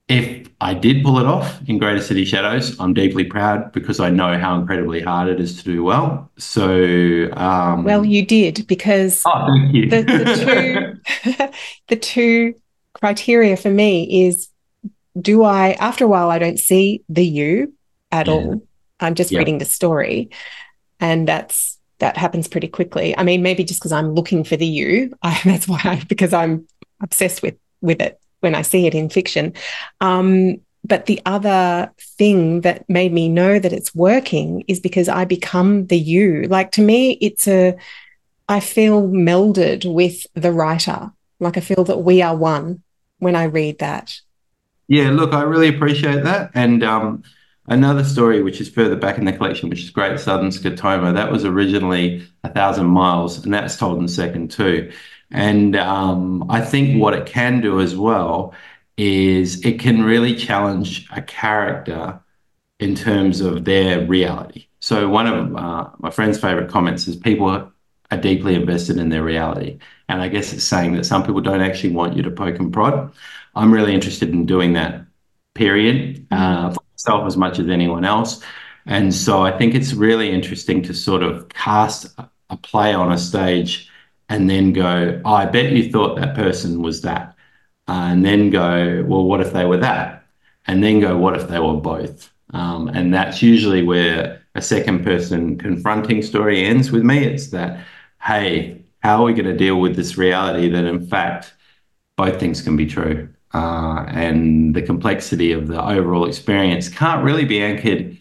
if 0.08 0.48
I 0.62 0.74
did 0.74 1.04
pull 1.04 1.20
it 1.20 1.26
off 1.26 1.60
in 1.68 1.78
Greater 1.78 2.02
City 2.02 2.24
Shadows, 2.24 2.80
I'm 2.80 2.94
deeply 2.94 3.26
proud 3.26 3.74
because 3.74 4.00
I 4.00 4.10
know 4.10 4.38
how 4.38 4.58
incredibly 4.58 5.02
hard 5.02 5.28
it 5.28 5.42
is 5.42 5.58
to 5.58 5.64
do 5.64 5.84
well. 5.84 6.32
So, 6.38 7.30
um, 7.34 7.84
well, 7.84 8.06
you 8.06 8.26
did 8.26 8.66
because 8.66 9.24
oh, 9.26 9.48
thank 9.48 9.74
you. 9.74 9.90
the, 9.90 10.04
the 10.04 11.00
two 11.34 11.50
the 11.90 11.96
two 11.98 12.56
criteria 12.94 13.58
for 13.58 13.70
me 13.70 14.26
is 14.26 14.48
do 15.20 15.44
I 15.44 15.72
after 15.74 16.06
a 16.06 16.08
while 16.08 16.30
I 16.30 16.40
don't 16.40 16.60
see 16.60 17.04
the 17.10 17.26
you 17.26 17.74
at 18.12 18.28
yeah. 18.28 18.34
all. 18.34 18.62
I'm 19.02 19.16
just 19.16 19.32
yeah. 19.32 19.40
reading 19.40 19.58
the 19.58 19.66
story, 19.66 20.30
and 21.02 21.28
that's 21.28 21.75
that 22.00 22.18
happens 22.18 22.48
pretty 22.48 22.68
quickly. 22.68 23.18
I 23.18 23.24
mean, 23.24 23.42
maybe 23.42 23.64
just 23.64 23.80
because 23.80 23.92
I'm 23.92 24.14
looking 24.14 24.44
for 24.44 24.58
the 24.58 24.68
you, 24.68 25.14
I, 25.22 25.40
that's 25.46 25.68
why 25.68 25.82
I, 25.84 26.04
because 26.08 26.34
I'm 26.34 26.68
obsessed 27.02 27.42
with 27.42 27.56
with 27.82 28.02
it 28.02 28.20
when 28.40 28.56
I 28.56 28.62
see 28.62 28.88
it 28.88 28.96
in 28.96 29.10
fiction. 29.10 29.54
Um, 30.02 30.62
but 30.84 31.08
the 31.08 31.20
other 31.26 31.92
thing 32.00 32.62
that 32.62 32.88
made 32.88 33.12
me 33.12 33.28
know 33.28 33.58
that 33.58 33.74
it's 33.74 33.96
working 33.96 34.64
is 34.68 34.80
because 34.80 35.10
I 35.10 35.26
become 35.26 35.88
the 35.88 35.98
you. 35.98 36.44
Like 36.44 36.72
to 36.74 36.82
me, 36.82 37.18
it's 37.22 37.48
a 37.48 37.76
I 38.48 38.60
feel 38.60 39.08
melded 39.08 39.92
with 39.92 40.28
the 40.36 40.52
writer. 40.52 41.12
Like 41.40 41.58
I 41.58 41.62
feel 41.62 41.84
that 41.86 42.00
we 42.00 42.22
are 42.22 42.36
one 42.36 42.84
when 43.18 43.36
I 43.36 43.46
read 43.46 43.80
that. 43.80 44.20
Yeah, 44.88 45.10
look, 45.10 45.34
I 45.34 45.42
really 45.42 45.70
appreciate 45.70 46.24
that. 46.24 46.52
And 46.54 46.84
um, 46.84 47.24
Another 47.68 48.04
story, 48.04 48.44
which 48.44 48.62
is 48.62 48.70
further 48.70 48.96
back 48.96 49.18
in 49.18 49.26
the 49.26 49.34
collection, 49.34 49.70
which 49.70 49.82
is 49.82 49.90
Great 49.90 50.20
Southern 50.20 50.50
Scotoma, 50.50 51.14
that 51.14 51.32
was 51.32 51.46
originally 51.46 52.28
A 52.44 52.50
Thousand 52.50 52.86
Miles, 52.86 53.44
and 53.44 53.54
that's 53.54 53.78
told 53.78 54.00
in 54.00 54.08
second 54.08 54.52
too. 54.52 54.92
And 55.32 55.76
um, 55.76 56.46
I 56.50 56.62
think 56.62 57.02
what 57.02 57.16
it 57.16 57.26
can 57.26 57.62
do 57.62 57.82
as 57.82 57.96
well 57.96 58.54
is 58.98 59.66
it 59.66 59.80
can 59.80 60.04
really 60.04 60.36
challenge 60.36 61.08
a 61.12 61.22
character 61.22 62.20
in 62.80 62.96
terms 62.96 63.42
of 63.42 63.66
their 63.66 64.06
reality. 64.06 64.68
So 64.80 65.10
one 65.10 65.28
of 65.28 65.56
uh, 65.56 65.90
my 65.98 66.12
friend's 66.12 66.40
favorite 66.40 66.70
comments 66.70 67.08
is 67.08 67.16
people 67.16 67.50
are 67.50 68.18
deeply 68.18 68.54
invested 68.54 68.98
in 68.98 69.10
their 69.10 69.24
reality. 69.24 69.80
And 70.08 70.22
I 70.22 70.28
guess 70.28 70.54
it's 70.54 70.64
saying 70.64 70.94
that 70.94 71.06
some 71.06 71.24
people 71.26 71.42
don't 71.42 71.62
actually 71.62 71.94
want 71.94 72.16
you 72.16 72.22
to 72.24 72.32
poke 72.32 72.60
and 72.60 72.72
prod. 72.72 73.12
I'm 73.56 73.74
really 73.74 73.94
interested 73.94 74.30
in 74.30 74.46
doing 74.46 74.74
that, 74.74 75.06
period. 75.56 76.28
Uh, 76.30 76.76
myself 77.06 77.28
as 77.28 77.38
much 77.38 77.60
as 77.60 77.70
anyone 77.70 78.06
else. 78.06 78.42
And 78.86 79.14
so 79.14 79.44
I 79.44 79.58
think 79.58 79.74
it's 79.74 79.94
really 79.94 80.32
interesting 80.32 80.82
to 80.84 80.94
sort 80.94 81.24
of 81.24 81.50
cast 81.50 82.08
a 82.50 82.58
play 82.58 82.94
on 82.94 83.12
a 83.12 83.18
stage 83.18 83.90
and 84.30 84.50
then 84.50 84.74
go, 84.74 85.22
oh, 85.26 85.34
I 85.34 85.46
bet 85.46 85.72
you 85.72 85.92
thought 85.92 86.20
that 86.20 86.36
person 86.36 86.82
was 86.82 87.02
that. 87.02 87.36
Uh, 87.88 88.10
and 88.12 88.26
then 88.26 88.50
go, 88.50 89.04
well, 89.08 89.24
what 89.24 89.42
if 89.42 89.54
they 89.54 89.66
were 89.66 89.78
that? 89.78 90.26
And 90.68 90.84
then 90.84 91.00
go, 91.00 91.18
what 91.18 91.36
if 91.36 91.48
they 91.48 91.60
were 91.60 91.76
both? 91.76 92.32
Um, 92.54 92.88
and 92.88 93.14
that's 93.14 93.42
usually 93.42 93.84
where 93.84 94.42
a 94.56 94.62
second 94.62 95.04
person 95.04 95.58
confronting 95.58 96.22
story 96.22 96.64
ends 96.64 96.92
with 96.92 97.04
me. 97.04 97.24
It's 97.24 97.48
that, 97.50 97.86
hey, 98.22 98.84
how 99.04 99.22
are 99.22 99.26
we 99.26 99.34
going 99.34 99.46
to 99.46 99.58
deal 99.58 99.80
with 99.80 99.96
this 99.96 100.18
reality 100.18 100.70
that 100.70 100.86
in 100.86 101.06
fact 101.06 101.54
both 102.18 102.40
things 102.40 102.62
can 102.62 102.76
be 102.76 102.88
true? 102.88 103.30
Uh, 103.54 104.06
and 104.08 104.76
the 104.76 104.82
complexity 104.82 105.52
of 105.52 105.68
the 105.68 105.82
overall 105.82 106.26
experience 106.26 106.90
can't 106.90 107.24
really 107.24 107.46
be 107.46 107.62
anchored 107.62 108.18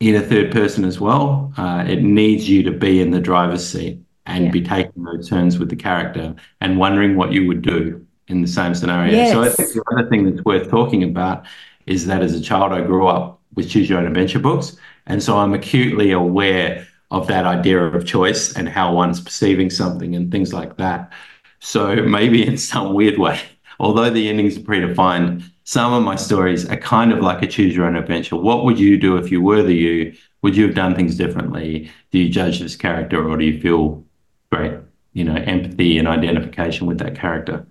in 0.00 0.14
a 0.16 0.20
third 0.20 0.50
person 0.50 0.84
as 0.84 1.00
well. 1.00 1.52
Uh, 1.56 1.84
it 1.86 2.02
needs 2.02 2.48
you 2.48 2.62
to 2.62 2.70
be 2.70 3.00
in 3.00 3.10
the 3.10 3.20
driver's 3.20 3.66
seat 3.68 4.00
and 4.26 4.46
yeah. 4.46 4.50
be 4.50 4.62
taking 4.62 5.04
those 5.04 5.28
turns 5.28 5.58
with 5.58 5.68
the 5.68 5.76
character 5.76 6.34
and 6.60 6.78
wondering 6.78 7.16
what 7.16 7.32
you 7.32 7.46
would 7.46 7.62
do 7.62 8.04
in 8.28 8.40
the 8.42 8.48
same 8.48 8.74
scenario. 8.74 9.12
Yes. 9.12 9.32
So 9.32 9.42
I 9.42 9.48
think 9.48 9.72
the 9.72 9.82
other 9.92 10.08
thing 10.08 10.24
that's 10.24 10.44
worth 10.44 10.70
talking 10.70 11.02
about 11.02 11.44
is 11.86 12.06
that 12.06 12.22
as 12.22 12.34
a 12.34 12.40
child, 12.40 12.72
I 12.72 12.80
grew 12.80 13.06
up 13.06 13.40
with 13.54 13.68
choose 13.68 13.88
your 13.88 13.98
own 13.98 14.06
adventure 14.06 14.38
books. 14.38 14.76
And 15.06 15.22
so 15.22 15.38
I'm 15.38 15.52
acutely 15.52 16.12
aware 16.12 16.86
of 17.10 17.26
that 17.26 17.44
idea 17.44 17.82
of 17.82 18.06
choice 18.06 18.54
and 18.54 18.68
how 18.68 18.94
one's 18.94 19.20
perceiving 19.20 19.68
something 19.68 20.16
and 20.16 20.30
things 20.30 20.52
like 20.52 20.78
that. 20.78 21.12
So 21.60 21.96
maybe 21.96 22.46
in 22.46 22.56
some 22.56 22.94
weird 22.94 23.18
way, 23.18 23.40
although 23.82 24.08
the 24.08 24.28
endings 24.28 24.56
are 24.56 24.60
predefined, 24.60 25.42
some 25.64 25.92
of 25.92 26.02
my 26.02 26.16
stories 26.16 26.68
are 26.70 26.76
kind 26.76 27.12
of 27.12 27.18
like 27.18 27.42
a 27.42 27.46
choose 27.46 27.76
your 27.76 27.84
own 27.84 27.96
adventure. 27.96 28.36
What 28.36 28.64
would 28.64 28.78
you 28.78 28.96
do 28.96 29.16
if 29.16 29.30
you 29.30 29.42
were 29.42 29.62
the 29.62 29.74
you? 29.74 30.14
Would 30.40 30.56
you 30.56 30.66
have 30.66 30.74
done 30.74 30.94
things 30.94 31.16
differently? 31.16 31.90
Do 32.10 32.18
you 32.18 32.28
judge 32.28 32.60
this 32.60 32.76
character 32.76 33.28
or 33.28 33.36
do 33.36 33.44
you 33.44 33.60
feel 33.60 34.04
great, 34.50 34.72
you 35.12 35.24
know, 35.24 35.34
empathy 35.34 35.98
and 35.98 36.08
identification 36.08 36.86
with 36.86 36.98
that 36.98 37.16
character? 37.16 37.66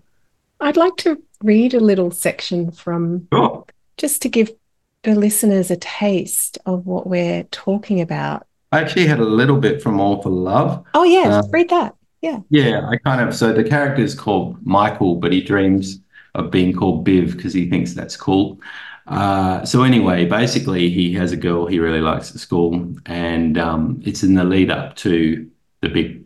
I'd 0.60 0.78
like 0.78 0.96
to 0.98 1.22
read 1.42 1.74
a 1.74 1.80
little 1.80 2.12
section 2.12 2.72
from 2.72 3.28
sure. 3.34 3.66
just 3.98 4.22
to 4.22 4.30
give 4.30 4.52
the 5.04 5.16
listeners 5.16 5.72
a 5.72 5.78
taste 5.78 6.60
of 6.66 6.86
what 6.86 7.08
we're 7.08 7.44
talking 7.46 8.00
about. 8.00 8.46
I 8.72 8.80
actually 8.80 9.08
had 9.08 9.20
a 9.20 9.26
little 9.26 9.58
bit 9.58 9.82
from 9.82 10.00
All 10.00 10.22
for 10.22 10.30
Love. 10.30 10.86
Oh, 10.94 11.04
yeah, 11.04 11.40
um, 11.40 11.50
read 11.52 11.70
that. 11.70 11.96
Yeah. 12.22 12.42
Yeah, 12.50 12.88
I 12.88 12.98
kind 12.98 13.28
of 13.28 13.36
so 13.36 13.52
the 13.54 13.64
character 13.64 14.04
is 14.04 14.14
called 14.14 14.64
Michael, 14.66 15.16
but 15.16 15.32
he 15.32 15.42
dreams 15.42 16.00
of 16.36 16.52
being 16.52 16.74
called 16.74 17.06
Biv 17.06 17.36
because 17.36 17.54
he 17.54 17.70
thinks 17.70 17.94
that's 17.94 18.16
cool. 18.16 18.60
Uh, 19.08 19.66
so 19.66 19.84
anyway, 19.84 20.26
basically, 20.26 20.90
he 20.90 21.14
has 21.14 21.32
a 21.32 21.38
girl 21.38 21.66
he 21.66 21.80
really 21.80 22.02
likes 22.02 22.32
at 22.32 22.40
school, 22.40 22.96
and 23.08 23.58
um, 23.58 24.02
it's 24.06 24.24
in 24.24 24.36
the 24.36 24.44
lead 24.44 24.70
up 24.70 24.96
to 24.98 25.50
the 25.82 25.90
big, 25.90 26.24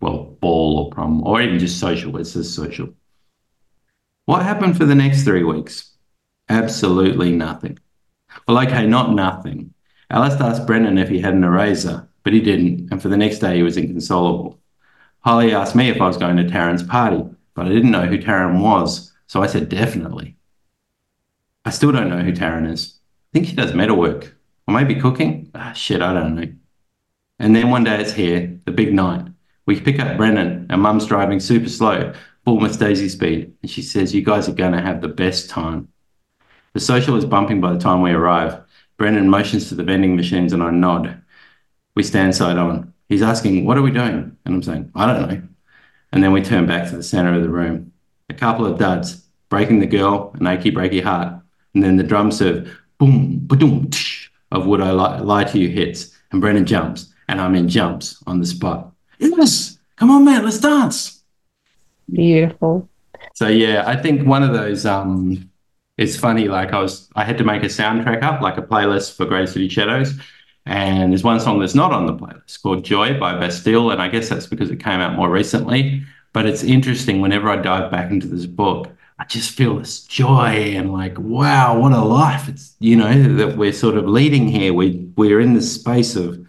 well, 0.00 0.24
ball 0.40 0.78
or 0.80 0.90
prom, 0.90 1.22
or 1.26 1.40
even 1.40 1.58
just 1.58 1.78
social. 1.78 2.16
It's 2.18 2.34
just 2.34 2.54
social. 2.54 2.92
What 4.26 4.42
happened 4.42 4.76
for 4.76 4.84
the 4.84 4.94
next 4.94 5.24
three 5.24 5.44
weeks? 5.44 5.96
Absolutely 6.48 7.32
nothing. 7.32 7.78
Well, 8.48 8.58
okay, 8.66 8.86
not 8.86 9.12
nothing. 9.14 9.74
Alice 10.10 10.40
asked 10.40 10.66
Brendan 10.66 10.98
if 10.98 11.08
he 11.08 11.20
had 11.20 11.34
an 11.34 11.44
eraser, 11.44 12.08
but 12.24 12.32
he 12.32 12.40
didn't. 12.40 12.88
And 12.92 13.00
for 13.02 13.08
the 13.08 13.16
next 13.16 13.38
day, 13.38 13.56
he 13.56 13.62
was 13.62 13.76
inconsolable. 13.76 14.60
Holly 15.26 15.52
asked 15.52 15.74
me 15.74 15.88
if 15.88 16.00
I 16.00 16.06
was 16.06 16.16
going 16.16 16.36
to 16.36 16.44
Taryn's 16.44 16.84
party, 16.84 17.20
but 17.54 17.66
I 17.66 17.70
didn't 17.70 17.90
know 17.90 18.06
who 18.06 18.16
Taryn 18.16 18.60
was. 18.60 19.12
So 19.26 19.42
I 19.42 19.48
said, 19.48 19.68
definitely. 19.68 20.36
I 21.64 21.70
still 21.70 21.90
don't 21.90 22.08
know 22.08 22.22
who 22.22 22.30
Taryn 22.30 22.70
is. 22.70 22.94
I 22.94 23.28
think 23.32 23.48
she 23.48 23.56
does 23.56 23.74
metalwork 23.74 24.36
or 24.68 24.74
maybe 24.74 24.94
cooking. 24.94 25.50
Ah, 25.52 25.72
shit, 25.72 26.00
I 26.00 26.12
don't 26.12 26.36
know. 26.36 26.46
And 27.40 27.56
then 27.56 27.70
one 27.70 27.82
day 27.82 28.00
it's 28.00 28.12
here, 28.12 28.56
the 28.66 28.70
big 28.70 28.94
night. 28.94 29.26
We 29.66 29.80
pick 29.80 29.98
up 29.98 30.16
Brennan, 30.16 30.68
and 30.70 30.80
mum's 30.80 31.06
driving 31.06 31.40
super 31.40 31.68
slow, 31.68 32.12
Miss 32.46 32.76
Daisy 32.76 33.08
speed, 33.08 33.52
and 33.62 33.68
she 33.68 33.82
says, 33.82 34.14
You 34.14 34.22
guys 34.22 34.48
are 34.48 34.52
going 34.52 34.74
to 34.74 34.80
have 34.80 35.00
the 35.00 35.08
best 35.08 35.50
time. 35.50 35.88
The 36.72 36.78
social 36.78 37.16
is 37.16 37.24
bumping 37.24 37.60
by 37.60 37.72
the 37.72 37.80
time 37.80 38.00
we 38.00 38.12
arrive. 38.12 38.60
Brennan 38.96 39.28
motions 39.28 39.70
to 39.70 39.74
the 39.74 39.82
vending 39.82 40.14
machines, 40.14 40.52
and 40.52 40.62
I 40.62 40.70
nod. 40.70 41.20
We 41.96 42.04
stand 42.04 42.36
side 42.36 42.58
on. 42.58 42.94
He's 43.08 43.22
asking, 43.22 43.64
What 43.64 43.78
are 43.78 43.82
we 43.82 43.90
doing? 43.90 44.36
And 44.44 44.54
I'm 44.54 44.62
saying, 44.62 44.90
I 44.94 45.06
don't 45.06 45.28
know. 45.28 45.42
And 46.12 46.22
then 46.22 46.32
we 46.32 46.42
turn 46.42 46.66
back 46.66 46.88
to 46.90 46.96
the 46.96 47.02
center 47.02 47.34
of 47.34 47.42
the 47.42 47.48
room. 47.48 47.92
A 48.28 48.34
couple 48.34 48.66
of 48.66 48.78
duds, 48.78 49.24
breaking 49.48 49.80
the 49.80 49.86
girl, 49.86 50.34
an 50.38 50.46
achy 50.46 50.70
breaky 50.70 51.02
heart. 51.02 51.34
And 51.74 51.82
then 51.82 51.96
the 51.96 52.02
drum 52.02 52.32
serve, 52.32 52.76
boom, 52.98 53.40
ba-doom, 53.46 53.90
tsh, 53.90 54.28
of 54.50 54.66
Would 54.66 54.80
I 54.80 54.90
Lie, 54.90 55.18
Lie 55.18 55.44
to 55.44 55.58
You 55.58 55.68
hits. 55.68 56.16
And 56.32 56.40
Brennan 56.40 56.66
jumps, 56.66 57.12
and 57.28 57.40
I'm 57.40 57.54
in 57.54 57.68
jumps 57.68 58.22
on 58.26 58.40
the 58.40 58.46
spot. 58.46 58.92
Yes, 59.18 59.78
come 59.96 60.10
on, 60.10 60.24
man, 60.24 60.44
let's 60.44 60.58
dance. 60.58 61.22
Beautiful. 62.10 62.88
So 63.34 63.48
yeah, 63.48 63.84
I 63.86 63.96
think 63.96 64.26
one 64.26 64.42
of 64.42 64.52
those 64.52 64.86
um 64.86 65.50
it's 65.98 66.16
funny, 66.16 66.48
like 66.48 66.72
I 66.72 66.80
was 66.80 67.08
I 67.14 67.24
had 67.24 67.38
to 67.38 67.44
make 67.44 67.62
a 67.62 67.66
soundtrack 67.66 68.22
up, 68.22 68.42
like 68.42 68.58
a 68.58 68.62
playlist 68.62 69.16
for 69.16 69.24
Greater 69.24 69.46
City 69.46 69.68
Shadows. 69.68 70.14
And 70.66 71.12
there's 71.12 71.22
one 71.22 71.38
song 71.38 71.60
that's 71.60 71.76
not 71.76 71.92
on 71.92 72.06
the 72.06 72.14
playlist 72.14 72.60
called 72.60 72.84
Joy 72.84 73.18
by 73.18 73.38
Bastille. 73.38 73.92
And 73.92 74.02
I 74.02 74.08
guess 74.08 74.28
that's 74.28 74.46
because 74.46 74.70
it 74.70 74.82
came 74.82 75.00
out 75.00 75.14
more 75.14 75.30
recently. 75.30 76.02
But 76.32 76.46
it's 76.46 76.64
interesting 76.64 77.20
whenever 77.20 77.48
I 77.48 77.56
dive 77.56 77.90
back 77.90 78.10
into 78.10 78.26
this 78.26 78.46
book, 78.46 78.90
I 79.18 79.24
just 79.24 79.52
feel 79.52 79.78
this 79.78 80.04
joy 80.04 80.74
and 80.76 80.92
like, 80.92 81.18
wow, 81.18 81.78
what 81.78 81.92
a 81.92 82.00
life. 82.02 82.48
It's, 82.48 82.74
you 82.80 82.96
know, 82.96 83.36
that 83.36 83.56
we're 83.56 83.72
sort 83.72 83.96
of 83.96 84.06
leading 84.06 84.48
here. 84.48 84.74
We, 84.74 85.08
we're 85.16 85.40
in 85.40 85.54
this 85.54 85.72
space 85.72 86.16
of 86.16 86.44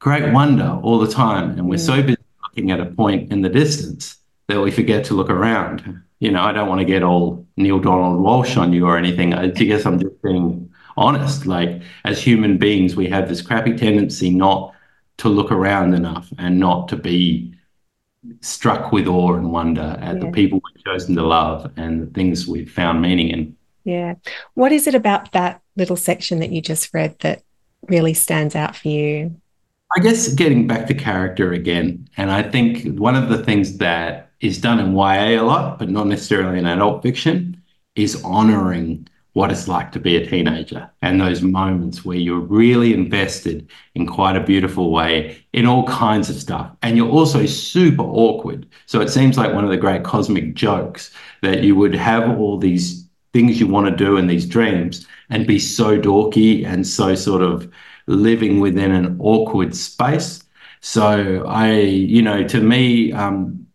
great 0.00 0.32
wonder 0.32 0.78
all 0.82 0.98
the 0.98 1.12
time. 1.12 1.50
And 1.58 1.68
we're 1.68 1.78
so 1.78 1.94
mm. 1.94 2.06
busy 2.06 2.18
looking 2.42 2.70
at 2.70 2.80
a 2.80 2.86
point 2.86 3.32
in 3.32 3.42
the 3.42 3.48
distance 3.48 4.16
that 4.46 4.60
we 4.60 4.70
forget 4.70 5.04
to 5.06 5.14
look 5.14 5.28
around. 5.28 6.02
You 6.20 6.30
know, 6.30 6.42
I 6.42 6.52
don't 6.52 6.68
want 6.68 6.80
to 6.80 6.86
get 6.86 7.02
all 7.02 7.46
Neale 7.56 7.80
Donald 7.80 8.20
Walsch 8.20 8.56
on 8.56 8.72
you 8.72 8.86
or 8.86 8.96
anything. 8.96 9.34
I 9.34 9.48
guess 9.48 9.84
I'm 9.84 9.98
just 9.98 10.22
being 10.22 10.70
honest. 10.96 11.46
Like, 11.46 11.82
as 12.04 12.22
human 12.22 12.58
beings, 12.58 12.96
we 12.96 13.08
have 13.08 13.28
this 13.28 13.42
crappy 13.42 13.76
tendency 13.76 14.30
not 14.30 14.74
to 15.18 15.28
look 15.28 15.52
around 15.52 15.94
enough 15.94 16.32
and 16.38 16.58
not 16.58 16.88
to 16.88 16.96
be 16.96 17.54
struck 18.40 18.92
with 18.92 19.06
awe 19.06 19.34
and 19.34 19.52
wonder 19.52 19.96
at 20.00 20.16
yeah. 20.16 20.20
the 20.20 20.30
people 20.30 20.60
we've 20.64 20.84
chosen 20.84 21.14
to 21.16 21.22
love 21.22 21.70
and 21.76 22.02
the 22.02 22.06
things 22.06 22.46
we've 22.46 22.70
found 22.70 23.02
meaning 23.02 23.28
in. 23.28 23.56
Yeah. 23.84 24.14
What 24.54 24.72
is 24.72 24.86
it 24.86 24.94
about 24.94 25.32
that 25.32 25.60
little 25.76 25.96
section 25.96 26.40
that 26.40 26.50
you 26.50 26.62
just 26.62 26.92
read 26.94 27.18
that 27.20 27.42
really 27.88 28.14
stands 28.14 28.56
out 28.56 28.74
for 28.74 28.88
you? 28.88 29.38
I 29.96 30.00
guess 30.00 30.32
getting 30.32 30.66
back 30.66 30.86
to 30.88 30.94
character 30.94 31.52
again. 31.52 32.08
And 32.16 32.30
I 32.30 32.42
think 32.42 32.98
one 32.98 33.14
of 33.14 33.28
the 33.28 33.44
things 33.44 33.78
that 33.78 34.30
is 34.40 34.60
done 34.60 34.80
in 34.80 34.94
YA 34.94 35.40
a 35.40 35.44
lot, 35.44 35.78
but 35.78 35.90
not 35.90 36.06
necessarily 36.06 36.58
in 36.58 36.66
adult 36.66 37.02
fiction, 37.02 37.62
is 37.94 38.22
honoring 38.24 39.06
what 39.34 39.50
it's 39.50 39.68
like 39.68 39.90
to 39.90 39.98
be 39.98 40.16
a 40.16 40.26
teenager 40.26 40.88
and 41.02 41.20
those 41.20 41.42
moments 41.42 42.04
where 42.04 42.16
you're 42.16 42.38
really 42.38 42.94
invested 42.94 43.68
in 43.96 44.06
quite 44.06 44.36
a 44.36 44.42
beautiful 44.42 44.92
way 44.92 45.44
in 45.52 45.66
all 45.66 45.84
kinds 45.88 46.30
of 46.30 46.36
stuff. 46.36 46.70
And 46.82 46.96
you're 46.96 47.10
also 47.10 47.44
super 47.44 48.04
awkward. 48.04 48.66
So 48.86 49.00
it 49.00 49.10
seems 49.10 49.36
like 49.36 49.52
one 49.52 49.64
of 49.64 49.70
the 49.70 49.76
great 49.76 50.04
cosmic 50.04 50.54
jokes 50.54 51.12
that 51.42 51.64
you 51.64 51.74
would 51.74 51.96
have 51.96 52.38
all 52.38 52.58
these 52.58 53.08
things 53.32 53.58
you 53.58 53.66
want 53.66 53.86
to 53.88 54.04
do 54.04 54.16
in 54.16 54.28
these 54.28 54.46
dreams 54.46 55.04
and 55.30 55.48
be 55.48 55.58
so 55.58 56.00
dorky 56.00 56.64
and 56.64 56.86
so 56.86 57.16
sort 57.16 57.42
of 57.42 57.68
living 58.06 58.60
within 58.60 58.92
an 58.92 59.16
awkward 59.20 59.74
space. 59.74 60.44
So 60.80 61.44
I, 61.48 61.72
you 61.80 62.22
know, 62.22 62.44
to 62.44 62.60
me, 62.60 63.12
um, 63.12 63.66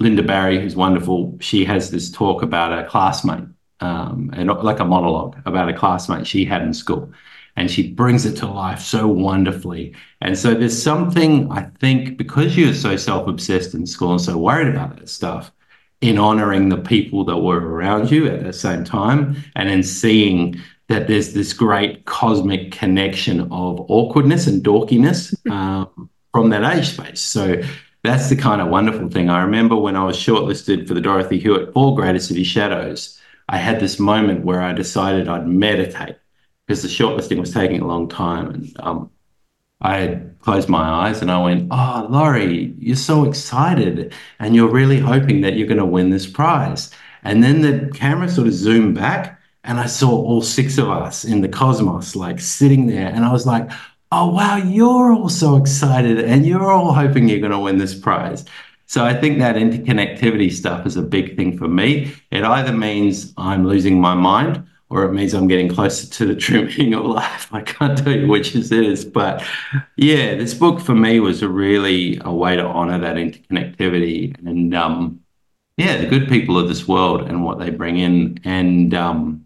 Lynda 0.00 0.26
Barry, 0.26 0.60
who's 0.60 0.76
wonderful, 0.76 1.36
she 1.40 1.66
has 1.66 1.90
this 1.90 2.10
talk 2.10 2.42
about 2.42 2.72
a 2.72 2.88
classmate 2.88 3.44
um, 3.80 4.30
and 4.34 4.48
like 4.48 4.80
a 4.80 4.84
monologue 4.84 5.36
about 5.44 5.68
a 5.68 5.74
classmate 5.74 6.26
she 6.26 6.44
had 6.44 6.62
in 6.62 6.74
school. 6.74 7.12
And 7.56 7.70
she 7.70 7.92
brings 7.92 8.26
it 8.26 8.36
to 8.38 8.46
life 8.46 8.80
so 8.80 9.06
wonderfully. 9.06 9.94
And 10.20 10.36
so 10.36 10.54
there's 10.54 10.80
something, 10.80 11.50
I 11.52 11.62
think, 11.78 12.18
because 12.18 12.56
you're 12.56 12.74
so 12.74 12.96
self 12.96 13.28
obsessed 13.28 13.74
in 13.74 13.86
school 13.86 14.12
and 14.12 14.20
so 14.20 14.36
worried 14.36 14.68
about 14.68 14.96
that 14.96 15.08
stuff, 15.08 15.52
in 16.00 16.18
honoring 16.18 16.68
the 16.68 16.76
people 16.76 17.24
that 17.24 17.38
were 17.38 17.60
around 17.60 18.10
you 18.10 18.26
at 18.28 18.42
the 18.42 18.52
same 18.52 18.84
time 18.84 19.36
and 19.54 19.70
in 19.70 19.82
seeing 19.82 20.60
that 20.88 21.06
there's 21.06 21.32
this 21.32 21.52
great 21.52 22.04
cosmic 22.04 22.72
connection 22.72 23.40
of 23.52 23.80
awkwardness 23.88 24.46
and 24.46 24.62
dorkiness 24.62 25.34
um, 25.50 26.10
from 26.32 26.50
that 26.50 26.76
age 26.76 26.88
space. 26.90 27.20
So 27.20 27.62
that's 28.02 28.28
the 28.28 28.36
kind 28.36 28.60
of 28.60 28.68
wonderful 28.68 29.08
thing. 29.08 29.30
I 29.30 29.42
remember 29.42 29.76
when 29.76 29.96
I 29.96 30.04
was 30.04 30.16
shortlisted 30.16 30.86
for 30.86 30.92
the 30.92 31.00
Dorothy 31.00 31.38
Hewett 31.38 31.72
for 31.72 31.94
Greater 31.94 32.18
City 32.18 32.44
Shadows, 32.44 33.18
I 33.48 33.58
had 33.58 33.80
this 33.80 33.98
moment 33.98 34.44
where 34.44 34.62
I 34.62 34.72
decided 34.72 35.28
I'd 35.28 35.46
meditate 35.46 36.16
because 36.66 36.82
the 36.82 36.88
shortlisting 36.88 37.38
was 37.38 37.52
taking 37.52 37.80
a 37.80 37.86
long 37.86 38.08
time. 38.08 38.50
And 38.50 38.76
um, 38.80 39.10
I 39.80 40.22
closed 40.40 40.68
my 40.68 41.08
eyes 41.08 41.20
and 41.20 41.30
I 41.30 41.42
went, 41.42 41.68
Oh, 41.70 42.06
Laurie, 42.08 42.74
you're 42.78 42.96
so 42.96 43.24
excited 43.24 44.14
and 44.38 44.54
you're 44.54 44.70
really 44.70 44.98
hoping 44.98 45.42
that 45.42 45.54
you're 45.54 45.68
going 45.68 45.78
to 45.78 45.84
win 45.84 46.10
this 46.10 46.26
prize. 46.26 46.90
And 47.22 47.42
then 47.42 47.60
the 47.60 47.90
camera 47.94 48.28
sort 48.28 48.46
of 48.46 48.54
zoomed 48.54 48.94
back 48.94 49.40
and 49.62 49.78
I 49.80 49.86
saw 49.86 50.10
all 50.10 50.42
six 50.42 50.78
of 50.78 50.88
us 50.88 51.24
in 51.24 51.40
the 51.40 51.48
cosmos, 51.48 52.14
like 52.16 52.40
sitting 52.40 52.86
there. 52.86 53.08
And 53.08 53.24
I 53.24 53.32
was 53.32 53.46
like, 53.46 53.70
Oh, 54.12 54.28
wow, 54.28 54.56
you're 54.56 55.12
all 55.12 55.28
so 55.28 55.56
excited 55.56 56.20
and 56.20 56.46
you're 56.46 56.70
all 56.70 56.92
hoping 56.92 57.28
you're 57.28 57.40
going 57.40 57.50
to 57.50 57.58
win 57.58 57.78
this 57.78 57.94
prize. 57.94 58.44
So 58.94 59.04
I 59.04 59.12
think 59.12 59.40
that 59.40 59.56
interconnectivity 59.56 60.52
stuff 60.52 60.86
is 60.86 60.96
a 60.96 61.02
big 61.02 61.34
thing 61.34 61.58
for 61.58 61.66
me. 61.66 62.14
It 62.30 62.44
either 62.44 62.72
means 62.72 63.34
I'm 63.36 63.66
losing 63.66 64.00
my 64.00 64.14
mind 64.14 64.64
or 64.88 65.02
it 65.02 65.12
means 65.12 65.34
I'm 65.34 65.48
getting 65.48 65.68
closer 65.68 66.08
to 66.08 66.26
the 66.26 66.36
true 66.36 66.66
meaning 66.78 66.94
of 66.94 67.04
life. 67.06 67.52
I 67.52 67.62
can't 67.62 67.98
tell 67.98 68.12
you 68.12 68.28
which 68.28 68.54
it 68.54 68.70
is, 68.70 69.04
but 69.04 69.44
yeah, 69.96 70.36
this 70.36 70.54
book 70.54 70.78
for 70.78 70.94
me 70.94 71.18
was 71.18 71.42
a 71.42 71.48
really 71.48 72.20
a 72.24 72.32
way 72.32 72.54
to 72.54 72.64
honor 72.64 73.00
that 73.00 73.16
interconnectivity 73.16 74.38
and 74.46 74.72
um, 74.76 75.18
yeah, 75.76 75.96
the 75.96 76.06
good 76.06 76.28
people 76.28 76.56
of 76.56 76.68
this 76.68 76.86
world 76.86 77.22
and 77.22 77.42
what 77.44 77.58
they 77.58 77.70
bring 77.70 77.98
in, 77.98 78.38
and 78.44 78.94
um, 78.94 79.44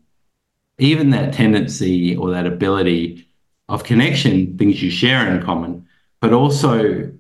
even 0.76 1.09
that 1.09 1.32
tendency 1.32 2.14
or 2.14 2.32
that 2.32 2.46
ability 2.46 3.26
of 3.70 3.82
connection, 3.82 4.59
things 4.59 4.82
you 4.82 4.90
share 4.90 5.26
in 5.34 5.42
common, 5.42 5.88
but 6.20 6.34
also 6.34 7.11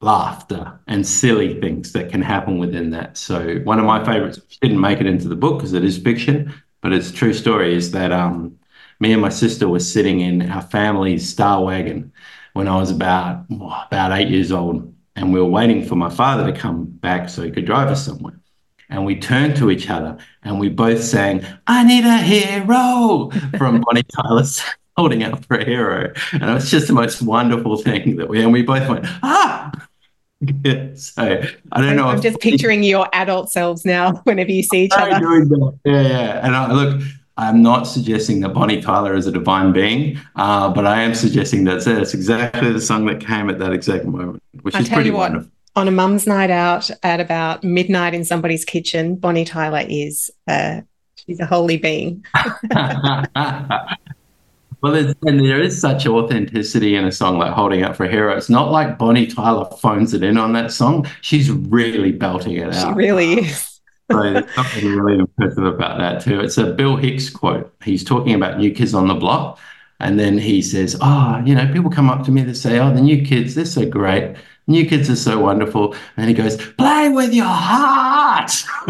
laughter 0.00 0.78
and 0.86 1.06
silly 1.06 1.60
things 1.60 1.92
that 1.92 2.10
can 2.10 2.22
happen 2.22 2.58
within 2.58 2.90
that. 2.90 3.16
So 3.16 3.58
one 3.64 3.78
of 3.78 3.84
my 3.84 4.04
favorites, 4.04 4.38
which 4.38 4.60
didn't 4.60 4.80
make 4.80 5.00
it 5.00 5.06
into 5.06 5.28
the 5.28 5.36
book 5.36 5.58
because 5.58 5.72
it 5.72 5.84
is 5.84 5.98
fiction, 5.98 6.52
but 6.82 6.92
it's 6.92 7.10
a 7.10 7.14
true 7.14 7.32
story, 7.32 7.74
is 7.74 7.92
that 7.92 8.12
um, 8.12 8.58
me 9.00 9.12
and 9.12 9.22
my 9.22 9.28
sister 9.28 9.68
were 9.68 9.80
sitting 9.80 10.20
in 10.20 10.50
our 10.50 10.62
family's 10.62 11.28
star 11.28 11.64
wagon 11.64 12.12
when 12.52 12.68
I 12.68 12.76
was 12.76 12.90
about 12.90 13.44
about 13.50 14.12
eight 14.12 14.28
years 14.28 14.50
old, 14.50 14.94
and 15.14 15.32
we 15.32 15.40
were 15.40 15.46
waiting 15.46 15.84
for 15.84 15.96
my 15.96 16.10
father 16.10 16.50
to 16.50 16.58
come 16.58 16.86
back 16.86 17.28
so 17.28 17.42
he 17.42 17.50
could 17.50 17.66
drive 17.66 17.88
us 17.88 18.04
somewhere. 18.04 18.38
And 18.88 19.04
we 19.04 19.18
turned 19.18 19.56
to 19.56 19.70
each 19.70 19.90
other 19.90 20.16
and 20.44 20.60
we 20.60 20.68
both 20.68 21.02
sang, 21.02 21.44
I 21.66 21.82
need 21.82 22.04
a 22.04 22.18
hero 22.18 23.30
from 23.58 23.80
Bonnie 23.86 24.04
Tyler's 24.04 24.62
holding 24.96 25.24
out 25.24 25.44
for 25.44 25.58
a 25.58 25.64
hero. 25.64 26.12
And 26.32 26.44
it 26.44 26.54
was 26.54 26.70
just 26.70 26.86
the 26.86 26.92
most 26.92 27.20
wonderful 27.20 27.76
thing 27.76 28.16
that 28.16 28.28
we, 28.28 28.42
and 28.42 28.52
we 28.52 28.62
both 28.62 28.88
went, 28.88 29.04
ah, 29.22 29.85
so 30.94 31.42
I 31.72 31.80
don't 31.80 31.96
know. 31.96 32.08
I'm 32.08 32.20
just 32.20 32.40
picturing 32.40 32.82
your 32.82 33.08
adult 33.12 33.50
selves 33.50 33.84
now 33.84 34.12
whenever 34.24 34.50
you 34.50 34.62
see 34.62 34.84
each 34.84 34.92
other. 34.92 35.18
Doing 35.18 35.48
that. 35.48 35.78
Yeah, 35.84 36.02
yeah. 36.02 36.46
And 36.46 36.54
I, 36.54 36.72
look, 36.72 37.02
I'm 37.38 37.62
not 37.62 37.84
suggesting 37.84 38.40
that 38.40 38.50
Bonnie 38.50 38.80
Tyler 38.80 39.14
is 39.14 39.26
a 39.26 39.32
divine 39.32 39.72
being, 39.72 40.18
uh, 40.36 40.70
but 40.70 40.86
I 40.86 41.02
am 41.02 41.14
suggesting 41.14 41.64
that 41.64 41.84
that's 41.84 42.14
exactly 42.14 42.72
the 42.72 42.80
song 42.80 43.06
that 43.06 43.20
came 43.20 43.50
at 43.50 43.58
that 43.58 43.72
exact 43.72 44.04
moment, 44.04 44.42
which 44.62 44.74
I 44.74 44.80
is 44.80 44.88
pretty 44.88 45.10
what, 45.10 45.30
wonderful. 45.30 45.50
On 45.74 45.88
a 45.88 45.90
mum's 45.90 46.26
night 46.26 46.50
out 46.50 46.90
at 47.02 47.20
about 47.20 47.62
midnight 47.62 48.14
in 48.14 48.24
somebody's 48.24 48.64
kitchen, 48.64 49.16
Bonnie 49.16 49.44
Tyler 49.44 49.84
is 49.88 50.30
uh, 50.48 50.80
she's 51.16 51.40
a 51.40 51.46
holy 51.46 51.76
being. 51.76 52.24
Well, 54.92 55.14
and 55.26 55.40
there 55.40 55.60
is 55.60 55.80
such 55.80 56.06
authenticity 56.06 56.94
in 56.94 57.04
a 57.04 57.12
song 57.12 57.38
like 57.38 57.52
Holding 57.52 57.82
Out 57.82 57.96
for 57.96 58.04
a 58.04 58.08
Hero. 58.08 58.36
It's 58.36 58.48
not 58.48 58.70
like 58.70 58.98
Bonnie 58.98 59.26
Tyler 59.26 59.64
phones 59.80 60.14
it 60.14 60.22
in 60.22 60.38
on 60.38 60.52
that 60.52 60.70
song. 60.70 61.06
She's 61.22 61.50
really 61.50 62.12
belting 62.12 62.56
it 62.56 62.72
out. 62.72 62.88
She 62.88 62.94
really 62.94 63.34
uh, 63.34 63.42
is. 63.42 63.80
so 64.10 64.22
there's 64.22 64.54
something 64.54 64.86
really 64.86 65.18
impressive 65.18 65.64
about 65.64 65.98
that 65.98 66.22
too. 66.22 66.40
It's 66.40 66.56
a 66.56 66.72
Bill 66.72 66.96
Hicks 66.96 67.28
quote. 67.28 67.74
He's 67.84 68.04
talking 68.04 68.34
about 68.34 68.58
New 68.58 68.70
Kids 68.72 68.94
on 68.94 69.08
the 69.08 69.14
Block. 69.14 69.58
And 69.98 70.20
then 70.20 70.38
he 70.38 70.62
says, 70.62 70.96
Oh, 71.00 71.42
you 71.44 71.54
know, 71.54 71.66
people 71.72 71.90
come 71.90 72.08
up 72.08 72.24
to 72.26 72.30
me 72.30 72.42
that 72.42 72.54
say, 72.54 72.78
Oh, 72.78 72.92
the 72.92 73.00
new 73.00 73.24
kids, 73.24 73.54
they're 73.54 73.64
so 73.64 73.88
great. 73.88 74.36
New 74.68 74.84
kids 74.86 75.08
are 75.08 75.16
so 75.16 75.38
wonderful. 75.38 75.94
And 76.16 76.28
he 76.28 76.34
goes, 76.34 76.56
Play 76.72 77.08
with 77.08 77.32
your 77.32 77.46
heart. 77.46 78.50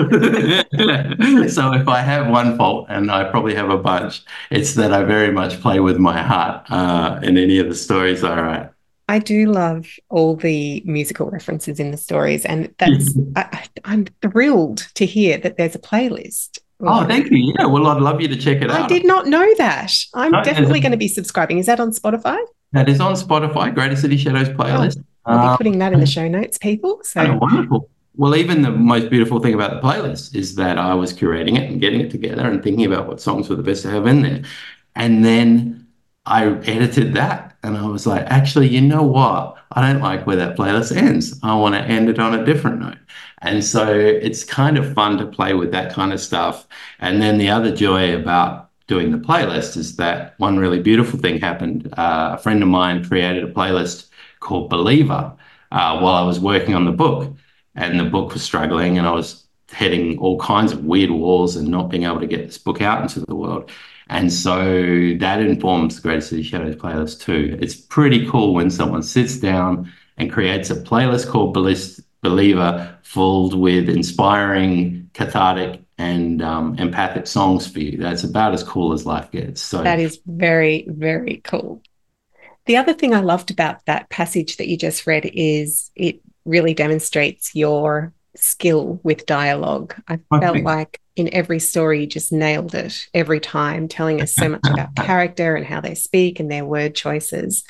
so 1.50 1.72
if 1.72 1.88
I 1.88 2.00
have 2.00 2.28
one 2.28 2.56
fault, 2.56 2.86
and 2.88 3.10
I 3.10 3.24
probably 3.24 3.54
have 3.54 3.70
a 3.70 3.78
bunch, 3.78 4.22
it's 4.50 4.74
that 4.74 4.92
I 4.92 5.02
very 5.02 5.32
much 5.32 5.60
play 5.60 5.80
with 5.80 5.98
my 5.98 6.22
heart 6.22 6.70
uh, 6.70 7.20
in 7.22 7.36
any 7.36 7.58
of 7.58 7.68
the 7.68 7.74
stories 7.74 8.24
I 8.24 8.40
write. 8.40 8.70
I 9.08 9.18
do 9.20 9.46
love 9.46 9.86
all 10.08 10.34
the 10.34 10.82
musical 10.84 11.30
references 11.30 11.78
in 11.78 11.90
the 11.90 11.96
stories, 11.96 12.44
and 12.44 12.74
that's 12.78 13.16
I, 13.36 13.66
am 13.84 14.06
thrilled 14.22 14.78
to 14.94 15.06
hear 15.06 15.38
that 15.38 15.56
there's 15.56 15.74
a 15.74 15.78
playlist. 15.78 16.58
Oh, 16.80 17.06
thank 17.06 17.30
you. 17.30 17.54
Yeah, 17.58 17.66
well, 17.66 17.86
I'd 17.86 18.02
love 18.02 18.20
you 18.20 18.28
to 18.28 18.36
check 18.36 18.62
it 18.62 18.70
I 18.70 18.80
out. 18.80 18.84
I 18.84 18.88
did 18.88 19.06
not 19.06 19.26
know 19.26 19.54
that. 19.56 19.92
I'm 20.14 20.32
no, 20.32 20.42
definitely 20.42 20.80
going 20.80 20.92
to 20.92 20.98
be 20.98 21.08
subscribing. 21.08 21.58
Is 21.58 21.66
that 21.66 21.80
on 21.80 21.90
Spotify? 21.92 22.38
That 22.72 22.88
is 22.88 23.00
on 23.00 23.14
Spotify. 23.14 23.74
Greater 23.74 23.96
City 23.96 24.16
Shadows 24.16 24.48
playlist. 24.50 24.98
Oh, 24.98 25.04
I'll 25.26 25.40
be 25.40 25.46
uh, 25.46 25.56
putting 25.56 25.78
that 25.78 25.92
in 25.92 26.00
the 26.00 26.06
show 26.06 26.28
notes, 26.28 26.58
people. 26.58 27.00
So 27.02 27.20
oh, 27.20 27.36
wonderful. 27.36 27.90
Well, 28.16 28.34
even 28.34 28.62
the 28.62 28.70
most 28.70 29.10
beautiful 29.10 29.40
thing 29.40 29.54
about 29.54 29.70
the 29.70 29.86
playlist 29.86 30.34
is 30.34 30.54
that 30.54 30.78
I 30.78 30.94
was 30.94 31.12
curating 31.12 31.58
it 31.58 31.70
and 31.70 31.80
getting 31.80 32.00
it 32.00 32.10
together 32.10 32.48
and 32.48 32.62
thinking 32.62 32.86
about 32.86 33.06
what 33.06 33.20
songs 33.20 33.48
were 33.48 33.56
the 33.56 33.62
best 33.62 33.82
to 33.82 33.90
have 33.90 34.06
in 34.06 34.22
there, 34.22 34.42
and 34.94 35.24
then 35.24 35.86
I 36.24 36.46
edited 36.46 37.14
that 37.14 37.56
and 37.62 37.76
I 37.76 37.86
was 37.86 38.06
like, 38.06 38.26
actually, 38.26 38.68
you 38.68 38.80
know 38.80 39.02
what? 39.02 39.56
I 39.72 39.92
don't 39.92 40.02
like 40.02 40.26
where 40.26 40.36
that 40.36 40.56
playlist 40.56 40.96
ends. 40.96 41.38
I 41.42 41.54
want 41.56 41.74
to 41.74 41.80
end 41.80 42.08
it 42.08 42.18
on 42.18 42.38
a 42.38 42.44
different 42.44 42.80
note. 42.80 42.98
And 43.42 43.64
so 43.64 43.92
it's 43.92 44.44
kind 44.44 44.78
of 44.78 44.94
fun 44.94 45.18
to 45.18 45.26
play 45.26 45.54
with 45.54 45.72
that 45.72 45.92
kind 45.92 46.12
of 46.12 46.20
stuff. 46.20 46.66
And 47.00 47.20
then 47.20 47.38
the 47.38 47.48
other 47.48 47.74
joy 47.74 48.14
about 48.14 48.70
doing 48.86 49.10
the 49.10 49.18
playlist 49.18 49.76
is 49.76 49.96
that 49.96 50.34
one 50.38 50.58
really 50.58 50.80
beautiful 50.80 51.18
thing 51.18 51.40
happened. 51.40 51.92
Uh, 51.96 52.34
a 52.34 52.38
friend 52.38 52.62
of 52.62 52.68
mine 52.68 53.04
created 53.04 53.44
a 53.44 53.52
playlist 53.52 54.08
called 54.46 54.70
Believer 54.70 55.36
uh, 55.72 55.98
while 55.98 56.14
I 56.14 56.22
was 56.22 56.40
working 56.40 56.74
on 56.74 56.84
the 56.86 56.92
book. 56.92 57.36
And 57.74 58.00
the 58.00 58.04
book 58.04 58.32
was 58.32 58.42
struggling, 58.42 58.96
and 58.96 59.06
I 59.06 59.12
was 59.12 59.46
hitting 59.70 60.18
all 60.18 60.38
kinds 60.38 60.72
of 60.72 60.84
weird 60.84 61.10
walls 61.10 61.56
and 61.56 61.68
not 61.68 61.90
being 61.90 62.04
able 62.04 62.20
to 62.20 62.26
get 62.26 62.46
this 62.46 62.56
book 62.56 62.80
out 62.80 63.02
into 63.02 63.20
the 63.20 63.34
world. 63.34 63.70
And 64.08 64.32
so 64.32 64.56
that 65.18 65.40
informs 65.40 65.96
the 65.96 66.02
Greater 66.02 66.20
City 66.20 66.42
Shadows 66.42 66.76
playlist 66.76 67.20
too. 67.20 67.58
It's 67.60 67.74
pretty 67.74 68.26
cool 68.30 68.54
when 68.54 68.70
someone 68.70 69.02
sits 69.02 69.38
down 69.38 69.92
and 70.16 70.32
creates 70.32 70.70
a 70.70 70.76
playlist 70.76 71.28
called 71.28 71.52
Believer, 72.22 72.98
filled 73.02 73.58
with 73.58 73.88
inspiring, 73.88 75.10
cathartic, 75.12 75.82
and 75.98 76.40
um, 76.40 76.78
empathic 76.78 77.26
songs 77.26 77.66
for 77.66 77.80
you. 77.80 77.98
That's 77.98 78.24
about 78.24 78.54
as 78.54 78.62
cool 78.62 78.92
as 78.92 79.04
life 79.04 79.30
gets. 79.30 79.60
So 79.60 79.82
that 79.82 79.98
is 79.98 80.20
very, 80.26 80.86
very 80.88 81.40
cool. 81.44 81.82
The 82.66 82.76
other 82.76 82.92
thing 82.92 83.14
I 83.14 83.20
loved 83.20 83.50
about 83.50 83.84
that 83.86 84.10
passage 84.10 84.56
that 84.56 84.68
you 84.68 84.76
just 84.76 85.06
read 85.06 85.30
is 85.32 85.90
it 85.94 86.20
really 86.44 86.74
demonstrates 86.74 87.54
your 87.54 88.12
skill 88.34 89.00
with 89.02 89.26
dialogue. 89.26 89.94
I 90.08 90.18
felt 90.40 90.58
like 90.62 91.00
in 91.14 91.32
every 91.32 91.58
story, 91.58 92.00
you 92.00 92.06
just 92.06 92.32
nailed 92.32 92.74
it 92.74 93.08
every 93.14 93.40
time, 93.40 93.88
telling 93.88 94.20
us 94.20 94.34
so 94.34 94.48
much 94.48 94.66
about 94.66 94.94
character 94.96 95.56
and 95.56 95.64
how 95.64 95.80
they 95.80 95.94
speak 95.94 96.40
and 96.40 96.50
their 96.50 96.64
word 96.64 96.94
choices. 96.94 97.64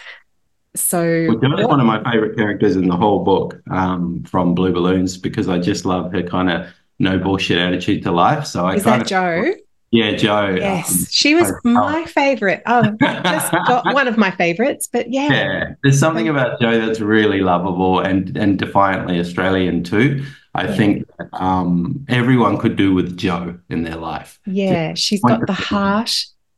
So, 0.75 1.29
well, 1.29 1.39
Jo's 1.39 1.67
one 1.67 1.81
of 1.81 1.87
my 1.87 2.03
favorite 2.11 2.37
characters 2.37 2.77
in 2.77 2.89
the 2.89 2.97
whole 2.97 3.25
book 3.25 3.61
um, 3.71 4.25
from 4.25 4.55
Blue 4.55 4.73
Balloons 4.73 5.17
because 5.17 5.49
I 5.49 5.59
just 5.59 5.85
love 5.85 6.13
her 6.13 6.23
kind 6.23 6.51
of 6.51 6.67
no 6.99 7.19
bullshit 7.19 7.59
attitude 7.59 8.03
to 8.03 8.13
life. 8.13 8.47
So 8.47 8.67
I 8.67 8.75
is 8.75 8.83
kind 8.83 9.01
that 9.01 9.03
of, 9.03 9.09
Jo? 9.09 9.55
Yeah, 9.93 10.17
Jo. 10.17 10.57
Yes, 10.57 10.91
um, 10.91 11.07
she 11.11 11.35
was 11.35 11.53
my 11.65 12.05
favorite. 12.07 12.63
Oh, 12.67 12.83
just 13.01 13.53
got 13.53 13.85
one 13.95 14.09
of 14.09 14.19
my 14.19 14.31
favorites, 14.33 14.89
but 14.93 15.11
yeah. 15.11 15.29
Yeah, 15.31 15.75
there's 15.83 15.99
something 15.99 16.29
about 16.29 16.61
Jo 16.61 16.85
that's 16.85 17.01
really 17.01 17.41
lovable 17.41 18.01
and 18.01 18.37
and 18.37 18.59
defiantly 18.59 19.21
Australian 19.21 19.85
too. 19.85 20.25
I 20.55 20.65
yeah. 20.65 20.77
think 20.77 21.09
um, 21.35 22.05
everyone 22.09 22.59
could 22.59 22.77
do 22.77 22.95
with 22.95 23.17
Jo 23.17 23.59
in 23.69 23.85
their 23.85 23.97
life. 23.97 24.41
Yeah, 24.47 24.95
she's 24.95 25.21
got 25.21 25.47
the 25.47 25.53
heart. 25.53 26.13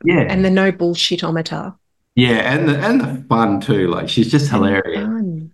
Yeah, 0.05 0.21
and 0.21 0.45
the 0.45 0.51
no 0.51 0.73
bullshitometer. 0.73 1.75
Yeah, 2.15 2.53
and 2.53 2.69
the 2.69 2.79
and 2.79 3.01
the 3.01 3.25
fun 3.29 3.61
too. 3.61 3.89
Like 3.89 4.09
she's 4.09 4.31
just 4.31 4.51
hilarious. 4.51 5.09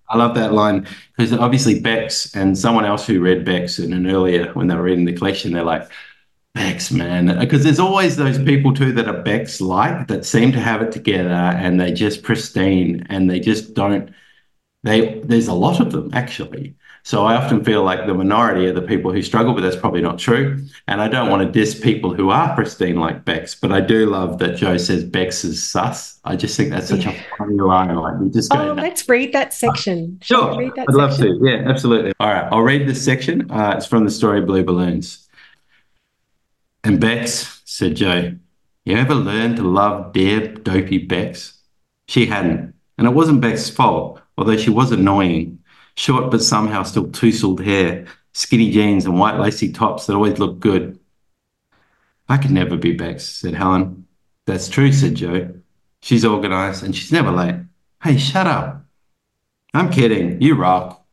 I 0.09 0.17
love 0.17 0.35
that 0.37 0.53
line 0.53 0.87
because 1.17 1.33
obviously 1.33 1.81
Bex 1.81 2.35
and 2.35 2.57
someone 2.57 2.85
else 2.85 3.07
who 3.07 3.21
read 3.21 3.45
Bex 3.45 3.79
in 3.79 3.93
an 3.93 4.09
earlier 4.09 4.53
when 4.53 4.69
they 4.69 4.75
were 4.75 4.83
reading 4.83 5.05
the 5.05 5.13
collection, 5.13 5.53
they're 5.53 5.65
like, 5.65 5.91
Bex, 6.55 6.93
man, 6.93 7.37
because 7.39 7.65
there's 7.65 7.81
always 7.81 8.17
those 8.17 8.39
people 8.39 8.73
too 8.73 8.93
that 8.93 9.09
are 9.09 9.23
Bex 9.23 9.61
like 9.61 10.07
that 10.07 10.25
seem 10.25 10.53
to 10.53 10.61
have 10.61 10.83
it 10.83 10.93
together 10.93 11.31
and 11.31 11.81
they 11.81 11.93
just 11.93 12.23
pristine 12.23 13.05
and 13.11 13.29
they 13.29 13.41
just 13.41 13.75
don't. 13.75 14.11
They 14.85 15.21
there's 15.25 15.49
a 15.49 15.55
lot 15.55 15.81
of 15.81 15.91
them 15.91 16.11
actually, 16.13 16.77
so 17.07 17.27
I 17.27 17.35
often 17.37 17.63
feel 17.63 17.83
like 17.83 18.07
the 18.07 18.15
minority 18.15 18.67
are 18.67 18.73
the 18.73 18.81
people 18.81 19.13
who 19.13 19.21
struggle, 19.21 19.53
but 19.53 19.61
that's 19.61 19.77
probably 19.77 20.01
not 20.01 20.19
true. 20.19 20.65
And 20.89 21.03
I 21.03 21.09
don't 21.09 21.29
want 21.29 21.43
to 21.43 21.51
diss 21.51 21.79
people 21.79 22.15
who 22.15 22.31
are 22.31 22.55
pristine 22.55 22.97
like 22.97 23.27
Bex, 23.27 23.55
but 23.55 23.73
I 23.73 23.83
do 23.83 24.07
love 24.07 24.39
that 24.39 24.57
Jo 24.57 24.79
says 24.79 25.05
Bex 25.05 25.45
is 25.45 25.63
sus. 25.63 26.19
I 26.25 26.35
just 26.37 26.57
think 26.57 26.71
that's 26.71 26.89
such 26.89 27.05
a 27.05 27.15
funny 27.37 27.57
line. 27.57 27.95
Like 27.95 28.19
we 28.21 28.31
just 28.31 28.51
go. 28.51 28.71
Oh, 28.71 28.73
let's 28.73 29.07
read 29.07 29.35
that 29.35 29.53
section. 29.53 30.19
Shall 30.23 30.55
sure, 30.55 30.71
that 30.77 30.87
I'd 30.89 30.95
section? 30.95 30.97
love 30.97 31.17
to. 31.19 31.39
Yeah, 31.43 31.69
absolutely. 31.69 32.13
All 32.21 32.29
right, 32.29 32.49
I'll 32.51 32.63
read 32.63 32.89
this 32.89 33.05
section. 33.05 33.51
Uh, 33.51 33.75
it's 33.77 33.87
from 33.87 34.05
the 34.05 34.11
story 34.11 34.41
Blue 34.41 34.65
Balloons. 34.65 35.24
And 36.85 37.01
Bex 37.01 37.63
said, 37.65 37.97
Jo, 37.97 38.37
you 38.85 38.97
ever 38.97 39.15
learned 39.15 39.57
to 39.57 39.63
love 39.63 40.13
dear 40.13 40.55
dopey 40.55 40.99
Bex? 40.99 41.61
She 42.07 42.27
hadn't, 42.27 42.75
and 42.99 43.07
it 43.07 43.15
wasn't 43.15 43.41
Bex's 43.41 43.71
fault, 43.71 44.21
although 44.37 44.57
she 44.57 44.71
was 44.71 44.93
annoying 44.93 45.59
short 45.97 46.31
but 46.31 46.43
somehow 46.43 46.83
still 46.83 47.11
tousled 47.11 47.61
hair, 47.61 48.07
skinny 48.33 48.71
jeans, 48.71 49.07
and 49.07 49.19
white 49.19 49.39
lacy 49.39 49.73
tops 49.73 50.07
that 50.07 50.15
always 50.15 50.39
looked 50.39 50.61
good. 50.61 50.99
I 52.29 52.37
could 52.37 52.51
never 52.51 52.77
be 52.77 52.93
Bex, 52.93 53.25
said 53.25 53.55
Helen. 53.55 54.07
That's 54.47 54.69
true, 54.69 54.93
said 54.93 55.15
Jo. 55.15 55.55
She's 56.01 56.25
organized 56.25 56.83
and 56.83 56.95
she's 56.95 57.13
never 57.13 57.31
late. 57.31 57.57
Hey, 58.03 58.19
shut 58.19 58.47
up. 58.47 58.85
I'm 59.73 59.91
kidding. 59.91 60.41
You 60.41 60.55
rock. 60.55 61.05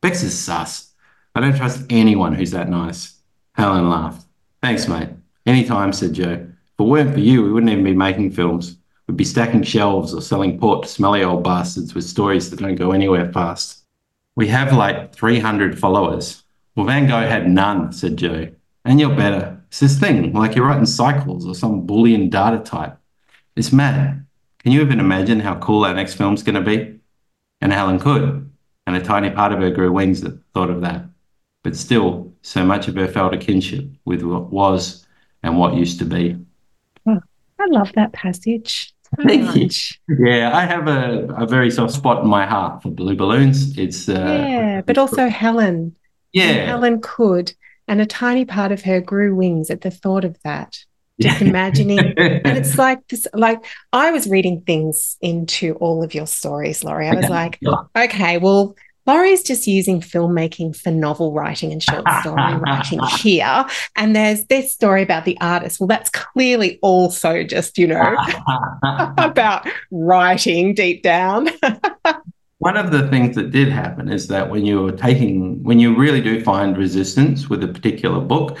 Bex 0.00 0.22
is 0.22 0.38
sus. 0.38 0.92
I 1.34 1.40
don't 1.40 1.56
trust 1.56 1.86
anyone 1.90 2.34
who's 2.34 2.50
that 2.52 2.68
nice. 2.68 3.18
Helen 3.54 3.88
laughed. 3.88 4.26
Thanks, 4.62 4.88
mate. 4.88 5.08
Anytime, 5.46 5.92
said 5.92 6.12
Jo. 6.12 6.32
If 6.32 6.48
it 6.78 6.82
weren't 6.82 7.14
for 7.14 7.20
you, 7.20 7.42
we 7.42 7.52
wouldn't 7.52 7.72
even 7.72 7.84
be 7.84 7.94
making 7.94 8.32
films. 8.32 8.76
We'd 9.06 9.16
be 9.16 9.24
stacking 9.24 9.62
shelves 9.62 10.14
or 10.14 10.20
selling 10.20 10.58
port 10.58 10.84
to 10.84 10.88
smelly 10.88 11.24
old 11.24 11.42
bastards 11.42 11.94
with 11.94 12.04
stories 12.04 12.50
that 12.50 12.60
don't 12.60 12.76
go 12.76 12.92
anywhere 12.92 13.32
fast. 13.32 13.84
We 14.36 14.48
have 14.48 14.72
like 14.72 15.14
300 15.14 15.78
followers. 15.78 16.42
Well, 16.76 16.86
Van 16.86 17.06
Gogh 17.06 17.26
had 17.26 17.48
none, 17.48 17.92
said 17.92 18.16
Jo. 18.16 18.48
And 18.84 19.00
you're 19.00 19.14
better. 19.14 19.60
It's 19.68 19.80
this 19.80 19.98
thing, 19.98 20.32
like 20.32 20.54
you're 20.54 20.66
writing 20.66 20.86
cycles 20.86 21.46
or 21.46 21.54
some 21.54 21.86
Boolean 21.86 22.30
data 22.30 22.58
type. 22.58 22.96
It's 23.56 23.72
mad. 23.72 24.26
Can 24.60 24.72
you 24.72 24.80
even 24.80 25.00
imagine 25.00 25.40
how 25.40 25.56
cool 25.56 25.84
our 25.84 25.94
next 25.94 26.14
film's 26.14 26.42
going 26.42 26.54
to 26.54 26.60
be? 26.60 27.00
And 27.60 27.72
Helen 27.72 27.98
could. 27.98 28.50
And 28.86 28.96
a 28.96 29.02
tiny 29.02 29.30
part 29.30 29.52
of 29.52 29.60
her 29.60 29.70
grew 29.70 29.92
wings 29.92 30.20
that 30.22 30.38
thought 30.54 30.70
of 30.70 30.80
that. 30.82 31.04
But 31.62 31.76
still, 31.76 32.29
so 32.42 32.64
much 32.64 32.88
of 32.88 32.96
her 32.96 33.08
felt 33.08 33.34
a 33.34 33.38
kinship 33.38 33.84
with 34.04 34.22
what 34.22 34.50
was 34.50 35.06
and 35.42 35.58
what 35.58 35.74
used 35.74 35.98
to 35.98 36.04
be. 36.04 36.36
Oh, 37.06 37.20
I 37.58 37.66
love 37.66 37.92
that 37.94 38.12
passage. 38.12 38.94
Thank 39.22 39.42
much. 39.44 40.00
you. 40.08 40.26
Yeah, 40.26 40.56
I 40.56 40.64
have 40.64 40.86
a, 40.86 41.26
a 41.36 41.46
very 41.46 41.70
soft 41.70 41.94
spot 41.94 42.22
in 42.22 42.28
my 42.28 42.46
heart 42.46 42.82
for 42.82 42.90
blue 42.90 43.16
balloons. 43.16 43.76
It's 43.76 44.08
uh, 44.08 44.12
yeah, 44.12 44.82
but 44.82 44.98
also 44.98 45.28
Helen. 45.28 45.96
Yeah, 46.32 46.44
and 46.44 46.68
Helen 46.68 47.00
could, 47.00 47.52
and 47.88 48.00
a 48.00 48.06
tiny 48.06 48.44
part 48.44 48.70
of 48.70 48.82
her 48.82 49.00
grew 49.00 49.34
wings 49.34 49.68
at 49.70 49.80
the 49.80 49.90
thought 49.90 50.24
of 50.24 50.38
that. 50.44 50.78
Just 51.20 51.42
imagining, 51.42 51.98
and 51.98 52.56
it's 52.56 52.78
like 52.78 53.06
this. 53.08 53.26
Like 53.34 53.64
I 53.92 54.12
was 54.12 54.28
reading 54.28 54.62
things 54.62 55.16
into 55.20 55.74
all 55.74 56.04
of 56.04 56.14
your 56.14 56.26
stories, 56.26 56.84
Laurie. 56.84 57.08
I 57.08 57.14
was 57.14 57.28
like, 57.28 57.58
okay, 57.96 58.38
well, 58.38 58.76
Laurie's 59.10 59.42
just 59.42 59.66
using 59.66 60.00
filmmaking 60.00 60.76
for 60.76 60.92
novel 60.92 61.32
writing 61.32 61.72
and 61.72 61.82
short 61.82 62.04
story 62.20 62.54
writing 62.58 63.00
here. 63.18 63.66
And 63.96 64.14
there's 64.14 64.44
this 64.44 64.72
story 64.72 65.02
about 65.02 65.24
the 65.24 65.36
artist. 65.40 65.80
Well, 65.80 65.88
that's 65.88 66.10
clearly 66.10 66.78
also 66.80 67.42
just, 67.42 67.76
you 67.76 67.88
know, 67.88 68.16
about 69.18 69.66
writing 69.90 70.74
deep 70.74 71.02
down. 71.02 71.48
One 72.58 72.76
of 72.76 72.92
the 72.92 73.08
things 73.08 73.34
that 73.34 73.50
did 73.50 73.68
happen 73.68 74.08
is 74.08 74.28
that 74.28 74.48
when 74.48 74.64
you're 74.64 74.92
taking, 74.92 75.60
when 75.64 75.80
you 75.80 75.96
really 75.96 76.20
do 76.20 76.44
find 76.44 76.78
resistance 76.78 77.48
with 77.48 77.64
a 77.64 77.68
particular 77.68 78.20
book, 78.20 78.58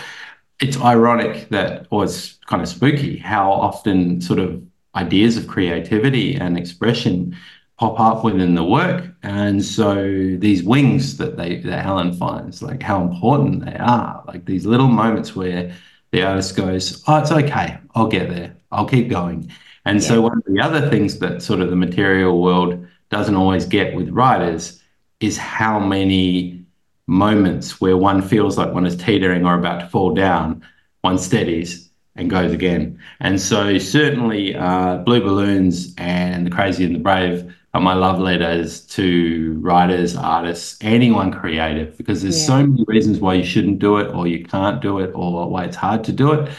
it's 0.58 0.80
ironic 0.80 1.48
that, 1.50 1.86
or 1.90 2.02
it's 2.02 2.40
kind 2.46 2.60
of 2.60 2.68
spooky, 2.68 3.18
how 3.18 3.52
often 3.52 4.20
sort 4.20 4.40
of 4.40 4.60
ideas 4.96 5.36
of 5.36 5.46
creativity 5.46 6.34
and 6.34 6.58
expression 6.58 7.36
pop 7.80 7.98
up 7.98 8.22
within 8.22 8.54
the 8.54 8.62
work. 8.62 9.06
And 9.22 9.64
so 9.64 9.94
these 10.36 10.62
wings 10.62 11.16
that 11.16 11.38
they 11.38 11.56
that 11.60 11.82
Helen 11.82 12.12
finds, 12.12 12.60
like 12.62 12.82
how 12.82 13.00
important 13.00 13.64
they 13.64 13.76
are, 13.76 14.22
like 14.26 14.44
these 14.44 14.66
little 14.66 14.86
moments 14.86 15.34
where 15.34 15.74
the 16.12 16.22
artist 16.22 16.56
goes, 16.56 17.02
Oh, 17.08 17.18
it's 17.18 17.32
okay, 17.32 17.78
I'll 17.94 18.06
get 18.06 18.28
there, 18.28 18.54
I'll 18.70 18.86
keep 18.86 19.08
going. 19.08 19.50
And 19.86 20.02
yeah. 20.02 20.08
so, 20.08 20.20
one 20.20 20.36
of 20.36 20.44
the 20.46 20.60
other 20.60 20.90
things 20.90 21.20
that 21.20 21.40
sort 21.40 21.62
of 21.62 21.70
the 21.70 21.76
material 21.76 22.42
world 22.42 22.86
doesn't 23.08 23.34
always 23.34 23.64
get 23.64 23.96
with 23.96 24.10
writers 24.10 24.82
is 25.20 25.38
how 25.38 25.80
many 25.80 26.62
moments 27.06 27.80
where 27.80 27.96
one 27.96 28.20
feels 28.20 28.58
like 28.58 28.74
one 28.74 28.84
is 28.84 28.94
teetering 28.94 29.46
or 29.46 29.58
about 29.58 29.80
to 29.80 29.88
fall 29.88 30.14
down, 30.14 30.62
one 31.00 31.16
steadies 31.16 31.88
and 32.14 32.28
goes 32.28 32.52
again. 32.52 32.98
And 33.20 33.40
so, 33.40 33.78
certainly, 33.78 34.54
uh, 34.54 34.98
Blue 34.98 35.22
Balloons 35.22 35.94
and 35.96 36.46
The 36.46 36.50
Crazy 36.50 36.84
and 36.84 36.94
the 36.94 36.98
Brave 36.98 37.54
are 37.72 37.80
my 37.80 37.94
love 37.94 38.18
letters 38.18 38.80
to 38.80 39.58
writers, 39.60 40.16
artists, 40.16 40.76
anyone 40.80 41.30
creative, 41.32 41.96
because 41.96 42.22
there's 42.22 42.40
yeah. 42.40 42.46
so 42.46 42.66
many 42.66 42.84
reasons 42.88 43.20
why 43.20 43.34
you 43.34 43.44
shouldn't 43.44 43.78
do 43.78 43.98
it 43.98 44.12
or 44.14 44.26
you 44.26 44.44
can't 44.44 44.82
do 44.82 44.98
it 44.98 45.12
or 45.14 45.48
why 45.48 45.64
it's 45.64 45.76
hard 45.76 46.02
to 46.04 46.12
do 46.12 46.32
it. 46.32 46.50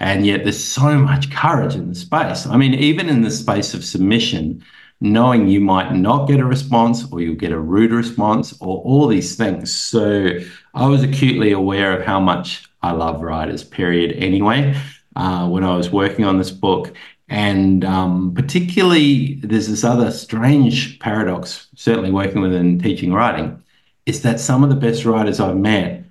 And 0.00 0.26
yet, 0.26 0.42
there's 0.42 0.62
so 0.62 0.98
much 0.98 1.30
courage 1.30 1.74
in 1.74 1.88
the 1.88 1.94
space. 1.94 2.46
I 2.46 2.56
mean, 2.56 2.74
even 2.74 3.08
in 3.08 3.22
the 3.22 3.30
space 3.30 3.74
of 3.74 3.84
submission, 3.84 4.64
knowing 5.00 5.48
you 5.48 5.60
might 5.60 5.92
not 5.92 6.26
get 6.26 6.40
a 6.40 6.44
response 6.44 7.10
or 7.12 7.20
you'll 7.20 7.34
get 7.34 7.52
a 7.52 7.60
rude 7.60 7.92
response 7.92 8.54
or 8.60 8.78
all 8.82 9.06
these 9.06 9.36
things. 9.36 9.72
So 9.72 10.30
I 10.74 10.86
was 10.86 11.02
acutely 11.02 11.52
aware 11.52 11.98
of 11.98 12.04
how 12.04 12.20
much 12.20 12.66
I 12.82 12.92
love 12.92 13.22
writers, 13.22 13.62
period, 13.62 14.12
anyway, 14.16 14.74
uh, 15.16 15.48
when 15.48 15.62
I 15.62 15.76
was 15.76 15.90
working 15.90 16.24
on 16.24 16.38
this 16.38 16.50
book. 16.50 16.94
And 17.34 17.84
um, 17.84 18.32
particularly, 18.32 19.34
there's 19.42 19.66
this 19.66 19.82
other 19.82 20.12
strange 20.12 21.00
paradox, 21.00 21.66
certainly 21.74 22.12
working 22.12 22.40
within 22.40 22.78
teaching 22.78 23.12
writing, 23.12 23.60
is 24.06 24.22
that 24.22 24.38
some 24.38 24.62
of 24.62 24.70
the 24.70 24.76
best 24.76 25.04
writers 25.04 25.40
I've 25.40 25.56
met 25.56 26.04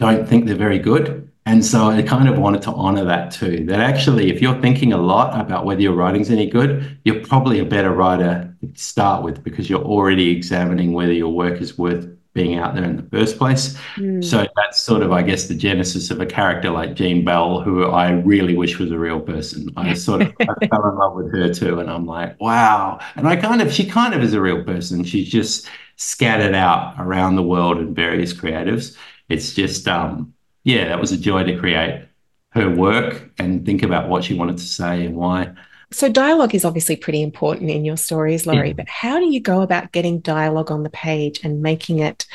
don't 0.00 0.28
think 0.28 0.44
they're 0.44 0.54
very 0.54 0.78
good. 0.78 1.32
And 1.46 1.64
so 1.64 1.86
I 1.86 2.02
kind 2.02 2.28
of 2.28 2.36
wanted 2.36 2.60
to 2.62 2.72
honor 2.72 3.06
that 3.06 3.30
too. 3.30 3.64
That 3.64 3.80
actually, 3.80 4.30
if 4.30 4.42
you're 4.42 4.60
thinking 4.60 4.92
a 4.92 4.98
lot 4.98 5.40
about 5.40 5.64
whether 5.64 5.80
your 5.80 5.94
writing's 5.94 6.30
any 6.30 6.46
good, 6.46 6.98
you're 7.06 7.24
probably 7.24 7.60
a 7.60 7.64
better 7.64 7.92
writer 7.92 8.54
to 8.60 8.78
start 8.78 9.24
with 9.24 9.42
because 9.42 9.70
you're 9.70 9.82
already 9.82 10.28
examining 10.28 10.92
whether 10.92 11.14
your 11.14 11.32
work 11.32 11.62
is 11.62 11.78
worth 11.78 12.06
being 12.32 12.58
out 12.58 12.74
there 12.74 12.84
in 12.84 12.96
the 12.96 13.02
first 13.10 13.38
place. 13.38 13.76
Mm. 13.96 14.24
So 14.24 14.46
that's 14.56 14.80
sort 14.80 15.02
of, 15.02 15.10
I 15.10 15.22
guess, 15.22 15.48
the 15.48 15.54
genesis 15.54 16.10
of 16.10 16.20
a 16.20 16.26
character 16.26 16.70
like 16.70 16.94
Jean 16.94 17.24
Bell, 17.24 17.60
who 17.60 17.84
I 17.86 18.10
really 18.10 18.56
wish 18.56 18.78
was 18.78 18.92
a 18.92 18.98
real 18.98 19.20
person. 19.20 19.68
I 19.76 19.94
sort 20.08 20.22
of 20.22 20.32
I 20.40 20.66
fell 20.66 20.88
in 20.88 20.96
love 20.96 21.14
with 21.14 21.32
her 21.32 21.52
too. 21.52 21.80
And 21.80 21.90
I'm 21.90 22.06
like, 22.06 22.40
wow. 22.40 23.00
And 23.16 23.26
I 23.26 23.36
kind 23.36 23.60
of, 23.60 23.72
she 23.72 23.84
kind 23.84 24.14
of 24.14 24.22
is 24.22 24.34
a 24.34 24.40
real 24.40 24.64
person. 24.64 25.02
She's 25.02 25.28
just 25.28 25.68
scattered 25.96 26.54
out 26.54 26.94
around 26.98 27.36
the 27.36 27.42
world 27.42 27.78
in 27.78 27.94
various 27.94 28.32
creatives. 28.32 28.96
It's 29.28 29.52
just, 29.52 29.88
um, 29.88 30.32
yeah, 30.64 30.88
that 30.88 31.00
was 31.00 31.12
a 31.12 31.16
joy 31.16 31.44
to 31.44 31.58
create 31.58 32.04
her 32.50 32.70
work 32.70 33.30
and 33.38 33.64
think 33.64 33.82
about 33.82 34.08
what 34.08 34.24
she 34.24 34.34
wanted 34.34 34.58
to 34.58 34.64
say 34.64 35.04
and 35.04 35.16
why. 35.16 35.52
So, 35.92 36.08
dialogue 36.08 36.54
is 36.54 36.64
obviously 36.64 36.96
pretty 36.96 37.20
important 37.22 37.70
in 37.70 37.84
your 37.84 37.96
stories, 37.96 38.46
Laurie, 38.46 38.72
but 38.72 38.88
how 38.88 39.18
do 39.18 39.26
you 39.26 39.40
go 39.40 39.62
about 39.62 39.92
getting 39.92 40.20
dialogue 40.20 40.70
on 40.70 40.84
the 40.84 40.90
page 40.90 41.40
and 41.42 41.62
making 41.62 41.98
it 41.98 42.26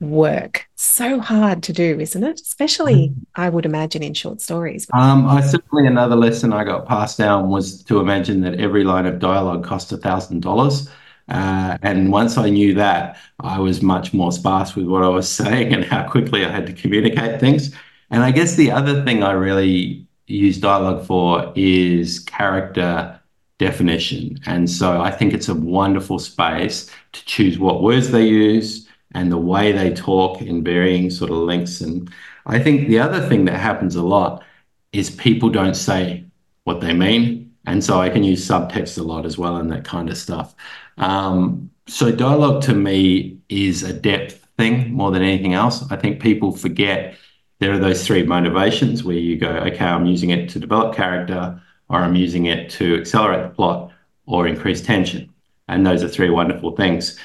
work? 0.00 0.68
So 0.76 1.18
hard 1.18 1.62
to 1.64 1.72
do, 1.72 1.98
isn't 1.98 2.22
it? 2.22 2.40
Especially, 2.40 3.08
mm-hmm. 3.08 3.20
I 3.34 3.48
would 3.48 3.64
imagine, 3.64 4.02
in 4.02 4.12
short 4.12 4.42
stories. 4.42 4.86
Um, 4.92 5.26
I 5.26 5.40
certainly 5.40 5.86
another 5.86 6.16
lesson 6.16 6.52
I 6.52 6.64
got 6.64 6.86
passed 6.86 7.16
down 7.16 7.48
was 7.48 7.82
to 7.84 8.00
imagine 8.00 8.42
that 8.42 8.60
every 8.60 8.84
line 8.84 9.06
of 9.06 9.18
dialogue 9.18 9.64
cost 9.64 9.90
a 9.92 9.96
thousand 9.96 10.40
dollars. 10.40 10.88
Uh, 11.28 11.76
and 11.82 12.10
once 12.10 12.38
I 12.38 12.50
knew 12.50 12.74
that, 12.74 13.18
I 13.40 13.58
was 13.58 13.82
much 13.82 14.14
more 14.14 14.32
sparse 14.32 14.74
with 14.74 14.86
what 14.86 15.02
I 15.02 15.08
was 15.08 15.28
saying 15.40 15.72
and 15.72 15.84
how 15.84 16.08
quickly 16.08 16.44
I 16.44 16.50
had 16.50 16.66
to 16.66 16.72
communicate 16.72 17.40
things. 17.40 17.74
And 18.10 18.22
I 18.22 18.32
guess 18.32 18.54
the 18.54 18.70
other 18.70 19.04
thing 19.04 19.22
I 19.22 19.32
really 19.32 20.07
use 20.28 20.58
dialogue 20.58 21.04
for 21.06 21.52
is 21.56 22.20
character 22.20 23.18
definition. 23.58 24.38
And 24.46 24.70
so 24.70 25.00
I 25.00 25.10
think 25.10 25.34
it's 25.34 25.48
a 25.48 25.54
wonderful 25.54 26.18
space 26.18 26.90
to 27.12 27.24
choose 27.24 27.58
what 27.58 27.82
words 27.82 28.10
they 28.10 28.26
use 28.26 28.88
and 29.14 29.32
the 29.32 29.38
way 29.38 29.72
they 29.72 29.92
talk 29.92 30.40
in 30.40 30.62
varying 30.62 31.10
sort 31.10 31.30
of 31.30 31.38
lengths. 31.38 31.80
And 31.80 32.10
I 32.46 32.58
think 32.58 32.88
the 32.88 33.00
other 33.00 33.26
thing 33.28 33.44
that 33.46 33.58
happens 33.58 33.96
a 33.96 34.02
lot 34.02 34.44
is 34.92 35.10
people 35.10 35.50
don't 35.50 35.74
say 35.74 36.24
what 36.64 36.80
they 36.80 36.92
mean. 36.92 37.52
And 37.66 37.82
so 37.82 38.00
I 38.00 38.08
can 38.08 38.22
use 38.22 38.46
subtext 38.46 38.98
a 38.98 39.02
lot 39.02 39.26
as 39.26 39.36
well 39.36 39.56
and 39.56 39.70
that 39.72 39.84
kind 39.84 40.08
of 40.08 40.16
stuff. 40.16 40.54
Um, 40.98 41.70
so 41.86 42.12
dialogue 42.12 42.62
to 42.64 42.74
me 42.74 43.38
is 43.48 43.82
a 43.82 43.92
depth 43.92 44.46
thing 44.56 44.92
more 44.92 45.10
than 45.10 45.22
anything 45.22 45.54
else. 45.54 45.90
I 45.90 45.96
think 45.96 46.20
people 46.20 46.52
forget 46.52 47.16
there 47.58 47.72
are 47.72 47.78
those 47.78 48.06
three 48.06 48.22
motivations 48.22 49.02
where 49.02 49.16
you 49.16 49.36
go, 49.36 49.48
okay, 49.48 49.84
I'm 49.84 50.06
using 50.06 50.30
it 50.30 50.48
to 50.50 50.60
develop 50.60 50.94
character, 50.94 51.60
or 51.88 52.00
I'm 52.00 52.14
using 52.14 52.46
it 52.46 52.70
to 52.70 52.96
accelerate 53.00 53.42
the 53.42 53.54
plot, 53.54 53.92
or 54.26 54.46
increase 54.46 54.80
tension. 54.80 55.32
And 55.66 55.86
those 55.86 56.02
are 56.02 56.08
three 56.08 56.30
wonderful 56.30 56.76
things. 56.76 57.18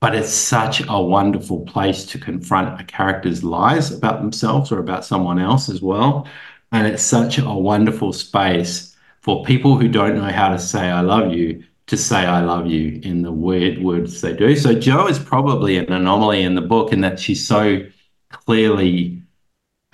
But 0.00 0.14
it's 0.14 0.30
such 0.30 0.82
a 0.88 1.00
wonderful 1.00 1.60
place 1.66 2.06
to 2.06 2.18
confront 2.18 2.80
a 2.80 2.84
character's 2.84 3.44
lies 3.44 3.92
about 3.92 4.20
themselves 4.20 4.72
or 4.72 4.78
about 4.78 5.04
someone 5.04 5.38
else 5.38 5.68
as 5.68 5.82
well. 5.82 6.26
And 6.72 6.86
it's 6.86 7.02
such 7.02 7.38
a 7.38 7.50
wonderful 7.50 8.12
space 8.12 8.96
for 9.20 9.44
people 9.44 9.76
who 9.76 9.88
don't 9.88 10.16
know 10.16 10.30
how 10.30 10.48
to 10.48 10.58
say, 10.58 10.88
I 10.88 11.02
love 11.02 11.32
you, 11.32 11.62
to 11.88 11.96
say 11.96 12.18
I 12.18 12.40
love 12.40 12.66
you 12.66 13.00
in 13.02 13.22
the 13.22 13.32
weird 13.32 13.82
words 13.82 14.20
they 14.20 14.32
do. 14.32 14.54
So 14.56 14.74
Jo 14.74 15.06
is 15.08 15.18
probably 15.18 15.76
an 15.76 15.92
anomaly 15.92 16.44
in 16.44 16.54
the 16.54 16.60
book 16.62 16.92
in 16.92 17.00
that 17.00 17.18
she's 17.18 17.46
so 17.46 17.84
clearly 18.30 19.19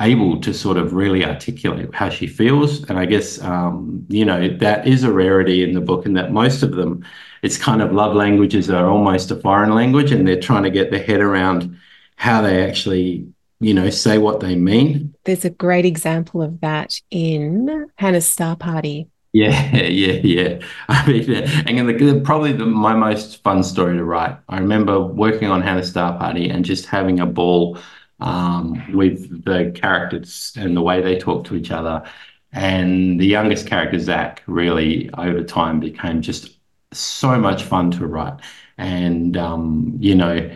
able 0.00 0.40
to 0.40 0.52
sort 0.52 0.76
of 0.76 0.92
really 0.92 1.24
articulate 1.24 1.94
how 1.94 2.10
she 2.10 2.26
feels. 2.26 2.82
And 2.88 2.98
I 2.98 3.06
guess, 3.06 3.40
um, 3.40 4.04
you 4.08 4.24
know, 4.24 4.48
that 4.58 4.86
is 4.86 5.04
a 5.04 5.12
rarity 5.12 5.62
in 5.62 5.72
the 5.72 5.80
book, 5.80 6.04
and 6.06 6.16
that 6.16 6.32
most 6.32 6.62
of 6.62 6.72
them, 6.72 7.04
it's 7.42 7.56
kind 7.56 7.80
of 7.80 7.92
love 7.92 8.14
languages 8.14 8.70
are 8.70 8.88
almost 8.88 9.30
a 9.30 9.36
foreign 9.36 9.74
language, 9.74 10.12
and 10.12 10.26
they're 10.26 10.40
trying 10.40 10.64
to 10.64 10.70
get 10.70 10.90
their 10.90 11.02
head 11.02 11.20
around 11.20 11.78
how 12.16 12.42
they 12.42 12.66
actually, 12.66 13.26
you 13.60 13.72
know, 13.72 13.88
say 13.90 14.18
what 14.18 14.40
they 14.40 14.54
mean. 14.54 15.14
There's 15.24 15.44
a 15.44 15.50
great 15.50 15.84
example 15.84 16.42
of 16.42 16.60
that 16.60 17.00
in 17.10 17.86
Hannah's 17.96 18.26
Star 18.26 18.56
Party. 18.56 19.08
Yeah, 19.32 19.76
yeah, 19.86 20.12
yeah. 20.22 20.60
I 20.88 21.06
mean, 21.06 21.30
and 21.30 21.88
the, 21.88 22.20
probably 22.22 22.52
the, 22.52 22.66
my 22.66 22.94
most 22.94 23.42
fun 23.42 23.62
story 23.62 23.96
to 23.96 24.04
write. 24.04 24.36
I 24.48 24.58
remember 24.58 25.00
working 25.00 25.48
on 25.48 25.62
Hannah 25.62 25.84
Star 25.84 26.18
Party 26.18 26.50
and 26.50 26.64
just 26.64 26.86
having 26.86 27.20
a 27.20 27.26
ball 27.26 27.78
um, 28.20 28.92
with 28.92 29.44
the 29.44 29.72
characters 29.74 30.52
and 30.56 30.76
the 30.76 30.82
way 30.82 31.00
they 31.02 31.18
talk 31.18 31.44
to 31.44 31.54
each 31.54 31.70
other. 31.70 32.02
And 32.52 33.20
the 33.20 33.26
youngest 33.26 33.66
character, 33.66 33.98
Zach, 33.98 34.42
really 34.46 35.10
over 35.18 35.42
time 35.42 35.80
became 35.80 36.22
just 36.22 36.58
so 36.92 37.38
much 37.38 37.62
fun 37.62 37.90
to 37.92 38.06
write. 38.06 38.40
And, 38.78 39.36
um, 39.36 39.96
you 40.00 40.14
know, 40.14 40.50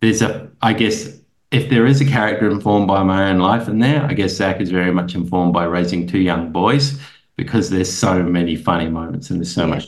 there's 0.00 0.22
a, 0.22 0.50
I 0.62 0.72
guess, 0.72 1.18
if 1.50 1.68
there 1.68 1.86
is 1.86 2.00
a 2.00 2.04
character 2.04 2.48
informed 2.48 2.88
by 2.88 3.02
my 3.02 3.30
own 3.30 3.38
life 3.38 3.68
in 3.68 3.80
there, 3.80 4.04
I 4.04 4.14
guess 4.14 4.34
Zach 4.34 4.60
is 4.60 4.70
very 4.70 4.92
much 4.92 5.14
informed 5.14 5.52
by 5.52 5.64
raising 5.64 6.06
two 6.06 6.20
young 6.20 6.52
boys 6.52 7.00
because 7.36 7.70
there's 7.70 7.92
so 7.92 8.22
many 8.22 8.56
funny 8.56 8.88
moments 8.88 9.30
and 9.30 9.40
there's 9.40 9.52
so 9.52 9.66
yeah. 9.66 9.74
much. 9.74 9.84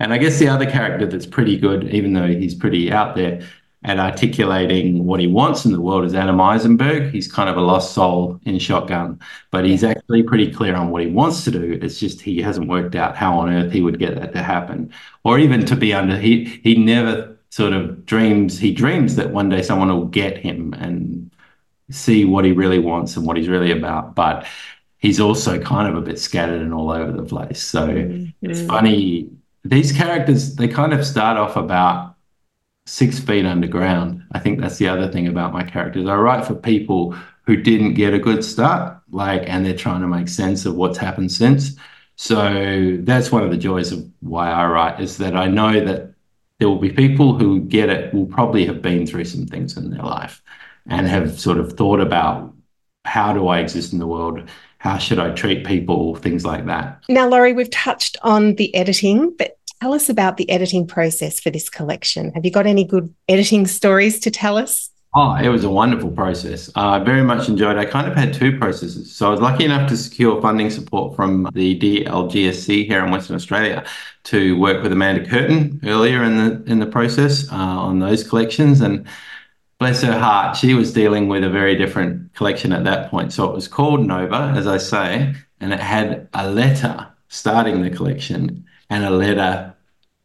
And 0.00 0.14
I 0.14 0.18
guess 0.18 0.38
the 0.38 0.48
other 0.48 0.68
character 0.68 1.06
that's 1.06 1.26
pretty 1.26 1.58
good, 1.58 1.92
even 1.92 2.14
though 2.14 2.26
he's 2.26 2.54
pretty 2.54 2.90
out 2.90 3.14
there 3.16 3.42
at 3.82 3.98
articulating 3.98 5.06
what 5.06 5.20
he 5.20 5.26
wants 5.26 5.64
in 5.64 5.72
the 5.72 5.80
world, 5.80 6.04
is 6.04 6.14
Adam 6.14 6.40
Eisenberg. 6.40 7.12
He's 7.12 7.30
kind 7.30 7.48
of 7.48 7.56
a 7.56 7.60
lost 7.60 7.94
soul 7.94 8.38
in 8.44 8.58
Shotgun, 8.58 9.18
but 9.50 9.64
he's 9.64 9.82
actually 9.82 10.22
pretty 10.22 10.52
clear 10.52 10.76
on 10.76 10.90
what 10.90 11.02
he 11.02 11.08
wants 11.08 11.44
to 11.44 11.50
do. 11.50 11.78
It's 11.80 11.98
just 11.98 12.20
he 12.20 12.42
hasn't 12.42 12.68
worked 12.68 12.94
out 12.94 13.16
how 13.16 13.38
on 13.38 13.50
earth 13.50 13.72
he 13.72 13.80
would 13.80 13.98
get 13.98 14.16
that 14.16 14.34
to 14.34 14.42
happen, 14.42 14.92
or 15.24 15.38
even 15.38 15.64
to 15.66 15.76
be 15.76 15.94
under. 15.94 16.18
He 16.18 16.60
he 16.62 16.74
never 16.76 17.38
sort 17.48 17.72
of 17.72 18.04
dreams. 18.04 18.58
He 18.58 18.72
dreams 18.72 19.16
that 19.16 19.32
one 19.32 19.48
day 19.48 19.62
someone 19.62 19.88
will 19.88 20.06
get 20.06 20.36
him 20.36 20.74
and 20.74 21.30
see 21.90 22.24
what 22.24 22.44
he 22.44 22.52
really 22.52 22.78
wants 22.78 23.16
and 23.16 23.26
what 23.26 23.36
he's 23.36 23.48
really 23.48 23.72
about, 23.72 24.14
but 24.14 24.46
he's 24.98 25.20
also 25.20 25.58
kind 25.58 25.88
of 25.88 25.96
a 25.96 26.00
bit 26.00 26.18
scattered 26.18 26.60
and 26.60 26.72
all 26.72 26.90
over 26.90 27.12
the 27.12 27.22
place. 27.22 27.62
So 27.62 27.88
mm-hmm. 27.88 28.50
it's 28.50 28.62
funny. 28.62 29.28
These 29.64 29.92
characters, 29.92 30.56
they 30.56 30.68
kind 30.68 30.92
of 30.92 31.04
start 31.04 31.36
off 31.36 31.56
about 31.56 32.09
six 32.90 33.20
feet 33.20 33.46
underground. 33.46 34.22
I 34.32 34.40
think 34.40 34.60
that's 34.60 34.78
the 34.78 34.88
other 34.88 35.10
thing 35.10 35.28
about 35.28 35.52
my 35.52 35.62
characters. 35.62 36.08
I 36.08 36.16
write 36.16 36.44
for 36.44 36.56
people 36.56 37.14
who 37.46 37.56
didn't 37.56 37.94
get 37.94 38.12
a 38.12 38.18
good 38.18 38.44
start, 38.44 39.00
like, 39.10 39.42
and 39.46 39.64
they're 39.64 39.76
trying 39.76 40.00
to 40.00 40.08
make 40.08 40.28
sense 40.28 40.66
of 40.66 40.74
what's 40.74 40.98
happened 40.98 41.30
since. 41.30 41.76
So 42.16 42.98
that's 43.00 43.30
one 43.30 43.44
of 43.44 43.50
the 43.50 43.56
joys 43.56 43.92
of 43.92 44.04
why 44.20 44.50
I 44.50 44.66
write 44.66 45.00
is 45.00 45.18
that 45.18 45.36
I 45.36 45.46
know 45.46 45.84
that 45.84 46.12
there 46.58 46.68
will 46.68 46.78
be 46.78 46.90
people 46.90 47.38
who 47.38 47.60
get 47.60 47.88
it 47.88 48.12
will 48.12 48.26
probably 48.26 48.66
have 48.66 48.82
been 48.82 49.06
through 49.06 49.24
some 49.24 49.46
things 49.46 49.76
in 49.76 49.90
their 49.90 50.02
life 50.02 50.42
and 50.86 51.06
have 51.06 51.38
sort 51.38 51.58
of 51.58 51.74
thought 51.74 52.00
about 52.00 52.52
how 53.04 53.32
do 53.32 53.46
I 53.46 53.60
exist 53.60 53.92
in 53.92 54.00
the 54.00 54.06
world 54.06 54.48
how 54.80 54.96
should 54.96 55.18
I 55.18 55.30
treat 55.32 55.66
people, 55.66 56.14
things 56.16 56.46
like 56.46 56.64
that. 56.64 57.04
Now, 57.06 57.28
Laurie, 57.28 57.52
we've 57.52 57.68
touched 57.68 58.16
on 58.22 58.54
the 58.54 58.74
editing, 58.74 59.34
but 59.36 59.58
tell 59.80 59.94
us 59.94 60.08
about 60.08 60.36
the 60.36 60.48
editing 60.50 60.86
process 60.86 61.40
for 61.40 61.50
this 61.50 61.68
collection. 61.68 62.32
Have 62.32 62.44
you 62.44 62.50
got 62.50 62.66
any 62.66 62.84
good 62.84 63.12
editing 63.28 63.66
stories 63.66 64.20
to 64.20 64.30
tell 64.30 64.58
us? 64.58 64.90
Oh, 65.12 65.34
it 65.34 65.48
was 65.48 65.64
a 65.64 65.70
wonderful 65.70 66.12
process. 66.12 66.68
Uh, 66.76 66.90
I 66.90 66.98
very 67.00 67.24
much 67.24 67.48
enjoyed 67.48 67.76
it. 67.76 67.80
I 67.80 67.84
kind 67.84 68.06
of 68.06 68.14
had 68.14 68.32
two 68.32 68.56
processes. 68.56 69.12
So 69.12 69.26
I 69.26 69.30
was 69.30 69.40
lucky 69.40 69.64
enough 69.64 69.88
to 69.88 69.96
secure 69.96 70.40
funding 70.40 70.70
support 70.70 71.16
from 71.16 71.48
the 71.52 71.76
DLGSC 71.80 72.86
here 72.86 73.04
in 73.04 73.10
Western 73.10 73.34
Australia 73.34 73.84
to 74.24 74.56
work 74.60 74.84
with 74.84 74.92
Amanda 74.92 75.28
Curtin 75.28 75.80
earlier 75.84 76.22
in 76.22 76.36
the 76.36 76.62
in 76.70 76.78
the 76.78 76.86
process 76.86 77.50
uh, 77.50 77.56
on 77.56 77.98
those 77.98 78.22
collections. 78.22 78.80
And 78.80 79.04
bless 79.80 80.00
her 80.02 80.16
heart, 80.16 80.56
she 80.56 80.74
was 80.74 80.92
dealing 80.92 81.26
with 81.26 81.42
a 81.42 81.50
very 81.50 81.74
different 81.74 82.32
collection 82.34 82.72
at 82.72 82.84
that 82.84 83.10
point. 83.10 83.32
So 83.32 83.50
it 83.50 83.54
was 83.54 83.66
called 83.66 84.06
Nova, 84.06 84.52
as 84.56 84.68
I 84.68 84.76
say, 84.76 85.34
and 85.58 85.72
it 85.72 85.80
had 85.80 86.28
a 86.34 86.48
letter 86.48 87.08
starting 87.28 87.82
the 87.82 87.90
collection 87.90 88.64
and 88.90 89.04
a 89.04 89.10
letter 89.10 89.74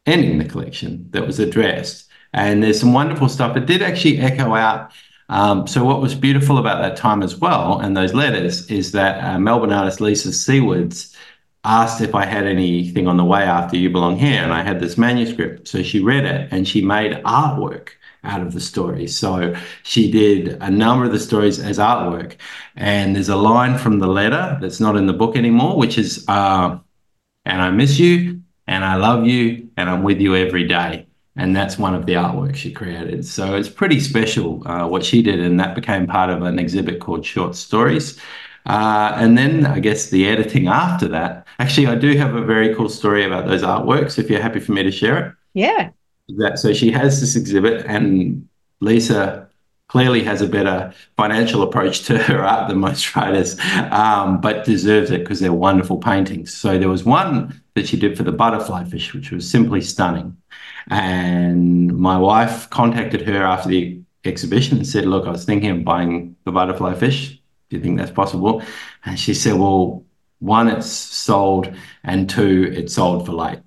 ending 0.06 0.38
the 0.38 0.46
collection 0.46 1.08
that 1.12 1.26
was 1.26 1.40
addressed 1.40 2.06
and 2.36 2.62
there's 2.62 2.80
some 2.80 2.94
wonderful 2.94 3.30
stuff. 3.30 3.56
It 3.56 3.66
did 3.66 3.82
actually 3.82 4.20
echo 4.20 4.54
out. 4.54 4.92
Um, 5.30 5.66
so 5.66 5.84
what 5.84 6.02
was 6.02 6.14
beautiful 6.14 6.58
about 6.60 6.82
that 6.82 6.98
time 6.98 7.24
as 7.24 7.38
well, 7.38 7.80
and 7.80 7.98
those 7.98 8.14
letters, 8.14 8.70
is 8.70 8.92
that 8.92 9.24
uh, 9.24 9.40
Melbourne 9.40 9.72
artist 9.72 10.02
Lisa 10.02 10.30
Seawards 10.30 11.16
asked 11.64 12.02
if 12.02 12.14
I 12.14 12.26
had 12.26 12.46
anything 12.46 13.08
on 13.08 13.18
the 13.18 13.24
way 13.24 13.42
after 13.42 13.78
You 13.78 13.90
Belong 13.90 14.18
Here, 14.18 14.44
and 14.44 14.54
I 14.54 14.62
had 14.62 14.80
this 14.80 14.98
manuscript. 14.98 15.68
So 15.68 15.82
she 15.82 16.02
read 16.02 16.26
it 16.26 16.50
and 16.52 16.68
she 16.68 16.82
made 16.82 17.14
artwork 17.24 17.90
out 18.24 18.42
of 18.42 18.54
the 18.54 18.60
stories. 18.60 19.18
So 19.18 19.56
she 19.84 20.12
did 20.12 20.62
a 20.62 20.70
number 20.70 21.06
of 21.06 21.12
the 21.12 21.20
stories 21.20 21.60
as 21.60 21.80
artwork. 21.80 22.36
And 22.76 23.16
there's 23.16 23.30
a 23.30 23.36
line 23.36 23.78
from 23.78 24.00
the 24.00 24.08
letter 24.08 24.58
that's 24.62 24.80
not 24.80 24.96
in 24.96 25.08
the 25.08 25.14
book 25.14 25.36
anymore, 25.36 25.78
which 25.78 25.98
is, 25.98 26.26
uh, 26.28 26.78
and 27.46 27.62
I 27.62 27.72
miss 27.72 27.98
you, 27.98 28.42
and 28.68 28.84
I 28.84 28.96
love 28.96 29.26
you, 29.26 29.70
and 29.78 29.90
I'm 29.90 30.04
with 30.04 30.20
you 30.20 30.36
every 30.36 30.68
day 30.68 31.08
and 31.36 31.56
that's 31.56 31.78
one 31.78 31.94
of 31.94 32.06
the 32.06 32.14
artworks 32.14 32.56
she 32.56 32.72
created. 32.72 33.26
So 33.26 33.56
it's 33.56 33.70
pretty 33.70 34.00
special 34.00 34.66
uh, 34.68 34.88
what 34.88 35.04
she 35.04 35.22
did, 35.22 35.40
and 35.40 35.60
that 35.60 35.76
became 35.76 36.08
part 36.08 36.30
of 36.30 36.44
an 36.44 36.60
exhibit 36.60 37.00
called 37.00 37.26
Short 37.26 37.56
Stories. 37.56 38.20
Uh, 38.66 39.12
and 39.16 39.38
then 39.38 39.66
I 39.66 39.80
guess 39.80 40.10
the 40.10 40.28
editing 40.28 40.68
after 40.68 41.08
that. 41.10 41.46
Actually, 41.60 41.88
I 41.88 41.96
do 41.96 42.18
have 42.18 42.36
a 42.36 42.44
very 42.44 42.74
cool 42.74 42.90
story 42.90 43.24
about 43.26 43.48
those 43.48 43.62
artworks. 43.62 44.18
If 44.18 44.30
you're 44.30 44.42
happy 44.42 44.60
for 44.60 44.72
me 44.72 44.84
to 44.84 44.92
share 44.92 45.26
it. 45.26 45.34
Yeah. 45.54 45.90
That 46.38 46.58
so 46.58 46.74
she 46.74 46.90
has 46.92 47.22
this 47.22 47.36
exhibit, 47.36 47.86
and 47.86 48.48
Lisa 48.80 49.48
clearly 49.88 50.24
has 50.24 50.42
a 50.42 50.48
better 50.48 50.92
financial 51.16 51.62
approach 51.62 52.04
to 52.06 52.18
her 52.18 52.44
art 52.44 52.68
than 52.70 52.80
most 52.80 53.16
writers, 53.16 53.60
um, 53.92 54.42
but 54.42 54.66
deserves 54.66 55.12
it 55.12 55.20
because 55.20 55.40
they're 55.40 55.54
wonderful 55.54 55.98
paintings. 55.98 56.52
So 56.52 56.80
there 56.80 56.90
was 56.90 57.04
one 57.04 57.62
that 57.76 57.88
she 57.88 57.98
did 57.98 58.18
for 58.18 58.24
the 58.24 58.32
butterfly 58.32 58.84
fish, 58.86 59.14
which 59.14 59.32
was 59.32 59.50
simply 59.50 59.82
stunning. 59.82 60.36
And 60.90 61.96
my 61.96 62.18
wife 62.18 62.70
contacted 62.70 63.22
her 63.22 63.44
after 63.44 63.70
the 63.70 64.02
exhibition 64.24 64.78
and 64.78 64.88
said, 64.88 65.06
Look, 65.06 65.28
I 65.28 65.32
was 65.32 65.46
thinking 65.46 65.70
of 65.72 65.84
buying 65.84 66.36
the 66.46 66.52
butterfly 66.52 66.96
fish. 66.96 67.40
Do 67.70 67.78
you 67.78 67.84
think 67.84 67.98
that's 67.98 68.12
possible? 68.12 68.62
And 69.06 69.20
she 69.20 69.34
said, 69.34 69.56
Well, 69.56 70.04
one, 70.40 70.68
it's 70.68 70.88
sold, 70.88 71.74
and 72.04 72.30
two, 72.30 72.72
it's 72.76 72.94
sold 72.94 73.26
for 73.26 73.34
like 73.34 73.62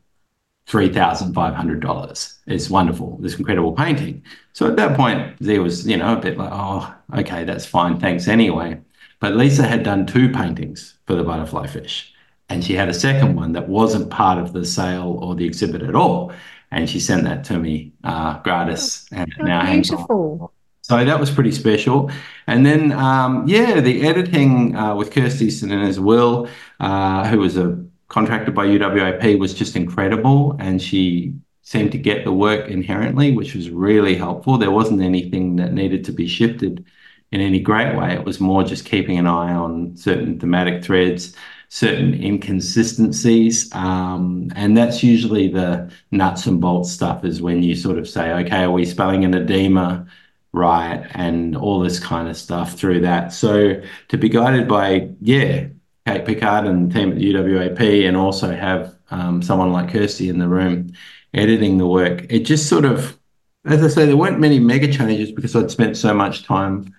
$3,500. 0.69 2.39
It's 2.47 2.71
wonderful, 2.71 3.19
this 3.21 3.39
incredible 3.39 3.73
painting. 3.73 4.23
So 4.53 4.67
at 4.67 4.77
that 4.77 4.97
point, 4.97 5.37
there 5.41 5.63
was, 5.63 5.87
you 5.87 5.97
know, 5.97 6.17
a 6.17 6.21
bit 6.21 6.37
like, 6.37 6.51
oh, 6.53 6.95
okay, 7.17 7.45
that's 7.45 7.65
fine, 7.65 7.99
thanks 7.99 8.29
anyway. 8.29 8.81
But 9.19 9.35
Lisa 9.35 9.67
had 9.67 9.83
done 9.83 10.07
two 10.07 10.31
paintings 10.31 10.99
for 11.07 11.15
the 11.15 11.25
butterfly 11.25 11.67
fish, 11.67 12.15
and 12.49 12.65
she 12.65 12.75
had 12.75 12.89
a 12.89 12.95
second 12.95 13.37
one 13.37 13.53
that 13.53 13.69
wasn't 13.69 14.11
part 14.11 14.39
of 14.39 14.53
the 14.53 14.65
sale 14.65 15.19
or 15.23 15.35
the 15.35 15.45
exhibit 15.45 15.83
at 15.83 15.95
all 15.95 16.33
and 16.71 16.89
she 16.89 17.01
sent 17.01 17.25
that 17.25 17.45
to 17.45 17.59
me 17.59 17.93
uh, 18.05 18.39
gratis. 18.41 19.07
And 19.13 19.33
oh, 19.41 19.45
now 19.45 19.73
beautiful. 19.73 20.53
So 20.83 21.05
that 21.05 21.21
was 21.21 21.31
pretty 21.31 21.53
special. 21.53 22.11
And 22.47 22.65
then, 22.65 22.93
um, 22.93 23.47
yeah, 23.47 23.81
the 23.81 24.07
editing 24.07 24.75
uh, 24.75 24.95
with 24.95 25.11
Kirsty 25.11 25.49
Sinin 25.49 25.87
as 25.87 26.01
well, 26.01 26.49
uh, 26.81 27.29
who 27.29 27.39
was 27.39 27.59
a 27.59 27.85
contractor 28.09 28.53
by 28.53 28.67
UWAP, 28.67 29.39
was 29.39 29.53
just 29.53 29.77
incredible. 29.77 30.57
And 30.59 30.81
she 30.81 31.35
seemed 31.61 31.93
to 31.93 31.99
get 31.99 32.25
the 32.25 32.33
work 32.33 32.71
inherently, 32.71 33.33
which 33.33 33.55
was 33.55 33.69
really 33.69 34.15
helpful. 34.15 34.57
There 34.57 34.71
wasn't 34.71 35.03
anything 35.03 35.57
that 35.57 35.75
needed 35.75 36.05
to 36.07 36.13
be 36.13 36.27
shifted 36.27 36.87
in 37.33 37.43
any 37.43 37.61
great 37.61 37.95
way. 37.95 38.15
It 38.15 38.25
was 38.25 38.41
more 38.41 38.65
just 38.65 38.87
keeping 38.87 39.19
an 39.19 39.27
eye 39.27 39.53
on 39.53 39.95
certain 39.95 40.41
thematic 40.41 40.83
threads 40.83 41.35
certain 41.69 42.15
inconsistencies. 42.15 43.73
Um, 43.75 44.51
and 44.57 44.77
that's 44.77 45.03
usually 45.03 45.49
the 45.49 45.91
nuts 46.11 46.47
and 46.47 46.61
bolts 46.61 46.91
stuff 46.91 47.25
is 47.25 47.43
when 47.43 47.63
you 47.63 47.75
sort 47.75 47.99
of 47.99 48.09
say, 48.09 48.33
okay, 48.33 48.65
are 48.65 48.71
we 48.71 48.85
spelling 48.85 49.25
an 49.25 49.35
edema 49.35 50.07
right? 50.53 51.07
And 51.15 51.57
all 51.57 51.81
this 51.81 52.01
kind 52.01 52.29
of 52.29 52.37
stuff 52.37 52.75
through 52.75 53.01
that. 53.01 53.33
So 53.33 53.81
to 54.09 54.19
be 54.19 54.29
guided 54.29 54.69
by, 54.69 55.11
yeah, 55.21 55.67
Kate 56.07 56.25
Pickard 56.25 56.67
and 56.67 56.91
the 56.91 56.95
team 56.95 57.13
at 57.13 57.19
UWAP 57.19 58.09
and 58.09 58.17
also 58.17 58.55
have 58.55 58.97
um, 59.11 59.43
someone 59.43 59.73
like 59.73 59.91
Kirsty 59.91 60.29
in 60.29 60.39
the 60.39 60.49
room 60.49 60.93
editing 61.35 61.79
the 61.79 61.87
work, 61.87 62.27
it 62.31 62.41
just 62.41 62.69
sort 62.69 62.85
of, 62.85 63.19
as 63.67 63.83
I 63.83 63.89
say, 63.89 64.07
there 64.07 64.17
weren't 64.17 64.41
many 64.41 64.59
mega 64.59 64.91
changes 64.91 65.31
because 65.31 65.55
I'd 65.55 65.71
spent 65.71 65.97
so 65.97 66.15
much 66.15 66.45
time 66.45 66.95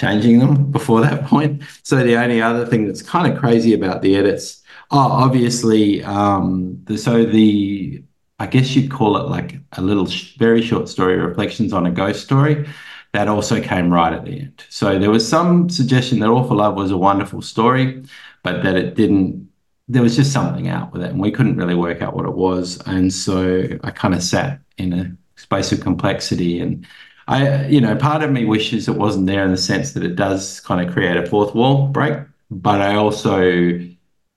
changing 0.00 0.38
them 0.38 0.70
before 0.70 1.00
that 1.02 1.24
point. 1.26 1.62
So 1.82 1.96
the 1.96 2.16
only 2.16 2.40
other 2.40 2.66
thing 2.66 2.86
that's 2.86 3.02
kind 3.02 3.30
of 3.32 3.38
crazy 3.38 3.74
about 3.74 4.02
the 4.02 4.16
edits, 4.16 4.62
oh, 4.90 4.98
obviously, 4.98 6.02
um, 6.04 6.80
the, 6.84 6.96
so 6.96 7.24
the 7.24 8.02
I 8.38 8.46
guess 8.46 8.74
you'd 8.74 8.90
call 8.90 9.18
it 9.18 9.28
like 9.28 9.60
a 9.72 9.82
little 9.82 10.06
sh- 10.06 10.34
very 10.38 10.62
short 10.62 10.88
story, 10.88 11.16
reflections 11.18 11.74
on 11.74 11.84
a 11.84 11.90
ghost 11.90 12.24
story. 12.24 12.66
That 13.12 13.28
also 13.28 13.60
came 13.60 13.92
right 13.92 14.12
at 14.12 14.24
the 14.24 14.40
end. 14.40 14.64
So 14.70 14.98
there 14.98 15.10
was 15.10 15.28
some 15.28 15.68
suggestion 15.68 16.20
that 16.20 16.28
for 16.28 16.54
Love 16.54 16.76
was 16.76 16.92
a 16.92 16.96
wonderful 16.96 17.42
story, 17.42 18.04
but 18.42 18.62
that 18.62 18.76
it 18.76 18.94
didn't. 18.94 19.50
There 19.88 20.00
was 20.02 20.14
just 20.16 20.32
something 20.32 20.68
out 20.68 20.92
with 20.92 21.02
it, 21.02 21.10
and 21.10 21.20
we 21.20 21.32
couldn't 21.32 21.56
really 21.56 21.74
work 21.74 22.00
out 22.00 22.14
what 22.14 22.24
it 22.24 22.34
was. 22.34 22.80
And 22.86 23.12
so 23.12 23.68
I 23.82 23.90
kind 23.90 24.14
of 24.14 24.22
sat 24.22 24.60
in 24.78 24.92
a 24.92 25.16
space 25.40 25.72
of 25.72 25.80
complexity 25.80 26.60
and 26.60 26.86
I, 27.30 27.66
you 27.66 27.80
know, 27.80 27.94
part 27.94 28.24
of 28.24 28.32
me 28.32 28.44
wishes 28.44 28.88
it 28.88 28.96
wasn't 28.96 29.28
there 29.28 29.44
in 29.44 29.52
the 29.52 29.56
sense 29.56 29.92
that 29.92 30.02
it 30.02 30.16
does 30.16 30.58
kind 30.60 30.84
of 30.84 30.92
create 30.92 31.16
a 31.16 31.24
fourth 31.24 31.54
wall 31.54 31.86
break, 31.86 32.18
but 32.50 32.82
I 32.82 32.96
also 32.96 33.78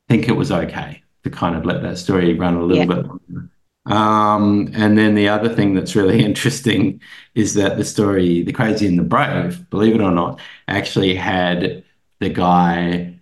think 0.08 0.30
it 0.30 0.36
was 0.36 0.52
okay 0.52 1.02
to 1.24 1.30
kind 1.32 1.56
of 1.56 1.66
let 1.66 1.82
that 1.82 1.98
story 1.98 2.36
run 2.36 2.54
a 2.54 2.62
little 2.62 2.86
yeah. 2.86 2.96
bit 2.96 3.08
longer. 3.08 3.50
Um, 3.88 4.72
and 4.76 4.96
then 4.96 5.16
the 5.16 5.28
other 5.28 5.50
thing 5.50 5.74
that's 5.74 5.96
really 5.96 6.24
interesting 6.30 7.02
is 7.34 7.56
that 7.56 7.78
the 7.78 7.84
story, 7.84 8.44
The 8.44 8.54
Crazy 8.54 8.86
and 8.86 9.00
the 9.00 9.04
Brave, 9.04 9.68
believe 9.72 9.96
it 9.96 10.02
or 10.02 10.12
not, 10.12 10.39
actually 10.68 11.16
had 11.16 11.84
the 12.20 12.30
guy 12.30 13.16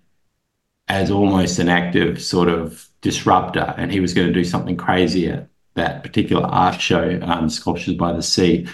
as 0.89 1.09
almost 1.09 1.59
an 1.59 1.69
active 1.69 2.21
sort 2.21 2.49
of 2.49 2.89
disruptor, 2.99 3.73
and 3.77 3.89
he 3.89 4.01
was 4.01 4.13
going 4.13 4.27
to 4.27 4.33
do 4.33 4.43
something 4.43 4.75
crazy 4.75 5.29
at 5.29 5.47
that 5.75 6.03
particular 6.03 6.43
art 6.43 6.81
show, 6.81 7.17
um, 7.21 7.49
Sculptures 7.49 7.95
by 7.95 8.11
the 8.11 8.21
Sea 8.21 8.67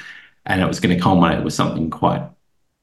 and 0.48 0.62
it 0.62 0.68
was 0.68 0.80
going 0.80 0.96
to 0.96 1.02
culminate 1.02 1.44
with 1.44 1.54
something 1.54 1.90
quite 1.90 2.24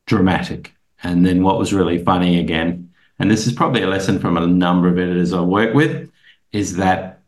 dramatic. 0.06 0.72
And 1.02 1.26
then 1.26 1.42
what 1.42 1.58
was 1.58 1.72
really 1.72 2.02
funny 2.02 2.38
again, 2.38 2.90
and 3.18 3.30
this 3.30 3.46
is 3.46 3.52
probably 3.52 3.82
a 3.82 3.88
lesson 3.88 4.18
from 4.18 4.36
a 4.36 4.46
number 4.46 4.88
of 4.88 4.98
editors 4.98 5.32
I 5.32 5.40
work 5.40 5.74
with, 5.74 6.10
is 6.52 6.76
that 6.76 7.20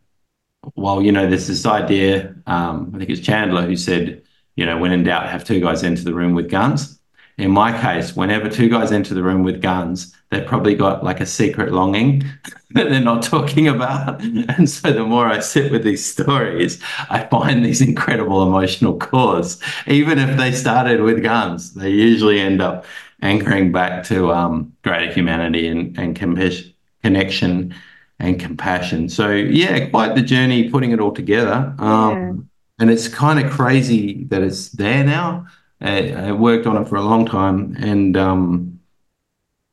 while 0.74 1.02
you 1.02 1.12
know 1.12 1.28
there's 1.28 1.46
this 1.46 1.66
idea, 1.66 2.34
um, 2.46 2.92
I 2.94 2.98
think 2.98 3.10
it's 3.10 3.20
Chandler 3.20 3.62
who 3.62 3.76
said, 3.76 4.22
you 4.56 4.66
know, 4.66 4.78
when 4.78 4.92
in 4.92 5.04
doubt, 5.04 5.28
have 5.28 5.44
two 5.44 5.60
guys 5.60 5.82
enter 5.82 6.04
the 6.04 6.14
room 6.14 6.34
with 6.34 6.50
guns. 6.50 6.98
In 7.38 7.50
my 7.50 7.78
case, 7.80 8.16
whenever 8.16 8.48
two 8.48 8.68
guys 8.70 8.92
enter 8.92 9.12
the 9.12 9.22
room 9.22 9.42
with 9.42 9.60
guns, 9.60 10.14
they've 10.30 10.46
probably 10.46 10.74
got 10.74 11.04
like 11.04 11.20
a 11.20 11.26
secret 11.26 11.70
longing 11.70 12.24
that 12.70 12.88
they're 12.88 13.00
not 13.00 13.22
talking 13.22 13.68
about. 13.68 14.22
And 14.22 14.68
so 14.68 14.92
the 14.92 15.04
more 15.04 15.26
I 15.26 15.40
sit 15.40 15.70
with 15.70 15.84
these 15.84 16.04
stories, 16.04 16.82
I 17.10 17.24
find 17.24 17.64
these 17.64 17.82
incredible 17.82 18.42
emotional 18.42 18.98
cores. 18.98 19.60
Even 19.86 20.18
if 20.18 20.36
they 20.38 20.52
started 20.52 21.02
with 21.02 21.22
guns, 21.22 21.74
they 21.74 21.90
usually 21.90 22.40
end 22.40 22.62
up 22.62 22.86
anchoring 23.22 23.70
back 23.72 24.04
to 24.04 24.32
um, 24.32 24.72
greater 24.82 25.12
humanity 25.12 25.68
and, 25.68 25.96
and 25.98 26.16
connection 26.16 27.74
and 28.18 28.40
compassion. 28.40 29.08
So 29.08 29.30
yeah, 29.30 29.88
quite 29.88 30.14
the 30.14 30.22
journey 30.22 30.70
putting 30.70 30.92
it 30.92 31.00
all 31.00 31.12
together. 31.12 31.74
Um, 31.78 32.12
yeah. 32.12 32.32
And 32.78 32.90
it's 32.90 33.08
kind 33.08 33.44
of 33.44 33.50
crazy 33.50 34.24
that 34.24 34.42
it's 34.42 34.70
there 34.70 35.04
now. 35.04 35.46
I, 35.80 36.10
I, 36.12 36.32
worked 36.32 36.66
on 36.66 36.80
it 36.80 36.88
for 36.88 36.96
a 36.96 37.02
long 37.02 37.26
time, 37.26 37.76
and 37.78 38.16
um, 38.16 38.80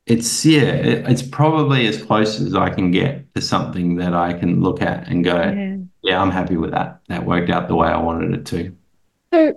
it's 0.06 0.46
yeah, 0.46 0.62
it, 0.62 1.10
it's 1.10 1.22
probably 1.22 1.88
as 1.88 2.02
close 2.02 2.40
as 2.42 2.56
I 2.56 2.70
can 2.70 2.92
get 2.92 3.34
to 3.36 3.42
something 3.42 3.96
that 3.98 4.14
I 4.14 4.34
can 4.34 4.62
look 4.62 4.82
at 4.82 5.08
and 5.08 5.24
go, 5.24 5.36
yeah. 5.36 5.78
yeah, 6.02 6.22
I'm 6.22 6.32
happy 6.32 6.58
with 6.58 6.72
that. 6.72 7.00
That 7.08 7.26
worked 7.26 7.50
out 7.50 7.68
the 7.68 7.76
way 7.76 7.88
I 7.88 7.98
wanted 7.98 8.34
it 8.34 8.46
to. 8.48 8.76
So, 9.34 9.54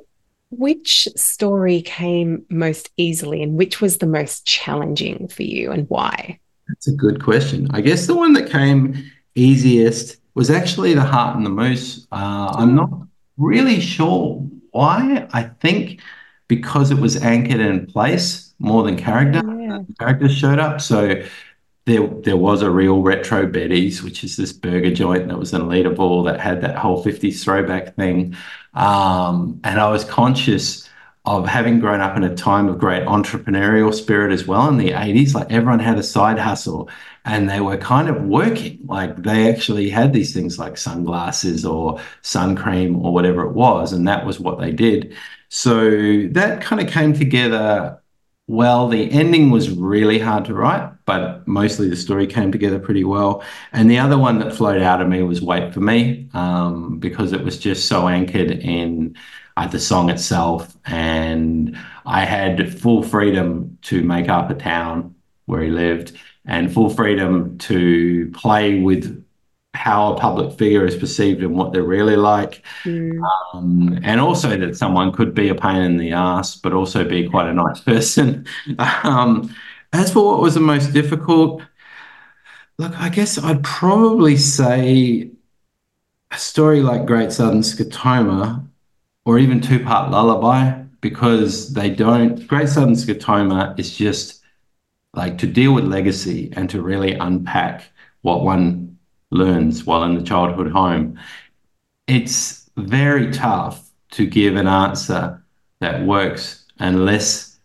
which 0.50 1.08
story 1.16 1.82
came 1.82 2.44
most 2.48 2.90
easily, 2.96 3.42
and 3.42 3.56
which 3.56 3.80
was 3.80 3.98
the 3.98 4.06
most 4.06 4.46
challenging 4.46 5.28
for 5.28 5.42
you, 5.42 5.72
and 5.72 5.88
why? 5.90 6.38
That's 6.68 6.88
a 6.88 6.92
good 6.92 7.22
question. 7.22 7.68
I 7.72 7.80
guess 7.80 8.06
the 8.06 8.16
one 8.16 8.32
that 8.34 8.50
came 8.50 9.10
easiest 9.34 10.16
was 10.34 10.50
actually 10.50 10.94
the 10.94 11.02
Heart 11.02 11.36
and 11.36 11.46
the 11.46 11.50
Moose. 11.50 12.06
Uh, 12.12 12.52
I'm 12.54 12.74
not 12.74 12.90
really 13.36 13.80
sure 13.80 14.46
why. 14.70 15.26
I 15.32 15.44
think 15.44 16.00
because 16.48 16.90
it 16.90 16.98
was 16.98 17.16
anchored 17.16 17.60
in 17.60 17.86
place 17.86 18.54
more 18.58 18.82
than 18.82 18.96
character. 18.96 19.42
Yeah. 19.58 19.82
Characters 19.98 20.36
showed 20.36 20.58
up. 20.58 20.80
So 20.80 21.22
there, 21.86 22.06
there 22.06 22.36
was 22.36 22.62
a 22.62 22.70
real 22.70 23.02
retro 23.02 23.46
Betty's, 23.46 24.02
which 24.02 24.24
is 24.24 24.36
this 24.36 24.52
burger 24.52 24.92
joint 24.92 25.28
that 25.28 25.38
was 25.38 25.52
in 25.52 25.62
Leederville 25.62 26.24
that 26.26 26.40
had 26.40 26.60
that 26.62 26.76
whole 26.76 27.04
50s 27.04 27.42
throwback 27.42 27.94
thing. 27.96 28.36
Um, 28.74 29.60
and 29.64 29.80
I 29.80 29.88
was 29.90 30.04
conscious 30.04 30.88
of 31.26 31.46
having 31.46 31.80
grown 31.80 32.00
up 32.00 32.16
in 32.16 32.22
a 32.22 32.34
time 32.34 32.68
of 32.68 32.78
great 32.78 33.02
entrepreneurial 33.02 33.92
spirit 33.92 34.32
as 34.32 34.46
well 34.46 34.68
in 34.68 34.76
the 34.76 34.90
80s. 34.90 35.34
Like 35.34 35.50
everyone 35.50 35.80
had 35.80 35.98
a 35.98 36.02
side 36.02 36.38
hustle 36.38 36.88
and 37.24 37.50
they 37.50 37.60
were 37.60 37.76
kind 37.76 38.08
of 38.08 38.22
working. 38.22 38.78
Like 38.86 39.22
they 39.22 39.52
actually 39.52 39.90
had 39.90 40.12
these 40.12 40.32
things 40.32 40.56
like 40.56 40.78
sunglasses 40.78 41.66
or 41.66 42.00
sun 42.22 42.54
cream 42.54 43.04
or 43.04 43.12
whatever 43.12 43.42
it 43.42 43.52
was. 43.52 43.92
And 43.92 44.06
that 44.06 44.24
was 44.24 44.38
what 44.38 44.60
they 44.60 44.70
did. 44.70 45.16
So 45.48 46.26
that 46.28 46.60
kind 46.60 46.80
of 46.80 46.88
came 46.88 47.12
together 47.12 48.00
well. 48.46 48.88
The 48.88 49.10
ending 49.10 49.50
was 49.50 49.70
really 49.70 50.18
hard 50.18 50.44
to 50.46 50.54
write, 50.54 50.92
but 51.04 51.46
mostly 51.46 51.88
the 51.88 51.96
story 51.96 52.26
came 52.26 52.52
together 52.52 52.78
pretty 52.78 53.04
well. 53.04 53.42
And 53.72 53.90
the 53.90 53.98
other 53.98 54.18
one 54.18 54.38
that 54.40 54.54
flowed 54.54 54.82
out 54.82 55.00
of 55.00 55.08
me 55.08 55.22
was 55.22 55.42
Wait 55.42 55.72
for 55.72 55.80
Me, 55.80 56.28
um, 56.34 56.98
because 56.98 57.32
it 57.32 57.44
was 57.44 57.58
just 57.58 57.88
so 57.88 58.08
anchored 58.08 58.50
in 58.50 59.16
uh, 59.56 59.66
the 59.66 59.80
song 59.80 60.10
itself. 60.10 60.76
And 60.86 61.76
I 62.04 62.24
had 62.24 62.78
full 62.78 63.02
freedom 63.02 63.78
to 63.82 64.02
make 64.02 64.28
up 64.28 64.50
a 64.50 64.54
town 64.54 65.14
where 65.46 65.62
he 65.62 65.70
lived 65.70 66.12
and 66.44 66.72
full 66.72 66.90
freedom 66.90 67.58
to 67.58 68.30
play 68.32 68.80
with 68.80 69.25
how 69.76 70.12
a 70.12 70.18
public 70.18 70.58
figure 70.58 70.84
is 70.86 70.96
perceived 70.96 71.42
and 71.42 71.54
what 71.54 71.72
they're 71.72 71.82
really 71.82 72.16
like. 72.16 72.64
Mm. 72.84 73.20
Um, 73.52 73.98
and 74.02 74.20
also 74.20 74.56
that 74.56 74.76
someone 74.76 75.12
could 75.12 75.34
be 75.34 75.48
a 75.50 75.54
pain 75.54 75.82
in 75.82 75.96
the 75.98 76.12
ass, 76.12 76.56
but 76.56 76.72
also 76.72 77.04
be 77.04 77.28
quite 77.28 77.48
a 77.48 77.54
nice 77.54 77.80
person. 77.80 78.46
um, 79.04 79.54
as 79.92 80.12
for 80.12 80.24
what 80.24 80.40
was 80.40 80.54
the 80.54 80.60
most 80.60 80.92
difficult, 80.92 81.62
look, 82.78 82.98
I 82.98 83.08
guess 83.08 83.38
I'd 83.38 83.62
probably 83.62 84.36
say 84.36 85.30
a 86.30 86.38
story 86.38 86.80
like 86.80 87.06
Great 87.06 87.32
Southern 87.32 87.60
Scotoma 87.60 88.66
or 89.24 89.38
even 89.38 89.60
Two 89.60 89.84
Part 89.84 90.10
Lullaby, 90.10 90.82
because 91.00 91.74
they 91.74 91.90
don't, 91.90 92.46
Great 92.46 92.68
Southern 92.68 92.94
Scotoma 92.94 93.78
is 93.78 93.96
just 93.96 94.42
like 95.14 95.38
to 95.38 95.46
deal 95.46 95.72
with 95.72 95.84
legacy 95.84 96.52
and 96.56 96.68
to 96.70 96.82
really 96.82 97.12
unpack 97.12 97.90
what 98.22 98.42
one 98.42 98.85
learns 99.30 99.84
while 99.84 100.04
in 100.04 100.14
the 100.14 100.22
childhood 100.22 100.70
home. 100.70 101.18
It's 102.06 102.70
very 102.76 103.30
tough 103.32 103.90
to 104.12 104.26
give 104.26 104.56
an 104.56 104.68
answer 104.68 105.42
that 105.80 106.04
works 106.04 106.64
unless 106.78 107.58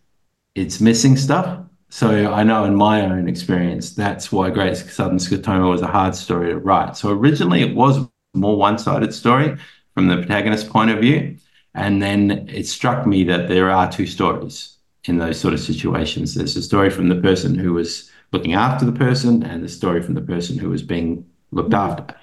it's 0.56 0.82
missing 0.82 1.16
stuff. 1.16 1.60
So 1.90 2.34
I 2.34 2.44
know 2.44 2.64
in 2.64 2.76
my 2.76 3.02
own 3.02 3.28
experience, 3.28 3.94
that's 3.94 4.32
why 4.32 4.50
Great 4.50 4.78
Southern 4.78 5.18
Scotoma 5.18 5.70
was 5.70 5.82
a 5.82 5.88
hard 5.88 6.16
story 6.16 6.50
to 6.50 6.58
write. 6.58 6.96
So 6.96 7.12
originally 7.12 7.62
it 7.62 7.76
was 7.76 8.08
more 8.34 8.56
one-sided 8.56 9.14
story 9.14 9.58
from 9.94 10.08
the 10.08 10.18
protagonist's 10.18 10.70
point 10.70 10.90
of 10.90 11.00
view. 11.00 11.38
And 11.74 12.02
then 12.02 12.48
it 12.50 12.68
struck 12.68 13.06
me 13.06 13.24
that 13.26 13.48
there 13.48 13.70
are 13.70 13.92
two 13.92 14.08
stories 14.08 14.78
in 15.06 15.18
those 15.18 15.40
sort 15.40 15.54
of 15.54 15.60
situations. 15.60 16.34
There's 16.34 16.56
a 16.56 16.62
story 16.62 16.90
from 16.90 17.10
the 17.10 17.16
person 17.16 17.56
who 17.56 17.74
was 17.74 18.10
looking 18.32 18.54
after 18.54 18.86
the 18.86 18.92
person 18.92 19.44
and 19.44 19.64
the 19.64 19.70
story 19.70 20.02
from 20.02 20.14
the 20.14 20.22
person 20.22 20.58
who 20.58 20.70
was 20.70 20.84
being 20.84 21.26
looked 21.52 21.74
after. 21.74 22.16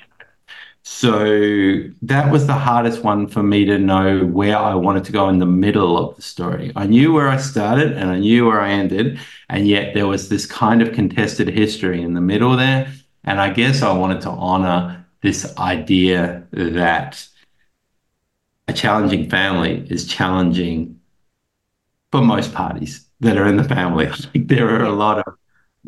So 0.82 1.82
that 2.02 2.32
was 2.32 2.46
the 2.46 2.54
hardest 2.54 3.04
one 3.04 3.26
for 3.26 3.42
me 3.42 3.66
to 3.66 3.78
know 3.78 4.24
where 4.24 4.56
I 4.56 4.74
wanted 4.74 5.04
to 5.04 5.12
go 5.12 5.28
in 5.28 5.38
the 5.38 5.46
middle 5.46 5.98
of 5.98 6.16
the 6.16 6.22
story. 6.22 6.72
I 6.76 6.86
knew 6.86 7.12
where 7.12 7.28
I 7.28 7.36
started 7.36 7.92
and 7.92 8.10
I 8.10 8.18
knew 8.18 8.46
where 8.46 8.60
I 8.60 8.70
ended, 8.70 9.20
and 9.50 9.68
yet 9.68 9.92
there 9.92 10.06
was 10.06 10.28
this 10.28 10.46
kind 10.46 10.80
of 10.80 10.94
contested 10.94 11.48
history 11.48 12.00
in 12.00 12.14
the 12.14 12.22
middle 12.22 12.56
there. 12.56 12.90
And 13.24 13.38
I 13.38 13.50
guess 13.52 13.82
I 13.82 13.92
wanted 13.92 14.22
to 14.22 14.30
honor 14.30 15.06
this 15.20 15.54
idea 15.58 16.46
that 16.52 17.28
a 18.66 18.72
challenging 18.72 19.28
family 19.28 19.86
is 19.90 20.06
challenging 20.06 20.98
for 22.10 22.22
most 22.22 22.54
parties 22.54 23.04
that 23.20 23.36
are 23.36 23.46
in 23.46 23.56
the 23.56 23.64
family. 23.64 24.10
There 24.34 24.68
are 24.74 24.84
a 24.84 24.92
lot 24.92 25.18
of 25.18 25.34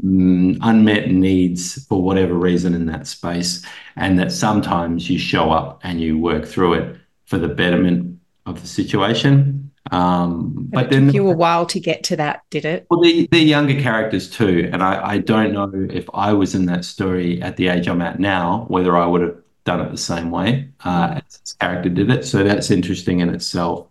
unmet 0.03 1.11
needs 1.11 1.85
for 1.87 2.03
whatever 2.03 2.35
reason 2.35 2.75
in 2.75 2.87
that 2.87 3.07
space, 3.07 3.65
and 3.97 4.19
that 4.19 4.33
sometimes 4.33 5.11
you 5.11 5.19
show 5.19 5.51
up 5.51 5.81
and 5.83 6.01
you 6.01 6.19
work 6.19 6.47
through 6.47 6.75
it 6.75 6.97
for 7.27 7.39
the 7.39 7.49
betterment 7.49 8.19
of 8.47 8.61
the 8.61 8.67
situation. 8.67 9.71
Um, 9.93 10.69
but, 10.71 10.83
but 10.83 10.91
then 10.91 11.07
took 11.07 11.15
you 11.15 11.29
a 11.29 11.37
while 11.37 11.67
to 11.67 11.81
get 11.81 12.05
to 12.05 12.17
that, 12.17 12.43
did 12.51 12.65
it? 12.65 12.87
Well, 12.91 13.01
the, 13.01 13.27
the 13.31 13.41
younger 13.41 13.81
characters 13.81 14.31
too, 14.31 14.69
and 14.73 14.83
I, 14.83 15.13
I 15.13 15.19
don't 15.19 15.53
know 15.53 15.89
if 15.91 16.09
I 16.15 16.33
was 16.33 16.55
in 16.55 16.67
that 16.67 16.85
story 16.85 17.43
at 17.43 17.57
the 17.57 17.69
age 17.69 17.89
I'm 17.89 18.03
at 18.03 18.21
now, 18.21 18.67
whether 18.69 18.97
I 18.97 19.07
would 19.07 19.23
have 19.23 19.37
done 19.65 19.81
it 19.81 19.91
the 19.91 19.99
same 19.99 20.31
way 20.31 20.69
uh, 20.85 21.09
mm. 21.09 21.17
as 21.17 21.39
this 21.39 21.53
character 21.55 21.89
did 21.89 22.11
it. 22.11 22.25
So 22.25 22.45
that's 22.45 22.71
interesting 22.71 23.21
in 23.21 23.31
itself. 23.31 23.89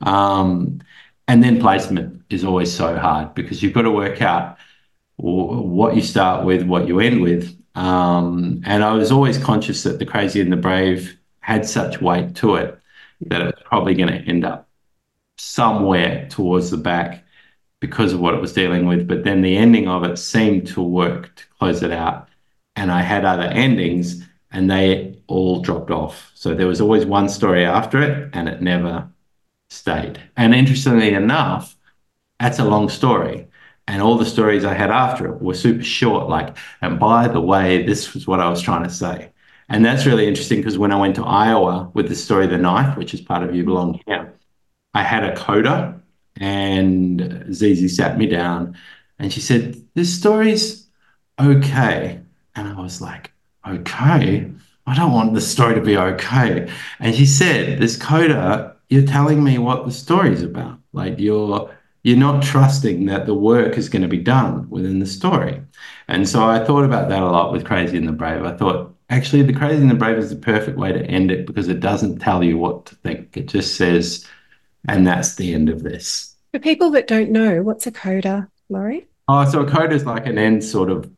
Um, 0.00 0.80
and 1.28 1.42
then 1.42 1.60
placement 1.60 2.22
is 2.30 2.44
always 2.44 2.72
so 2.72 2.96
hard 2.98 3.34
because 3.34 3.62
you've 3.62 3.72
got 3.72 3.82
to 3.82 3.90
work 3.90 4.22
out 4.22 4.58
what 5.16 5.94
you 5.96 6.02
start 6.02 6.44
with, 6.44 6.62
what 6.64 6.88
you 6.88 7.00
end 7.00 7.22
with. 7.22 7.56
Um, 7.74 8.62
and 8.64 8.84
I 8.84 8.92
was 8.92 9.12
always 9.12 9.38
conscious 9.38 9.82
that 9.84 9.98
the 9.98 10.06
crazy 10.06 10.40
and 10.40 10.52
the 10.52 10.56
brave 10.56 11.18
had 11.40 11.66
such 11.66 12.00
weight 12.00 12.34
to 12.36 12.56
it 12.56 12.78
that 13.28 13.40
it 13.40 13.44
was 13.46 13.64
probably 13.64 13.94
going 13.94 14.08
to 14.08 14.28
end 14.28 14.44
up 14.44 14.68
somewhere 15.38 16.28
towards 16.28 16.70
the 16.70 16.76
back 16.76 17.24
because 17.80 18.12
of 18.12 18.20
what 18.20 18.34
it 18.34 18.40
was 18.40 18.52
dealing 18.52 18.86
with. 18.86 19.08
But 19.08 19.24
then 19.24 19.42
the 19.42 19.56
ending 19.56 19.88
of 19.88 20.04
it 20.04 20.18
seemed 20.18 20.66
to 20.68 20.82
work 20.82 21.34
to 21.36 21.44
close 21.58 21.82
it 21.82 21.90
out. 21.92 22.28
And 22.76 22.90
I 22.90 23.02
had 23.02 23.24
other 23.24 23.42
endings 23.42 24.24
and 24.50 24.70
they 24.70 25.18
all 25.26 25.60
dropped 25.60 25.90
off. 25.90 26.30
So 26.34 26.54
there 26.54 26.66
was 26.66 26.80
always 26.80 27.06
one 27.06 27.28
story 27.28 27.64
after 27.64 28.02
it 28.02 28.30
and 28.32 28.48
it 28.48 28.62
never 28.62 29.08
stayed. 29.70 30.20
And 30.36 30.54
interestingly 30.54 31.14
enough, 31.14 31.76
that's 32.38 32.58
a 32.58 32.64
long 32.64 32.88
story. 32.88 33.48
And 33.88 34.00
all 34.00 34.16
the 34.16 34.26
stories 34.26 34.64
I 34.64 34.74
had 34.74 34.90
after 34.90 35.26
it 35.26 35.42
were 35.42 35.54
super 35.54 35.82
short, 35.82 36.28
like, 36.28 36.56
and 36.80 37.00
by 37.00 37.28
the 37.28 37.40
way, 37.40 37.82
this 37.82 38.14
was 38.14 38.26
what 38.26 38.40
I 38.40 38.48
was 38.48 38.62
trying 38.62 38.84
to 38.84 38.90
say. 38.90 39.30
And 39.68 39.84
that's 39.84 40.06
really 40.06 40.26
interesting 40.26 40.58
because 40.58 40.78
when 40.78 40.92
I 40.92 41.00
went 41.00 41.16
to 41.16 41.24
Iowa 41.24 41.90
with 41.94 42.08
the 42.08 42.14
story 42.14 42.44
of 42.44 42.50
The 42.50 42.58
Knife, 42.58 42.96
which 42.96 43.14
is 43.14 43.20
part 43.20 43.42
of 43.42 43.54
You 43.54 43.64
Belong 43.64 44.00
Here, 44.06 44.34
I 44.94 45.02
had 45.02 45.24
a 45.24 45.34
coda 45.34 46.00
and 46.36 47.46
Zizi 47.52 47.88
sat 47.88 48.18
me 48.18 48.26
down 48.26 48.76
and 49.18 49.32
she 49.32 49.40
said, 49.40 49.82
This 49.94 50.16
story's 50.16 50.86
okay. 51.40 52.20
And 52.54 52.68
I 52.68 52.80
was 52.80 53.00
like, 53.00 53.32
okay. 53.66 54.50
I 54.86 54.94
don't 54.94 55.12
want 55.12 55.34
the 55.34 55.40
story 55.40 55.74
to 55.74 55.80
be 55.80 55.96
okay. 55.96 56.70
And 56.98 57.14
she 57.14 57.26
said, 57.26 57.78
This 57.78 57.96
coda, 57.96 58.76
you're 58.88 59.06
telling 59.06 59.42
me 59.42 59.58
what 59.58 59.86
the 59.86 59.92
story's 59.92 60.42
about. 60.42 60.78
Like 60.92 61.18
you're 61.18 61.70
you're 62.02 62.16
not 62.16 62.42
trusting 62.42 63.06
that 63.06 63.26
the 63.26 63.34
work 63.34 63.78
is 63.78 63.88
going 63.88 64.02
to 64.02 64.08
be 64.08 64.18
done 64.18 64.68
within 64.70 64.98
the 64.98 65.06
story. 65.06 65.62
And 66.08 66.28
so 66.28 66.44
I 66.44 66.64
thought 66.64 66.84
about 66.84 67.08
that 67.08 67.22
a 67.22 67.30
lot 67.30 67.52
with 67.52 67.64
Crazy 67.64 67.96
and 67.96 68.08
the 68.08 68.12
Brave. 68.12 68.44
I 68.44 68.56
thought, 68.56 68.94
actually, 69.08 69.42
the 69.42 69.52
Crazy 69.52 69.80
and 69.80 69.90
the 69.90 69.94
Brave 69.94 70.18
is 70.18 70.30
the 70.30 70.36
perfect 70.36 70.76
way 70.76 70.92
to 70.92 71.04
end 71.04 71.30
it 71.30 71.46
because 71.46 71.68
it 71.68 71.80
doesn't 71.80 72.18
tell 72.18 72.42
you 72.42 72.58
what 72.58 72.86
to 72.86 72.96
think. 72.96 73.36
It 73.36 73.46
just 73.46 73.76
says, 73.76 74.26
and 74.88 75.06
that's 75.06 75.36
the 75.36 75.54
end 75.54 75.68
of 75.68 75.84
this. 75.84 76.34
For 76.52 76.58
people 76.58 76.90
that 76.90 77.06
don't 77.06 77.30
know, 77.30 77.62
what's 77.62 77.86
a 77.86 77.92
coda, 77.92 78.48
Laurie? 78.68 79.06
Oh, 79.28 79.48
so 79.48 79.60
a 79.60 79.70
coda 79.70 79.94
is 79.94 80.04
like 80.04 80.26
an 80.26 80.38
end 80.38 80.64
sort 80.64 80.90
of 80.90 81.08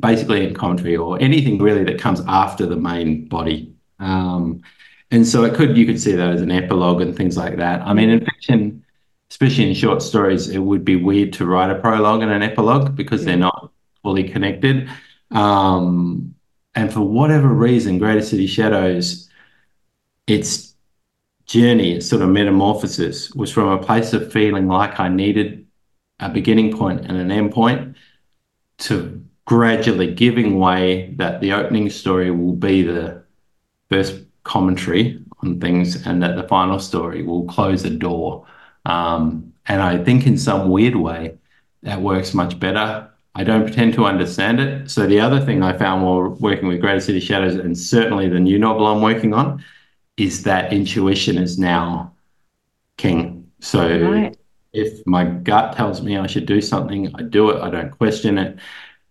basically 0.00 0.46
in 0.46 0.54
commentary 0.54 0.96
or 0.96 1.20
anything 1.20 1.58
really 1.58 1.84
that 1.84 2.00
comes 2.00 2.22
after 2.26 2.64
the 2.64 2.76
main 2.76 3.28
body. 3.28 3.74
Um, 3.98 4.62
and 5.10 5.26
so 5.26 5.44
it 5.44 5.54
could 5.54 5.76
you 5.76 5.86
could 5.86 6.00
see 6.00 6.12
that 6.12 6.30
as 6.30 6.40
an 6.40 6.50
epilogue 6.50 7.02
and 7.02 7.14
things 7.14 7.36
like 7.36 7.58
that. 7.58 7.82
I 7.82 7.92
mean, 7.92 8.08
in 8.08 8.24
fiction, 8.24 8.83
especially 9.30 9.68
in 9.68 9.74
short 9.74 10.02
stories, 10.02 10.48
it 10.48 10.58
would 10.58 10.84
be 10.84 10.96
weird 10.96 11.32
to 11.34 11.46
write 11.46 11.70
a 11.70 11.74
prologue 11.76 12.22
and 12.22 12.30
an 12.30 12.42
epilogue 12.42 12.94
because 12.94 13.24
they're 13.24 13.36
not 13.36 13.70
fully 14.02 14.24
connected. 14.28 14.88
Um, 15.30 16.34
and 16.74 16.92
for 16.92 17.00
whatever 17.00 17.48
reason, 17.48 17.98
Greater 17.98 18.22
City 18.22 18.46
Shadows, 18.46 19.28
its 20.26 20.74
journey, 21.46 21.94
its 21.96 22.08
sort 22.08 22.22
of 22.22 22.28
metamorphosis, 22.30 23.32
was 23.34 23.50
from 23.50 23.68
a 23.68 23.82
place 23.82 24.12
of 24.12 24.32
feeling 24.32 24.66
like 24.66 24.98
I 24.98 25.08
needed 25.08 25.66
a 26.20 26.28
beginning 26.28 26.76
point 26.76 27.04
and 27.06 27.16
an 27.16 27.30
end 27.30 27.52
point 27.52 27.96
to 28.78 29.24
gradually 29.44 30.12
giving 30.12 30.58
way 30.58 31.12
that 31.16 31.40
the 31.40 31.52
opening 31.52 31.90
story 31.90 32.30
will 32.30 32.54
be 32.54 32.82
the 32.82 33.22
first 33.90 34.22
commentary 34.42 35.22
on 35.42 35.60
things 35.60 36.06
and 36.06 36.22
that 36.22 36.36
the 36.36 36.48
final 36.48 36.78
story 36.78 37.22
will 37.22 37.44
close 37.44 37.84
a 37.84 37.90
door. 37.90 38.46
Um, 38.84 39.52
and 39.66 39.82
I 39.82 40.02
think 40.02 40.26
in 40.26 40.36
some 40.36 40.70
weird 40.70 40.96
way 40.96 41.36
that 41.82 42.00
works 42.00 42.34
much 42.34 42.58
better. 42.58 43.08
I 43.34 43.44
don't 43.44 43.64
pretend 43.64 43.94
to 43.94 44.04
understand 44.04 44.60
it. 44.60 44.90
So 44.90 45.06
the 45.06 45.20
other 45.20 45.40
thing 45.40 45.62
I 45.62 45.76
found 45.76 46.04
while 46.04 46.28
working 46.28 46.68
with 46.68 46.80
Greater 46.80 47.00
City 47.00 47.20
Shadows 47.20 47.56
and 47.56 47.76
certainly 47.76 48.28
the 48.28 48.38
new 48.38 48.58
novel 48.58 48.86
I'm 48.86 49.02
working 49.02 49.34
on 49.34 49.64
is 50.16 50.44
that 50.44 50.72
intuition 50.72 51.36
is 51.38 51.58
now 51.58 52.12
king. 52.96 53.50
So 53.60 54.10
right. 54.10 54.36
if 54.72 55.04
my 55.06 55.24
gut 55.24 55.76
tells 55.76 56.00
me 56.00 56.16
I 56.16 56.26
should 56.26 56.46
do 56.46 56.60
something, 56.60 57.12
I 57.16 57.22
do 57.22 57.50
it. 57.50 57.60
I 57.60 57.70
don't 57.70 57.90
question 57.90 58.38
it. 58.38 58.58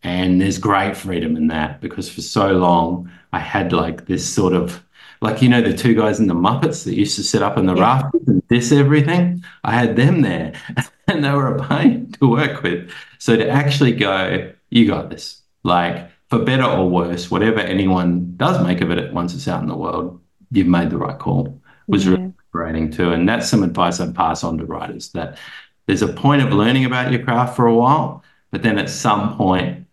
And 0.03 0.39
there's 0.39 0.57
great 0.57 0.95
freedom 0.95 1.35
in 1.35 1.47
that 1.47 1.81
because 1.81 2.09
for 2.09 2.21
so 2.21 2.53
long 2.53 3.11
I 3.33 3.39
had 3.39 3.73
like 3.73 4.05
this 4.05 4.25
sort 4.31 4.53
of 4.53 4.83
like 5.23 5.41
you 5.41 5.47
know 5.47 5.61
the 5.61 5.73
two 5.73 5.95
guys 5.95 6.19
in 6.19 6.27
the 6.27 6.35
Muppets 6.35 6.83
that 6.83 6.95
used 6.95 7.15
to 7.15 7.23
sit 7.23 7.41
up 7.41 7.57
in 7.57 7.65
the 7.65 7.75
yeah. 7.75 7.81
rafters 7.81 8.27
and 8.27 8.45
diss 8.49 8.73
everything. 8.73 9.43
I 9.63 9.71
had 9.71 9.95
them 9.95 10.21
there, 10.21 10.53
and 11.07 11.23
they 11.23 11.31
were 11.31 11.55
a 11.55 11.67
pain 11.67 12.11
to 12.19 12.27
work 12.27 12.61
with. 12.61 12.91
So 13.19 13.37
to 13.37 13.49
actually 13.49 13.93
go, 13.93 14.51
you 14.69 14.85
got 14.85 15.09
this. 15.09 15.41
Like 15.63 16.09
for 16.29 16.39
better 16.39 16.65
or 16.65 16.89
worse, 16.89 17.31
whatever 17.31 17.61
anyone 17.61 18.35
does 18.35 18.61
make 18.61 18.81
of 18.81 18.91
it 18.91 19.13
once 19.13 19.33
it's 19.33 19.47
out 19.47 19.61
in 19.61 19.69
the 19.69 19.77
world, 19.77 20.19
you've 20.51 20.67
made 20.67 20.89
the 20.89 20.97
right 20.97 21.17
call. 21.17 21.59
Was 21.87 22.05
yeah. 22.05 22.11
really 22.11 22.33
liberating 22.53 22.91
too, 22.91 23.11
and 23.11 23.27
that's 23.27 23.49
some 23.49 23.63
advice 23.63 24.01
I'd 24.01 24.13
pass 24.13 24.43
on 24.43 24.57
to 24.57 24.65
writers 24.65 25.09
that 25.13 25.37
there's 25.85 26.01
a 26.01 26.11
point 26.11 26.41
of 26.41 26.51
learning 26.51 26.83
about 26.83 27.11
your 27.11 27.23
craft 27.23 27.55
for 27.55 27.65
a 27.65 27.75
while, 27.75 28.23
but 28.51 28.61
then 28.61 28.77
at 28.77 28.89
some 28.89 29.37
point 29.37 29.87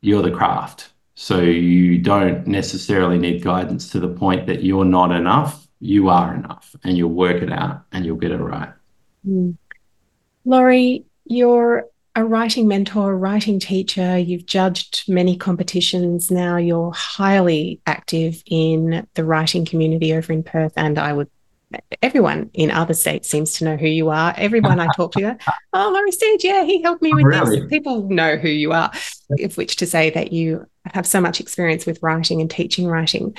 you're 0.00 0.22
the 0.22 0.30
craft 0.30 0.91
so 1.22 1.40
you 1.40 1.98
don't 1.98 2.48
necessarily 2.48 3.16
need 3.16 3.44
guidance 3.44 3.88
to 3.90 4.00
the 4.00 4.08
point 4.08 4.44
that 4.48 4.64
you're 4.64 4.84
not 4.84 5.12
enough. 5.12 5.68
You 5.78 6.08
are 6.08 6.34
enough 6.34 6.74
and 6.82 6.98
you'll 6.98 7.10
work 7.10 7.42
it 7.42 7.52
out 7.52 7.84
and 7.92 8.04
you'll 8.04 8.16
get 8.16 8.32
it 8.32 8.38
right. 8.38 8.70
Mm. 9.24 9.56
Laurie, 10.44 11.04
you're 11.24 11.86
a 12.16 12.24
writing 12.24 12.66
mentor, 12.66 13.16
writing 13.16 13.60
teacher. 13.60 14.18
You've 14.18 14.46
judged 14.46 15.04
many 15.06 15.36
competitions 15.36 16.28
now. 16.28 16.56
You're 16.56 16.90
highly 16.90 17.80
active 17.86 18.42
in 18.46 19.06
the 19.14 19.24
writing 19.24 19.64
community 19.64 20.12
over 20.12 20.32
in 20.32 20.42
Perth, 20.42 20.72
and 20.76 20.98
I 20.98 21.12
would 21.12 21.30
everyone 22.02 22.50
in 22.54 22.70
other 22.70 22.94
states 22.94 23.28
seems 23.28 23.52
to 23.54 23.64
know 23.64 23.76
who 23.76 23.86
you 23.86 24.10
are. 24.10 24.34
Everyone 24.36 24.80
I 24.80 24.88
talk 24.94 25.12
to, 25.12 25.36
oh, 25.72 25.90
Laurie 25.92 26.12
Steed, 26.12 26.44
yeah, 26.44 26.64
he 26.64 26.82
helped 26.82 27.02
me 27.02 27.12
with 27.14 27.24
really? 27.24 27.60
this. 27.60 27.68
People 27.68 28.08
know 28.08 28.36
who 28.36 28.48
you 28.48 28.72
are, 28.72 28.90
of 29.40 29.56
which 29.56 29.76
to 29.76 29.86
say 29.86 30.10
that 30.10 30.32
you 30.32 30.66
have 30.86 31.06
so 31.06 31.20
much 31.20 31.40
experience 31.40 31.86
with 31.86 32.02
writing 32.02 32.40
and 32.40 32.50
teaching 32.50 32.86
writing. 32.86 33.36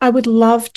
I 0.00 0.10
would 0.10 0.26
love 0.26 0.68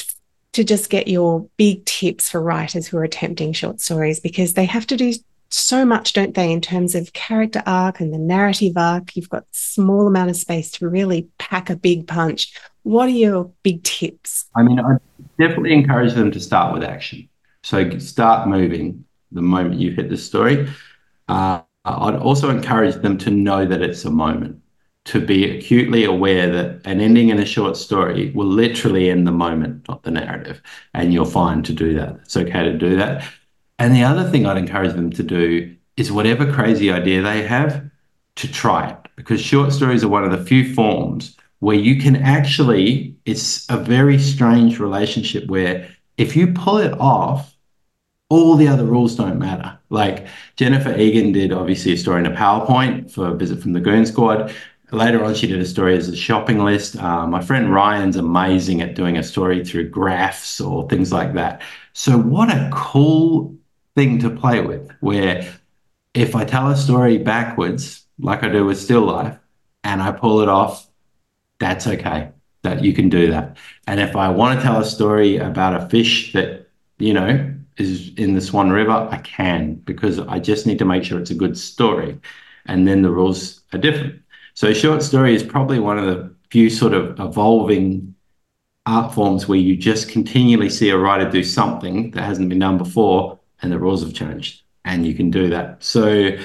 to 0.53 0.63
just 0.63 0.89
get 0.89 1.07
your 1.07 1.47
big 1.57 1.85
tips 1.85 2.29
for 2.29 2.41
writers 2.41 2.87
who 2.87 2.97
are 2.97 3.03
attempting 3.03 3.53
short 3.53 3.81
stories 3.81 4.19
because 4.19 4.53
they 4.53 4.65
have 4.65 4.87
to 4.87 4.97
do 4.97 5.13
so 5.49 5.85
much, 5.85 6.13
don't 6.13 6.33
they, 6.33 6.51
in 6.51 6.61
terms 6.61 6.95
of 6.95 7.13
character 7.13 7.63
arc 7.65 7.99
and 7.99 8.13
the 8.13 8.17
narrative 8.17 8.73
arc? 8.75 9.15
You've 9.15 9.29
got 9.29 9.45
small 9.51 10.07
amount 10.07 10.29
of 10.29 10.35
space 10.35 10.71
to 10.71 10.89
really 10.89 11.29
pack 11.37 11.69
a 11.69 11.75
big 11.75 12.07
punch. 12.07 12.53
What 12.87 13.09
are 13.09 13.19
your 13.27 13.51
big 13.63 13.83
tips? 13.83 14.45
I 14.55 14.63
mean, 14.63 14.79
I 14.79 14.95
definitely 15.37 15.73
encourage 15.73 16.13
them 16.13 16.31
to 16.31 16.39
start 16.39 16.73
with 16.73 16.85
action. 16.85 17.27
So 17.61 17.99
start 17.99 18.47
moving 18.47 19.03
the 19.29 19.41
moment 19.41 19.75
you 19.75 19.91
hit 19.91 20.09
the 20.09 20.15
story. 20.15 20.69
Uh, 21.27 21.59
I'd 21.83 22.15
also 22.15 22.49
encourage 22.49 22.95
them 22.95 23.17
to 23.17 23.29
know 23.29 23.65
that 23.65 23.81
it's 23.81 24.05
a 24.05 24.09
moment, 24.09 24.61
to 25.03 25.19
be 25.19 25.57
acutely 25.57 26.05
aware 26.05 26.49
that 26.49 26.79
an 26.85 27.01
ending 27.01 27.27
in 27.27 27.39
a 27.39 27.45
short 27.45 27.75
story 27.75 28.31
will 28.31 28.47
literally 28.47 29.09
end 29.09 29.27
the 29.27 29.33
moment, 29.33 29.85
not 29.89 30.03
the 30.03 30.11
narrative. 30.11 30.61
And 30.93 31.13
you're 31.13 31.25
fine 31.25 31.63
to 31.63 31.73
do 31.73 31.93
that. 31.95 32.15
It's 32.21 32.37
okay 32.37 32.63
to 32.63 32.77
do 32.77 32.95
that. 32.95 33.21
And 33.79 33.93
the 33.93 34.03
other 34.03 34.29
thing 34.31 34.45
I'd 34.45 34.57
encourage 34.57 34.93
them 34.93 35.11
to 35.11 35.23
do 35.23 35.75
is 35.97 36.09
whatever 36.09 36.49
crazy 36.53 36.89
idea 36.89 37.21
they 37.21 37.41
have, 37.43 37.83
to 38.37 38.49
try 38.49 38.91
it. 38.91 38.97
Because 39.17 39.41
short 39.41 39.73
stories 39.73 40.05
are 40.05 40.07
one 40.07 40.23
of 40.23 40.31
the 40.31 40.45
few 40.45 40.73
forms 40.73 41.35
where 41.59 41.75
you 41.75 41.99
can 42.01 42.15
actually, 42.15 43.15
it's 43.25 43.69
a 43.69 43.77
very 43.77 44.19
strange 44.19 44.79
relationship 44.79 45.47
where 45.47 45.89
if 46.17 46.35
you 46.35 46.47
pull 46.53 46.77
it 46.77 46.93
off, 46.99 47.55
all 48.29 48.55
the 48.55 48.67
other 48.67 48.85
rules 48.85 49.15
don't 49.15 49.39
matter. 49.39 49.77
Like 49.89 50.27
Jennifer 50.55 50.95
Egan 50.95 51.31
did 51.31 51.53
obviously 51.53 51.93
a 51.93 51.97
story 51.97 52.19
in 52.19 52.31
a 52.31 52.35
PowerPoint 52.35 53.09
for 53.11 53.29
a 53.29 53.33
visit 53.33 53.61
from 53.61 53.73
the 53.73 53.79
Goon 53.79 54.05
Squad. 54.05 54.53
Later 54.91 55.23
on, 55.23 55.33
she 55.33 55.47
did 55.47 55.59
a 55.59 55.65
story 55.65 55.97
as 55.97 56.07
a 56.07 56.15
shopping 56.15 56.59
list. 56.59 56.95
Uh, 56.97 57.27
my 57.27 57.41
friend 57.41 57.73
Ryan's 57.73 58.15
amazing 58.15 58.81
at 58.81 58.95
doing 58.95 59.17
a 59.17 59.23
story 59.23 59.63
through 59.63 59.89
graphs 59.89 60.61
or 60.61 60.87
things 60.87 61.11
like 61.11 61.33
that. 61.33 61.61
So, 61.93 62.17
what 62.17 62.49
a 62.49 62.69
cool 62.73 63.53
thing 63.95 64.19
to 64.19 64.29
play 64.29 64.61
with, 64.61 64.89
where 65.01 65.53
if 66.13 66.35
I 66.35 66.45
tell 66.45 66.69
a 66.69 66.77
story 66.77 67.17
backwards, 67.17 68.05
like 68.17 68.43
I 68.43 68.49
do 68.49 68.65
with 68.65 68.79
still 68.79 69.01
life, 69.01 69.37
and 69.83 70.01
I 70.01 70.11
pull 70.11 70.41
it 70.41 70.47
off 70.47 70.86
that's 71.59 71.87
okay. 71.87 72.29
That 72.63 72.83
you 72.83 72.93
can 72.93 73.09
do 73.09 73.29
that. 73.31 73.57
And 73.87 73.99
if 73.99 74.15
I 74.15 74.29
want 74.29 74.59
to 74.59 74.65
tell 74.65 74.81
a 74.81 74.85
story 74.85 75.37
about 75.37 75.79
a 75.79 75.87
fish 75.89 76.33
that, 76.33 76.67
you 76.97 77.13
know, 77.13 77.53
is 77.77 78.11
in 78.15 78.33
the 78.33 78.41
Swan 78.41 78.71
River, 78.71 79.07
I 79.11 79.17
can 79.17 79.75
because 79.75 80.19
I 80.19 80.39
just 80.39 80.65
need 80.65 80.79
to 80.79 80.85
make 80.85 81.03
sure 81.03 81.19
it's 81.19 81.31
a 81.31 81.35
good 81.35 81.57
story. 81.57 82.19
And 82.65 82.87
then 82.87 83.03
the 83.03 83.11
rules 83.11 83.61
are 83.73 83.79
different. 83.79 84.21
So 84.55 84.73
short 84.73 85.03
story 85.03 85.35
is 85.35 85.43
probably 85.43 85.79
one 85.79 85.97
of 85.97 86.05
the 86.05 86.33
few 86.49 86.69
sort 86.69 86.93
of 86.93 87.19
evolving 87.19 88.15
art 88.85 89.13
forms 89.13 89.47
where 89.47 89.59
you 89.59 89.75
just 89.75 90.09
continually 90.09 90.69
see 90.69 90.89
a 90.89 90.97
writer 90.97 91.29
do 91.29 91.43
something 91.43 92.11
that 92.11 92.23
hasn't 92.23 92.49
been 92.49 92.59
done 92.59 92.77
before 92.77 93.37
and 93.61 93.71
the 93.71 93.77
rules 93.77 94.01
have 94.01 94.13
changed 94.13 94.61
and 94.85 95.05
you 95.05 95.13
can 95.13 95.29
do 95.29 95.49
that. 95.49 95.83
So 95.83 96.37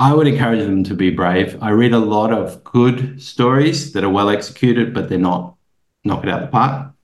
I 0.00 0.14
would 0.14 0.26
encourage 0.26 0.60
them 0.60 0.82
to 0.84 0.94
be 0.94 1.10
brave. 1.10 1.62
I 1.62 1.70
read 1.72 1.92
a 1.92 1.98
lot 1.98 2.32
of 2.32 2.64
good 2.64 3.20
stories 3.20 3.92
that 3.92 4.02
are 4.02 4.08
well 4.08 4.30
executed, 4.30 4.94
but 4.94 5.10
they're 5.10 5.18
not 5.18 5.56
knock 6.04 6.24
it 6.24 6.30
out 6.30 6.42
of 6.42 6.48
the 6.48 6.52
park. 6.52 6.94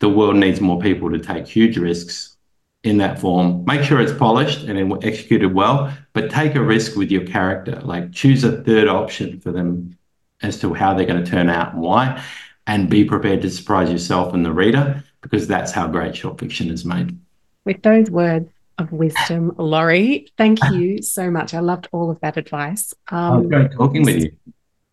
The 0.00 0.08
world 0.08 0.34
needs 0.34 0.60
more 0.60 0.80
people 0.80 1.12
to 1.12 1.20
take 1.20 1.46
huge 1.46 1.78
risks 1.78 2.36
in 2.82 2.98
that 2.98 3.20
form. 3.20 3.64
Make 3.64 3.84
sure 3.84 4.00
it's 4.00 4.12
polished 4.12 4.64
and 4.64 5.04
executed 5.04 5.54
well, 5.54 5.96
but 6.12 6.28
take 6.28 6.56
a 6.56 6.60
risk 6.60 6.96
with 6.96 7.12
your 7.12 7.24
character. 7.24 7.80
Like 7.82 8.10
choose 8.10 8.42
a 8.42 8.62
third 8.64 8.88
option 8.88 9.38
for 9.38 9.52
them 9.52 9.96
as 10.42 10.58
to 10.58 10.74
how 10.74 10.92
they're 10.92 11.06
going 11.06 11.22
to 11.22 11.30
turn 11.30 11.48
out 11.48 11.74
and 11.74 11.82
why, 11.82 12.20
and 12.66 12.90
be 12.90 13.04
prepared 13.04 13.42
to 13.42 13.50
surprise 13.50 13.92
yourself 13.92 14.34
and 14.34 14.44
the 14.44 14.52
reader 14.52 15.04
because 15.20 15.46
that's 15.46 15.70
how 15.70 15.86
great 15.86 16.16
short 16.16 16.40
fiction 16.40 16.68
is 16.68 16.84
made. 16.84 17.16
With 17.64 17.80
those 17.82 18.10
words, 18.10 18.50
of 18.78 18.92
wisdom, 18.92 19.54
Laurie. 19.56 20.28
Thank 20.36 20.58
you 20.70 21.02
so 21.02 21.30
much. 21.30 21.54
I 21.54 21.60
loved 21.60 21.88
all 21.92 22.10
of 22.10 22.20
that 22.20 22.36
advice. 22.36 22.92
Um, 23.08 23.42
was 23.42 23.46
great 23.48 23.72
talking 23.72 24.02
this, 24.02 24.14
with 24.14 24.24
you. 24.24 24.32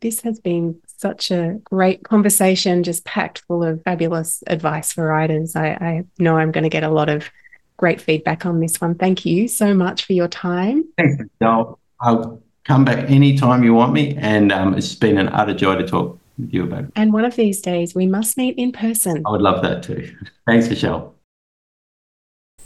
This 0.01 0.21
has 0.21 0.39
been 0.39 0.79
such 0.97 1.31
a 1.31 1.59
great 1.63 2.03
conversation, 2.03 2.83
just 2.83 3.05
packed 3.05 3.43
full 3.47 3.63
of 3.63 3.81
fabulous 3.83 4.43
advice 4.47 4.93
for 4.93 5.05
writers. 5.07 5.55
I, 5.55 5.67
I 5.69 6.03
know 6.19 6.37
I'm 6.37 6.51
going 6.51 6.63
to 6.63 6.69
get 6.69 6.83
a 6.83 6.89
lot 6.89 7.09
of 7.09 7.29
great 7.77 7.99
feedback 7.99 8.45
on 8.45 8.59
this 8.59 8.79
one. 8.79 8.95
Thank 8.95 9.25
you 9.25 9.47
so 9.47 9.73
much 9.73 10.05
for 10.05 10.13
your 10.13 10.27
time. 10.27 10.85
Thanks, 10.97 11.23
I'll, 11.41 11.79
I'll 11.99 12.41
come 12.65 12.85
back 12.85 13.09
anytime 13.09 13.63
you 13.63 13.73
want 13.73 13.93
me. 13.93 14.15
And 14.17 14.51
um, 14.51 14.75
it's 14.75 14.93
been 14.93 15.17
an 15.17 15.29
utter 15.29 15.53
joy 15.53 15.75
to 15.75 15.87
talk 15.87 16.19
with 16.37 16.53
you 16.53 16.63
about 16.63 16.83
it. 16.83 16.91
And 16.95 17.11
one 17.13 17.25
of 17.25 17.35
these 17.35 17.61
days, 17.61 17.95
we 17.95 18.05
must 18.05 18.37
meet 18.37 18.57
in 18.57 18.71
person. 18.71 19.23
I 19.25 19.31
would 19.31 19.41
love 19.41 19.63
that 19.63 19.81
too. 19.83 20.15
Thanks, 20.45 20.69
Michelle. 20.69 21.15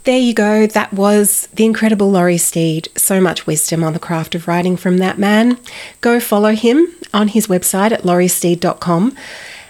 There 0.06 0.20
you 0.20 0.34
go. 0.34 0.68
That 0.68 0.92
was 0.92 1.48
the 1.54 1.64
incredible 1.64 2.08
Laurie 2.08 2.38
Steed. 2.38 2.88
So 2.94 3.20
much 3.20 3.44
wisdom 3.44 3.82
on 3.82 3.92
the 3.92 3.98
craft 3.98 4.36
of 4.36 4.46
writing 4.46 4.76
from 4.76 4.98
that 4.98 5.18
man. 5.18 5.58
Go 6.00 6.20
follow 6.20 6.54
him 6.54 6.86
on 7.12 7.26
his 7.26 7.48
website 7.48 7.90
at 7.90 8.02
lauriesteed.com. 8.02 9.16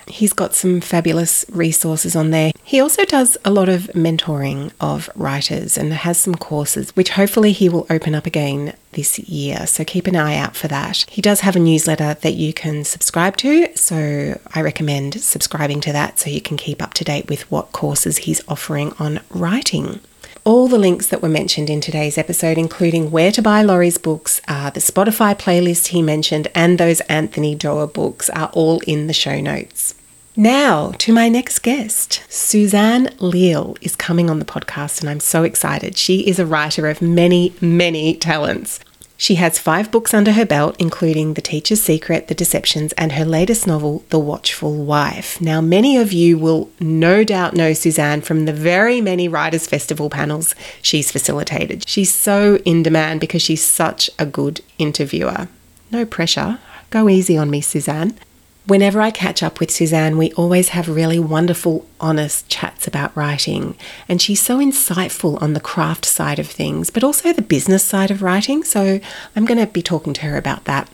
He's 0.09 0.34
got 0.34 0.55
some 0.55 0.82
fabulous 0.82 1.47
resources 1.51 2.14
on 2.14 2.32
there. 2.32 2.53
He 2.62 2.80
also 2.80 3.07
does 3.07 3.39
a 3.47 3.51
lot 3.51 3.70
of 3.70 3.84
mentoring 3.95 4.72
of 4.78 5.09
writers 5.14 5.78
and 5.78 5.91
has 5.91 6.18
some 6.18 6.34
courses, 6.34 6.95
which 6.95 7.12
hopefully 7.12 7.53
he 7.53 7.70
will 7.70 7.87
open 7.89 8.14
up 8.14 8.26
again 8.26 8.74
this 8.93 9.18
year. 9.18 9.66
So 9.66 9.84
keep 9.84 10.07
an 10.07 10.16
eye 10.16 10.37
out 10.37 10.55
for 10.55 10.68
that. 10.68 11.07
He 11.09 11.22
does 11.22 11.41
have 11.41 11.57
a 11.57 11.61
newsletter 11.61 12.12
that 12.12 12.34
you 12.34 12.53
can 12.53 12.84
subscribe 12.84 13.39
to. 13.39 13.74
So 13.74 14.39
I 14.55 14.61
recommend 14.61 15.18
subscribing 15.22 15.80
to 15.80 15.93
that 15.93 16.18
so 16.18 16.28
you 16.28 16.43
can 16.43 16.59
keep 16.59 16.82
up 16.82 16.93
to 16.95 17.05
date 17.05 17.30
with 17.30 17.51
what 17.51 17.72
courses 17.72 18.18
he's 18.18 18.47
offering 18.47 18.93
on 18.99 19.20
writing 19.30 20.01
all 20.47 20.69
the 20.69 20.79
links 20.79 21.09
that 21.09 21.21
were 21.21 21.29
mentioned 21.29 21.69
in 21.69 21.81
today's 21.81 22.17
episode, 22.17 22.57
including 22.57 23.11
where 23.11 23.33
to 23.33 23.43
buy 23.43 23.63
Laurie's 23.63 23.99
books, 23.99 24.41
uh, 24.47 24.71
the 24.71 24.79
Spotify 24.79 25.37
playlist 25.37 25.89
he 25.89 26.01
mentioned, 26.01 26.47
and 26.55 26.79
those 26.79 27.01
Anthony 27.03 27.57
Doerr 27.57 27.89
books, 27.89 28.31
are 28.31 28.49
all 28.55 28.79
in 28.87 29.09
the 29.09 29.13
show 29.13 29.41
notes. 29.41 29.95
Now, 30.37 30.93
to 30.99 31.13
my 31.13 31.29
next 31.29 31.59
guest. 31.61 32.23
Suzanne 32.29 33.13
Leal 33.19 33.77
is 33.81 33.97
coming 33.97 34.31
on 34.31 34.39
the 34.39 34.45
podcast, 34.45 35.01
and 35.01 35.11
I'm 35.11 35.19
so 35.19 35.43
excited. 35.43 35.99
She 35.99 36.29
is 36.29 36.39
a 36.39 36.47
writer 36.47 36.87
of 36.87 37.03
many, 37.03 37.53
many 37.61 38.15
talents. 38.15 38.79
She 39.17 39.37
has 39.37 39.59
five 39.59 39.91
books 39.91 40.12
under 40.12 40.33
her 40.33 40.45
belt, 40.45 40.77
including 40.79 41.35
The 41.35 41.41
Teacher's 41.41 41.83
Secret, 41.83 42.29
The 42.29 42.35
Deceptions, 42.35 42.93
and 42.93 43.12
her 43.12 43.25
latest 43.25 43.67
novel, 43.67 44.05
The 44.11 44.19
Watchful 44.19 44.85
Wife. 44.85 45.41
Now, 45.41 45.61
many 45.61 45.97
of 45.97 46.12
you 46.12 46.37
will 46.37 46.71
no 46.81 47.25
doubt 47.25 47.55
know 47.55 47.73
Suzanne 47.73 48.21
from 48.21 48.45
the 48.45 48.53
very 48.53 49.01
many 49.01 49.27
Writers' 49.27 49.67
Festival 49.67 50.11
panels 50.11 50.55
she's 50.83 51.11
facilitated. 51.11 51.89
She's 51.89 52.12
so 52.12 52.57
in 52.64 52.83
demand 52.83 53.21
because 53.21 53.43
she's 53.43 53.64
such 53.64 54.11
a 54.19 54.27
good 54.27 54.61
interviewer. 54.79 55.49
No 55.91 56.05
pressure. 56.05 56.59
Go 56.91 57.09
easy 57.09 57.37
on 57.37 57.51
me, 57.51 57.61
Suzanne. 57.61 58.19
Whenever 58.67 59.01
I 59.01 59.12
catch 59.12 59.45
up 59.45 59.61
with 59.61 59.71
Suzanne, 59.71 60.19
we 60.19 60.33
always 60.33 60.71
have 60.71 60.89
really 60.89 61.21
wonderful, 61.21 61.87
honest 62.01 62.49
chats 62.49 62.89
about 62.89 63.17
writing. 63.17 63.77
And 64.09 64.21
she's 64.21 64.43
so 64.43 64.59
insightful 64.59 65.41
on 65.41 65.53
the 65.53 65.61
craft 65.61 66.05
side 66.05 66.41
of 66.41 66.49
things, 66.49 66.91
but 66.91 67.05
also 67.05 67.33
the 67.33 67.43
business 67.43 67.85
side 67.85 68.11
of 68.11 68.23
writing. 68.23 68.64
So 68.64 68.99
I'm 69.37 69.45
going 69.45 69.61
to 69.61 69.69
be 69.69 69.83
talking 69.83 70.14
to 70.14 70.23
her 70.23 70.37
about 70.37 70.64
that. 70.64 70.91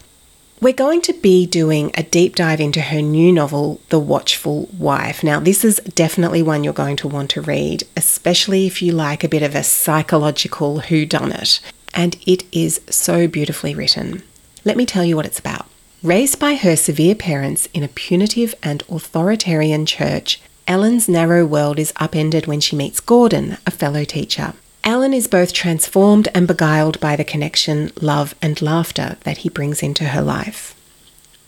We're 0.60 0.74
going 0.74 1.00
to 1.02 1.14
be 1.14 1.46
doing 1.46 1.90
a 1.94 2.02
deep 2.02 2.36
dive 2.36 2.60
into 2.60 2.82
her 2.82 3.00
new 3.00 3.32
novel, 3.32 3.80
The 3.88 3.98
Watchful 3.98 4.68
Wife. 4.78 5.24
Now, 5.24 5.40
this 5.40 5.64
is 5.64 5.76
definitely 5.94 6.42
one 6.42 6.64
you're 6.64 6.74
going 6.74 6.96
to 6.96 7.08
want 7.08 7.30
to 7.30 7.40
read, 7.40 7.84
especially 7.96 8.66
if 8.66 8.82
you 8.82 8.92
like 8.92 9.24
a 9.24 9.30
bit 9.30 9.42
of 9.42 9.54
a 9.54 9.64
psychological 9.64 10.80
whodunit. 10.80 11.60
And 11.94 12.18
it 12.26 12.44
is 12.52 12.82
so 12.90 13.26
beautifully 13.26 13.74
written. 13.74 14.22
Let 14.62 14.76
me 14.76 14.84
tell 14.84 15.04
you 15.04 15.16
what 15.16 15.26
it's 15.26 15.38
about. 15.38 15.66
Raised 16.02 16.40
by 16.40 16.56
her 16.56 16.74
severe 16.74 17.14
parents 17.14 17.68
in 17.72 17.84
a 17.84 17.88
punitive 17.88 18.56
and 18.60 18.82
authoritarian 18.88 19.86
church, 19.86 20.40
Ellen's 20.66 21.08
narrow 21.08 21.46
world 21.46 21.78
is 21.78 21.92
upended 21.94 22.48
when 22.48 22.58
she 22.58 22.74
meets 22.74 22.98
Gordon, 22.98 23.56
a 23.68 23.70
fellow 23.70 24.02
teacher. 24.02 24.54
Ellen 24.82 25.14
is 25.14 25.28
both 25.28 25.52
transformed 25.52 26.26
and 26.34 26.48
beguiled 26.48 26.98
by 26.98 27.14
the 27.14 27.22
connection, 27.22 27.92
love, 28.00 28.34
and 28.42 28.60
laughter 28.60 29.16
that 29.22 29.38
he 29.38 29.48
brings 29.48 29.80
into 29.80 30.06
her 30.06 30.22
life. 30.22 30.74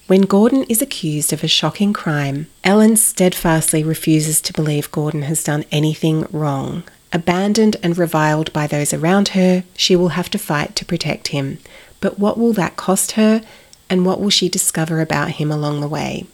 When 0.07 0.23
Gordon 0.23 0.63
is 0.69 0.81
accused 0.81 1.33
of 1.33 1.43
a 1.43 1.49
shocking 1.49 1.93
crime, 1.93 2.47
Ellen 2.63 2.97
steadfastly 2.97 3.83
refuses 3.83 4.41
to 4.43 4.53
believe 4.53 4.93
Gordon 4.93 5.23
has 5.23 5.43
done 5.43 5.65
anything 5.73 6.29
wrong. 6.31 6.85
Abandoned 7.13 7.77
and 7.83 7.99
reviled 7.99 8.53
by 8.53 8.69
those 8.69 8.93
around 8.93 9.31
her, 9.31 9.65
she 9.77 9.97
will 9.97 10.11
have 10.11 10.31
to 10.31 10.39
fight 10.39 10.77
to 10.77 10.85
protect 10.85 11.29
him. 11.29 11.59
But 12.01 12.21
what 12.21 12.39
will 12.39 12.53
that 12.53 12.77
cost 12.77 13.13
her 13.13 13.43
and 13.89 14.07
what 14.07 14.21
will 14.21 14.31
she 14.31 14.49
discover 14.49 15.01
about 15.01 15.31
him 15.31 15.51
along 15.51 15.81
the 15.81 15.89
way? 15.89 16.27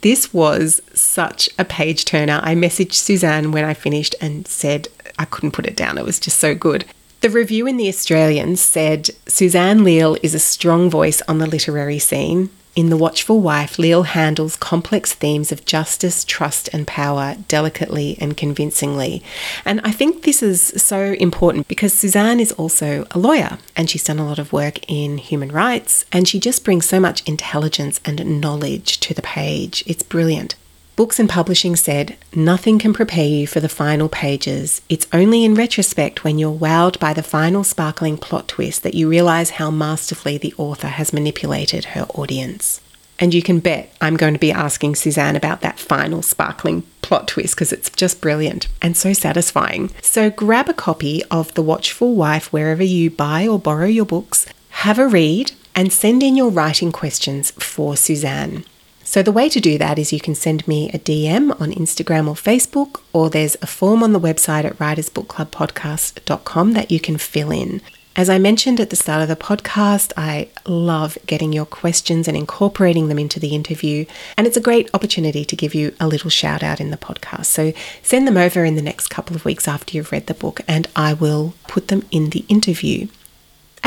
This 0.00 0.34
was 0.34 0.82
such 0.92 1.48
a 1.58 1.64
page 1.64 2.04
turner. 2.04 2.40
I 2.42 2.54
messaged 2.54 2.92
Suzanne 2.92 3.52
when 3.52 3.64
I 3.64 3.72
finished 3.72 4.14
and 4.20 4.46
said 4.46 4.88
I 5.18 5.24
couldn't 5.24 5.52
put 5.52 5.66
it 5.66 5.76
down. 5.76 5.96
It 5.96 6.04
was 6.04 6.20
just 6.20 6.38
so 6.38 6.54
good. 6.54 6.84
The 7.22 7.30
review 7.30 7.66
in 7.66 7.78
The 7.78 7.88
Australian 7.88 8.56
said 8.56 9.08
Suzanne 9.26 9.82
Leal 9.82 10.18
is 10.22 10.34
a 10.34 10.38
strong 10.38 10.90
voice 10.90 11.22
on 11.22 11.38
the 11.38 11.46
literary 11.46 11.98
scene. 11.98 12.50
In 12.76 12.90
The 12.90 12.96
Watchful 12.96 13.40
Wife, 13.40 13.78
Leal 13.78 14.02
handles 14.02 14.56
complex 14.56 15.12
themes 15.12 15.52
of 15.52 15.64
justice, 15.64 16.24
trust, 16.24 16.68
and 16.72 16.88
power 16.88 17.36
delicately 17.46 18.18
and 18.20 18.36
convincingly. 18.36 19.22
And 19.64 19.80
I 19.84 19.92
think 19.92 20.24
this 20.24 20.42
is 20.42 20.82
so 20.82 21.12
important 21.12 21.68
because 21.68 21.92
Suzanne 21.92 22.40
is 22.40 22.50
also 22.50 23.06
a 23.12 23.18
lawyer 23.20 23.58
and 23.76 23.88
she's 23.88 24.02
done 24.02 24.18
a 24.18 24.26
lot 24.26 24.40
of 24.40 24.52
work 24.52 24.80
in 24.90 25.18
human 25.18 25.52
rights 25.52 26.04
and 26.10 26.26
she 26.26 26.40
just 26.40 26.64
brings 26.64 26.84
so 26.84 26.98
much 26.98 27.22
intelligence 27.28 28.00
and 28.04 28.40
knowledge 28.40 28.98
to 29.00 29.14
the 29.14 29.22
page. 29.22 29.84
It's 29.86 30.02
brilliant. 30.02 30.56
Books 30.96 31.18
and 31.18 31.28
Publishing 31.28 31.74
said, 31.74 32.16
Nothing 32.36 32.78
can 32.78 32.92
prepare 32.92 33.26
you 33.26 33.48
for 33.48 33.58
the 33.58 33.68
final 33.68 34.08
pages. 34.08 34.80
It's 34.88 35.08
only 35.12 35.44
in 35.44 35.56
retrospect 35.56 36.22
when 36.22 36.38
you're 36.38 36.56
wowed 36.56 37.00
by 37.00 37.12
the 37.12 37.22
final 37.24 37.64
sparkling 37.64 38.16
plot 38.16 38.46
twist 38.46 38.84
that 38.84 38.94
you 38.94 39.08
realise 39.08 39.50
how 39.50 39.72
masterfully 39.72 40.38
the 40.38 40.54
author 40.56 40.86
has 40.86 41.12
manipulated 41.12 41.86
her 41.86 42.02
audience. 42.14 42.80
And 43.18 43.34
you 43.34 43.42
can 43.42 43.58
bet 43.58 43.92
I'm 44.00 44.16
going 44.16 44.34
to 44.34 44.40
be 44.40 44.52
asking 44.52 44.94
Suzanne 44.94 45.34
about 45.34 45.62
that 45.62 45.80
final 45.80 46.22
sparkling 46.22 46.84
plot 47.02 47.26
twist 47.26 47.56
because 47.56 47.72
it's 47.72 47.90
just 47.90 48.20
brilliant 48.20 48.68
and 48.80 48.96
so 48.96 49.12
satisfying. 49.12 49.90
So 50.00 50.30
grab 50.30 50.68
a 50.68 50.74
copy 50.74 51.24
of 51.28 51.52
The 51.54 51.62
Watchful 51.62 52.14
Wife 52.14 52.52
wherever 52.52 52.84
you 52.84 53.10
buy 53.10 53.48
or 53.48 53.58
borrow 53.58 53.86
your 53.86 54.06
books, 54.06 54.46
have 54.70 55.00
a 55.00 55.08
read, 55.08 55.52
and 55.74 55.92
send 55.92 56.22
in 56.22 56.36
your 56.36 56.50
writing 56.50 56.92
questions 56.92 57.50
for 57.52 57.96
Suzanne. 57.96 58.64
So, 59.04 59.22
the 59.22 59.32
way 59.32 59.48
to 59.50 59.60
do 59.60 59.76
that 59.78 59.98
is 59.98 60.12
you 60.12 60.20
can 60.20 60.34
send 60.34 60.66
me 60.66 60.88
a 60.90 60.98
DM 60.98 61.60
on 61.60 61.72
Instagram 61.72 62.26
or 62.26 62.34
Facebook, 62.34 63.02
or 63.12 63.28
there's 63.28 63.56
a 63.60 63.66
form 63.66 64.02
on 64.02 64.12
the 64.12 64.20
website 64.20 64.64
at 64.64 64.78
writersbookclubpodcast.com 64.78 66.72
that 66.72 66.90
you 66.90 66.98
can 66.98 67.18
fill 67.18 67.50
in. 67.50 67.82
As 68.16 68.30
I 68.30 68.38
mentioned 68.38 68.78
at 68.78 68.90
the 68.90 68.96
start 68.96 69.22
of 69.22 69.28
the 69.28 69.36
podcast, 69.36 70.12
I 70.16 70.48
love 70.66 71.18
getting 71.26 71.52
your 71.52 71.66
questions 71.66 72.28
and 72.28 72.36
incorporating 72.36 73.08
them 73.08 73.18
into 73.18 73.40
the 73.40 73.54
interview, 73.54 74.06
and 74.38 74.46
it's 74.46 74.56
a 74.56 74.60
great 74.60 74.88
opportunity 74.94 75.44
to 75.44 75.56
give 75.56 75.74
you 75.74 75.94
a 75.98 76.06
little 76.06 76.30
shout 76.30 76.62
out 76.62 76.80
in 76.80 76.90
the 76.90 76.96
podcast. 76.96 77.46
So 77.46 77.72
send 78.02 78.26
them 78.26 78.36
over 78.36 78.64
in 78.64 78.76
the 78.76 78.82
next 78.82 79.08
couple 79.08 79.34
of 79.34 79.44
weeks 79.44 79.68
after 79.68 79.96
you've 79.96 80.12
read 80.12 80.28
the 80.28 80.34
book, 80.34 80.60
and 80.66 80.88
I 80.96 81.12
will 81.12 81.54
put 81.66 81.88
them 81.88 82.06
in 82.10 82.30
the 82.30 82.44
interview. 82.48 83.08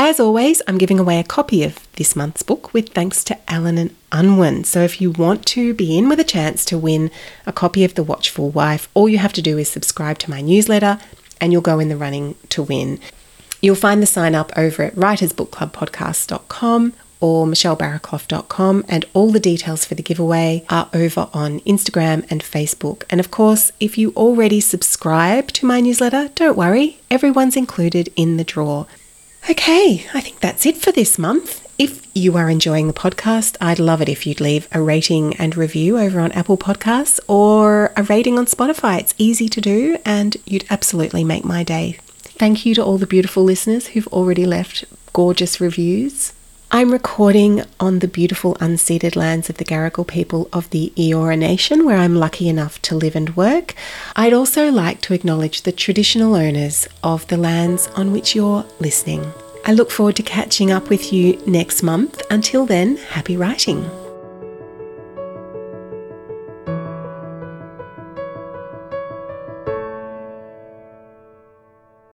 As 0.00 0.20
always, 0.20 0.62
I'm 0.68 0.78
giving 0.78 1.00
away 1.00 1.18
a 1.18 1.24
copy 1.24 1.64
of 1.64 1.80
this 1.94 2.14
month's 2.14 2.44
book 2.44 2.72
with 2.72 2.90
thanks 2.90 3.24
to 3.24 3.36
Allen 3.48 3.76
and 3.76 3.96
Unwin. 4.12 4.62
So 4.62 4.82
if 4.82 5.00
you 5.00 5.10
want 5.10 5.44
to 5.46 5.74
be 5.74 5.98
in 5.98 6.08
with 6.08 6.20
a 6.20 6.24
chance 6.24 6.64
to 6.66 6.78
win 6.78 7.10
a 7.46 7.52
copy 7.52 7.82
of 7.82 7.94
The 7.94 8.04
Watchful 8.04 8.50
Wife, 8.50 8.88
all 8.94 9.08
you 9.08 9.18
have 9.18 9.32
to 9.32 9.42
do 9.42 9.58
is 9.58 9.68
subscribe 9.68 10.18
to 10.20 10.30
my 10.30 10.40
newsletter 10.40 11.00
and 11.40 11.52
you'll 11.52 11.62
go 11.62 11.80
in 11.80 11.88
the 11.88 11.96
running 11.96 12.36
to 12.50 12.62
win. 12.62 13.00
You'll 13.60 13.74
find 13.74 14.00
the 14.00 14.06
sign 14.06 14.36
up 14.36 14.52
over 14.56 14.84
at 14.84 14.94
writersbookclubpodcast.com 14.94 16.92
or 17.20 17.46
michellebarraclough.com, 17.46 18.84
and 18.88 19.04
all 19.12 19.32
the 19.32 19.40
details 19.40 19.84
for 19.84 19.96
the 19.96 20.02
giveaway 20.04 20.64
are 20.70 20.88
over 20.94 21.28
on 21.34 21.58
Instagram 21.60 22.24
and 22.30 22.44
Facebook. 22.44 23.02
And 23.10 23.18
of 23.18 23.32
course, 23.32 23.72
if 23.80 23.98
you 23.98 24.12
already 24.12 24.60
subscribe 24.60 25.48
to 25.48 25.66
my 25.66 25.80
newsletter, 25.80 26.30
don't 26.36 26.56
worry, 26.56 27.00
everyone's 27.10 27.56
included 27.56 28.12
in 28.14 28.36
the 28.36 28.44
draw. 28.44 28.86
Okay, 29.50 30.06
I 30.12 30.20
think 30.20 30.40
that's 30.40 30.66
it 30.66 30.76
for 30.76 30.92
this 30.92 31.18
month. 31.18 31.66
If 31.78 32.06
you 32.14 32.36
are 32.36 32.50
enjoying 32.50 32.86
the 32.86 32.92
podcast, 32.92 33.56
I'd 33.62 33.78
love 33.78 34.02
it 34.02 34.08
if 34.10 34.26
you'd 34.26 34.42
leave 34.42 34.68
a 34.72 34.82
rating 34.82 35.34
and 35.36 35.56
review 35.56 35.96
over 35.96 36.20
on 36.20 36.32
Apple 36.32 36.58
Podcasts 36.58 37.18
or 37.28 37.90
a 37.96 38.02
rating 38.02 38.38
on 38.38 38.44
Spotify. 38.44 39.00
It's 39.00 39.14
easy 39.16 39.48
to 39.48 39.60
do 39.60 39.96
and 40.04 40.36
you'd 40.44 40.66
absolutely 40.68 41.24
make 41.24 41.46
my 41.46 41.62
day. 41.62 41.98
Thank 42.18 42.66
you 42.66 42.74
to 42.74 42.84
all 42.84 42.98
the 42.98 43.06
beautiful 43.06 43.42
listeners 43.42 43.88
who've 43.88 44.08
already 44.08 44.44
left 44.44 44.84
gorgeous 45.14 45.62
reviews. 45.62 46.34
I'm 46.70 46.92
recording 46.92 47.62
on 47.80 48.00
the 48.00 48.08
beautiful 48.08 48.54
unceded 48.56 49.16
lands 49.16 49.48
of 49.48 49.56
the 49.56 49.64
Gadigal 49.64 50.06
people 50.06 50.50
of 50.52 50.68
the 50.68 50.92
Eora 50.96 51.38
Nation, 51.38 51.86
where 51.86 51.96
I'm 51.96 52.14
lucky 52.14 52.46
enough 52.46 52.80
to 52.82 52.94
live 52.94 53.16
and 53.16 53.34
work. 53.34 53.74
I'd 54.14 54.34
also 54.34 54.70
like 54.70 55.00
to 55.02 55.14
acknowledge 55.14 55.62
the 55.62 55.72
traditional 55.72 56.34
owners 56.34 56.86
of 57.02 57.26
the 57.28 57.38
lands 57.38 57.86
on 57.96 58.12
which 58.12 58.34
you're 58.34 58.66
listening. 58.80 59.32
I 59.64 59.72
look 59.72 59.90
forward 59.90 60.16
to 60.16 60.22
catching 60.22 60.70
up 60.70 60.90
with 60.90 61.10
you 61.10 61.42
next 61.46 61.82
month. 61.82 62.20
Until 62.30 62.66
then, 62.66 62.98
happy 62.98 63.38
writing. 63.38 63.90